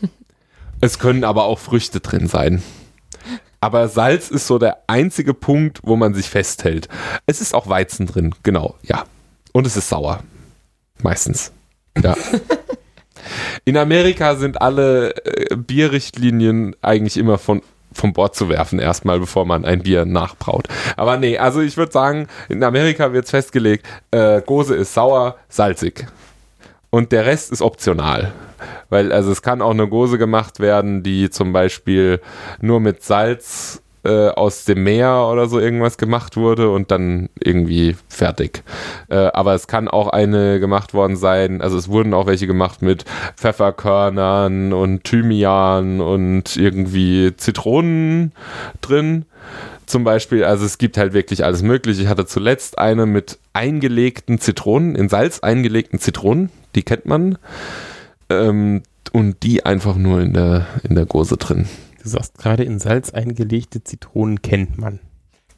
[0.80, 2.60] Es können aber auch Früchte drin sein.
[3.62, 6.88] Aber Salz ist so der einzige Punkt, wo man sich festhält.
[7.26, 9.04] Es ist auch Weizen drin, genau, ja.
[9.52, 10.24] Und es ist sauer.
[11.00, 11.52] Meistens.
[12.02, 12.16] Ja.
[13.64, 17.62] In Amerika sind alle äh, Bierrichtlinien eigentlich immer von,
[17.92, 20.66] vom Bord zu werfen, erstmal, bevor man ein Bier nachbraut.
[20.96, 25.36] Aber nee, also ich würde sagen, in Amerika wird es festgelegt, äh, Gose ist sauer,
[25.48, 26.08] salzig.
[26.90, 28.32] Und der Rest ist optional.
[28.90, 32.20] Weil, also es kann auch eine Gose gemacht werden, die zum Beispiel
[32.60, 37.96] nur mit Salz äh, aus dem Meer oder so irgendwas gemacht wurde und dann irgendwie
[38.08, 38.62] fertig.
[39.08, 42.82] Äh, aber es kann auch eine gemacht worden sein, also es wurden auch welche gemacht
[42.82, 43.04] mit
[43.36, 48.32] Pfefferkörnern und Thymian und irgendwie Zitronen
[48.80, 49.24] drin.
[49.86, 52.02] Zum Beispiel, also es gibt halt wirklich alles mögliche.
[52.02, 57.36] Ich hatte zuletzt eine mit eingelegten Zitronen, in Salz eingelegten Zitronen, die kennt man.
[58.32, 58.82] Ähm,
[59.12, 61.66] und die einfach nur in der, in der Gose drin.
[62.02, 65.00] Du sagst gerade in Salz eingelegte Zitronen kennt man.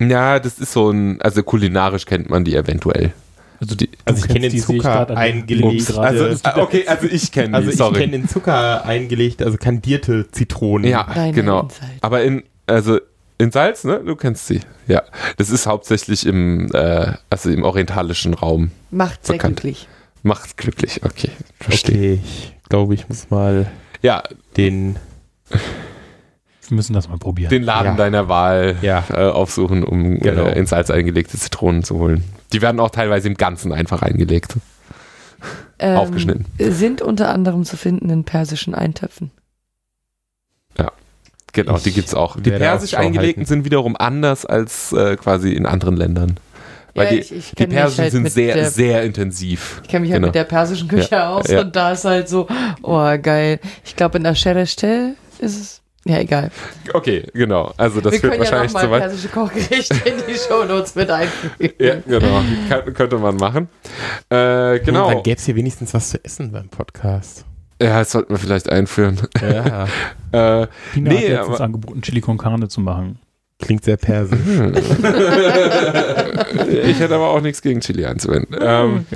[0.01, 3.13] Ja, das ist so ein, also kulinarisch kennt man die eventuell.
[3.61, 5.97] Also, die, Also ich kenne den ich Zucker den eingelegt.
[5.97, 8.01] Also, ah, okay, also ich kenne Also die, ich sorry.
[8.01, 10.91] kenne in Zucker eingelegt, also kandierte Zitronen.
[10.91, 11.69] ja, Nein, genau.
[11.81, 11.91] nein.
[12.01, 12.99] Aber in, also
[13.39, 14.01] in Salz, ne?
[14.05, 14.61] Du kennst sie.
[14.89, 15.03] Ja.
[15.37, 18.71] Das ist hauptsächlich im, äh, also im orientalischen Raum.
[18.91, 19.61] Macht sehr Bekannt.
[19.61, 19.89] glücklich.
[20.25, 21.31] Macht glücklich, okay.
[21.61, 22.15] Verstehe.
[22.15, 23.67] Okay, ich glaube, ich muss mal
[24.03, 24.23] Ja,
[24.57, 24.97] den
[26.69, 27.51] Wir müssen das mal probieren.
[27.51, 27.97] den Laden Ja.
[27.97, 29.05] deiner Wahl Ja.
[29.11, 30.45] äh, aufsuchen, um Genau.
[30.47, 32.25] äh, in Salz eingelegte Zitronen zu holen.
[32.53, 34.57] Die werden auch teilweise im Ganzen einfach eingelegt.
[35.79, 36.47] Ähm, Aufgeschnitten.
[36.59, 39.31] Sind unter anderem zu finden in persischen Eintöpfen.
[41.57, 42.35] Genau, Ich die gibt's auch.
[42.41, 43.49] Die persisch eingelegten halten.
[43.49, 46.37] sind wiederum anders als äh, quasi in anderen Ländern.
[46.95, 49.81] Weil Ja, die, ich- ich die persischen halt sind sehr, der- sehr intensiv.
[49.83, 50.29] Ich kenne mich halt Genau.
[50.29, 51.61] mit der persischen Küche aus ja.
[51.63, 52.47] und da ist halt so,
[52.83, 53.59] oh geil.
[53.85, 56.51] Ich glaube in der Sherestel ist es, ja egal.
[56.93, 57.73] Okay, genau.
[57.77, 59.01] Also das Wir führt können ja wahrscheinlich zu weit.
[59.03, 61.73] persische Kochgerichte in die Shownotes mit einfügen.
[61.81, 62.43] Ja, genau.
[62.69, 63.69] Kann, könnte man machen.
[64.31, 65.09] Äh, genau.
[65.11, 67.45] Dann gäbe es hier wenigstens was zu essen beim Podcast.
[67.83, 69.21] Ja, das sollten wir vielleicht einführen.
[69.43, 69.89] Ja.
[70.33, 73.21] Äh, Tina Nee, hat letztens aber- angeboten, Chili con Carne zu machen.
[73.65, 74.39] Klingt sehr persisch.
[76.85, 78.57] ich hätte aber auch nichts gegen Chili einzuwenden.
[78.61, 79.07] Ähm,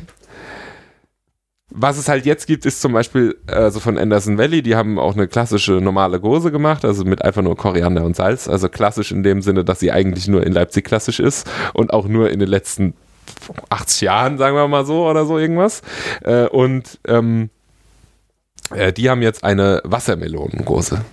[1.70, 5.14] was es halt jetzt gibt, ist zum Beispiel also von Anderson Valley, die haben auch
[5.14, 8.48] eine klassische normale Gose gemacht, also mit einfach nur Koriander und Salz.
[8.48, 12.08] Also klassisch in dem Sinne, dass sie eigentlich nur in Leipzig klassisch ist und auch
[12.08, 12.94] nur in den letzten
[13.68, 15.82] 80 Jahren, sagen wir mal so, oder so irgendwas.
[16.22, 17.50] Äh, und ähm,
[18.74, 21.04] äh, die haben jetzt eine Wassermelonengose.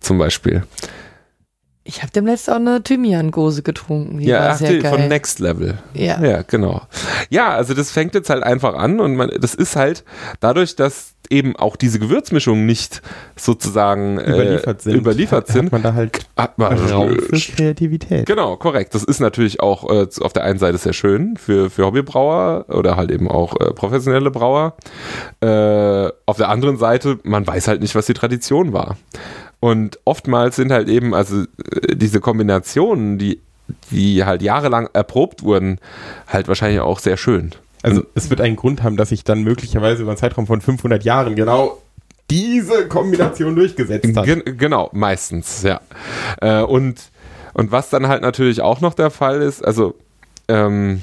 [0.00, 0.64] Zum Beispiel.
[1.90, 4.18] Ich habe demnächst auch eine Thymian-Gose getrunken.
[4.18, 4.92] Die ja, war ach, sehr die, geil.
[4.92, 5.76] von Next Level.
[5.92, 6.22] ja.
[6.24, 6.82] Ja, genau.
[7.30, 10.04] Ja, also das fängt jetzt halt einfach an und man, das ist halt
[10.38, 13.02] dadurch, dass eben auch diese Gewürzmischungen nicht
[13.36, 14.96] sozusagen äh, Überliefert sind.
[14.96, 18.26] überliefert hat, sind, Hat man da halt hat man Raum für Kreativität.
[18.26, 18.94] Genau, korrekt.
[18.94, 22.96] Das ist natürlich auch äh, auf der einen Seite sehr schön für, für Hobbybrauer oder
[22.96, 24.74] halt eben auch äh, professionelle Brauer.
[25.40, 28.96] Äh, auf der anderen Seite, man weiß halt nicht, was die Tradition war.
[29.60, 33.40] Und oftmals sind halt eben, also äh, diese Kombinationen, die,
[33.90, 35.78] die halt jahrelang erprobt wurden,
[36.26, 37.52] halt wahrscheinlich auch sehr schön.
[37.82, 41.04] Also es wird einen Grund haben, dass sich dann möglicherweise über einen Zeitraum von 500
[41.04, 41.78] Jahren genau
[42.30, 44.24] diese Kombination durchgesetzt hat.
[44.24, 45.80] Gen genau, meistens, ja.
[46.40, 47.10] Äh, und,
[47.54, 49.94] und was dann halt natürlich auch noch der Fall ist, also,
[50.48, 51.02] ähm,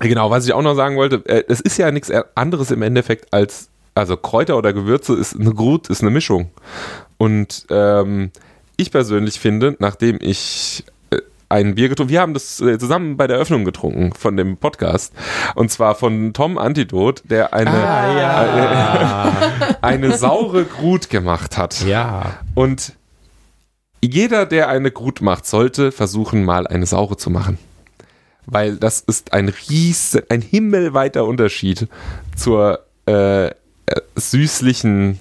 [0.00, 3.32] genau, was ich auch noch sagen wollte, äh, es ist ja nichts anderes im Endeffekt
[3.32, 6.50] als, also Kräuter oder Gewürze ist eine Grut, ist eine Mischung.
[7.16, 8.30] Und ähm,
[8.76, 10.84] ich persönlich finde, nachdem ich
[11.48, 12.10] ein Bier getrunken.
[12.10, 15.12] Wir haben das äh, zusammen bei der Eröffnung getrunken von dem Podcast.
[15.54, 19.32] Und zwar von Tom Antidot, der eine, Ah, ja.
[19.82, 21.80] eine saure Grut gemacht hat.
[21.84, 22.38] ja.
[22.54, 22.92] Und
[24.04, 27.58] jeder, der eine Grut macht, sollte versuchen, mal eine saure zu machen.
[28.44, 31.88] Weil das ist ein riesen, ein himmelweiter Unterschied
[32.36, 33.52] zur äh, äh,
[34.14, 35.18] süßlichen,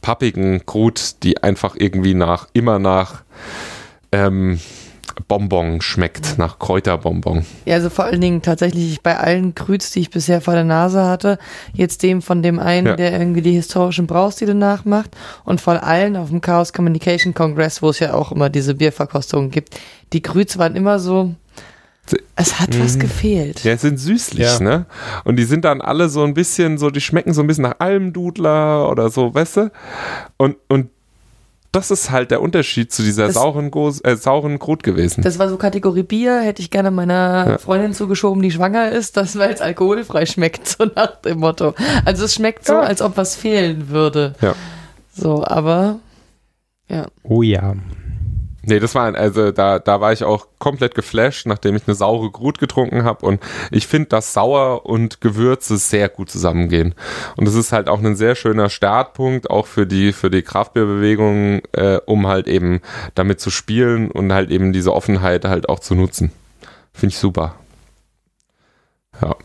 [0.00, 3.22] pappigen Grut, die einfach irgendwie nach, immer nach
[4.12, 4.58] ähm,
[5.28, 7.44] Bonbon schmeckt, nach Kräuterbonbon.
[7.64, 11.04] Ja, also vor allen Dingen tatsächlich bei allen Krüts, die ich bisher vor der Nase
[11.04, 11.38] hatte,
[11.72, 12.96] jetzt dem von dem einen, Ja.
[12.96, 17.90] der irgendwie die historischen Braustile nachmacht und von allen auf dem Chaos Communication Congress, wo
[17.90, 19.78] es ja auch immer diese Bierverkostungen gibt,
[20.12, 21.34] die Krüts waren immer so,
[22.34, 23.62] es hat was gefehlt.
[23.64, 24.60] Ja, sind süßlich, Ja.
[24.60, 24.86] ne?
[25.24, 27.76] Und die sind dann alle so ein bisschen so, die schmecken so ein bisschen nach
[27.78, 29.70] Almdudler oder so, weißt du?
[30.36, 30.88] Und, und
[31.72, 35.22] das ist halt der Unterschied zu dieser Das- sauren, Gos äh, sauren Grut gewesen.
[35.22, 37.58] Das war so Kategorie Bier, hätte ich gerne meiner Ja.
[37.58, 41.74] Freundin zugeschoben, die schwanger ist, das weil es alkoholfrei schmeckt, so nach dem Motto.
[42.04, 42.80] Also es schmeckt so, Ja.
[42.80, 44.34] als ob was fehlen würde.
[44.42, 44.54] Ja.
[45.14, 45.98] So, aber
[46.88, 47.06] ja.
[47.22, 47.74] Oh ja.
[48.64, 52.30] Nee, das war, also da, da war ich auch komplett geflasht, nachdem ich eine saure
[52.30, 53.26] Grut getrunken habe.
[53.26, 53.40] Und
[53.70, 56.94] ich finde, dass Sauer und Gewürze sehr gut zusammengehen.
[57.36, 61.62] Und es ist halt auch ein sehr schöner Startpunkt, auch für die, für die Kraftbeerbewegung,
[61.72, 62.80] äh, um halt eben
[63.14, 66.30] damit zu spielen und halt eben diese Offenheit halt auch zu nutzen.
[66.92, 67.56] Finde ich super.
[69.20, 69.36] Ja,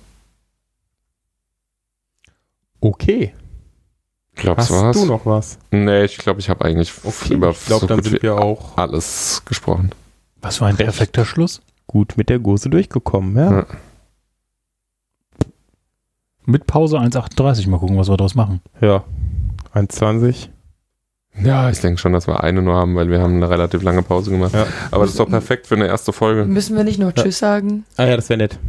[2.81, 3.34] Okay.
[4.38, 4.97] Ich glaube, das Hast war's.
[5.01, 5.57] du noch was?
[5.72, 6.93] Nee, ich glaube, ich habe eigentlich
[7.30, 9.89] über ich glaube, so dann gut sind wir auch alles gesprochen.
[10.41, 11.59] Was für ein perfekter Schluss.
[11.88, 13.51] gut mit der Gose durchgekommen, ja?
[13.59, 13.65] Ja.
[16.45, 17.68] Mit Pause 1,38.
[17.68, 18.61] Mal gucken, was wir daraus machen.
[18.80, 19.03] Ja.
[19.73, 20.49] 1,20.
[21.43, 24.01] Ja, ich denke schon, dass wir eine nur haben, weil wir haben eine relativ lange
[24.03, 24.53] Pause gemacht.
[24.53, 24.65] Ja.
[24.91, 26.45] Aber das ist doch perfekt für eine erste Folge.
[26.45, 27.85] Müssen wir nicht noch Tschüss sagen?
[27.97, 28.59] Ah ja, das wäre nett.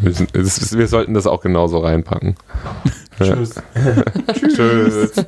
[0.00, 2.36] Wir, wir sollten das auch genauso reinpacken.
[3.20, 3.54] Tschüss.
[4.54, 5.12] Tschüss.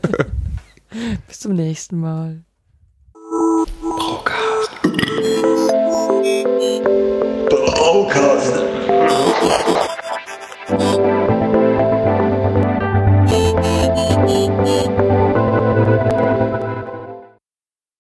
[1.29, 2.43] Bis zum nächsten Mal.
[3.81, 4.71] Brocast.
[7.49, 8.72] Brocast.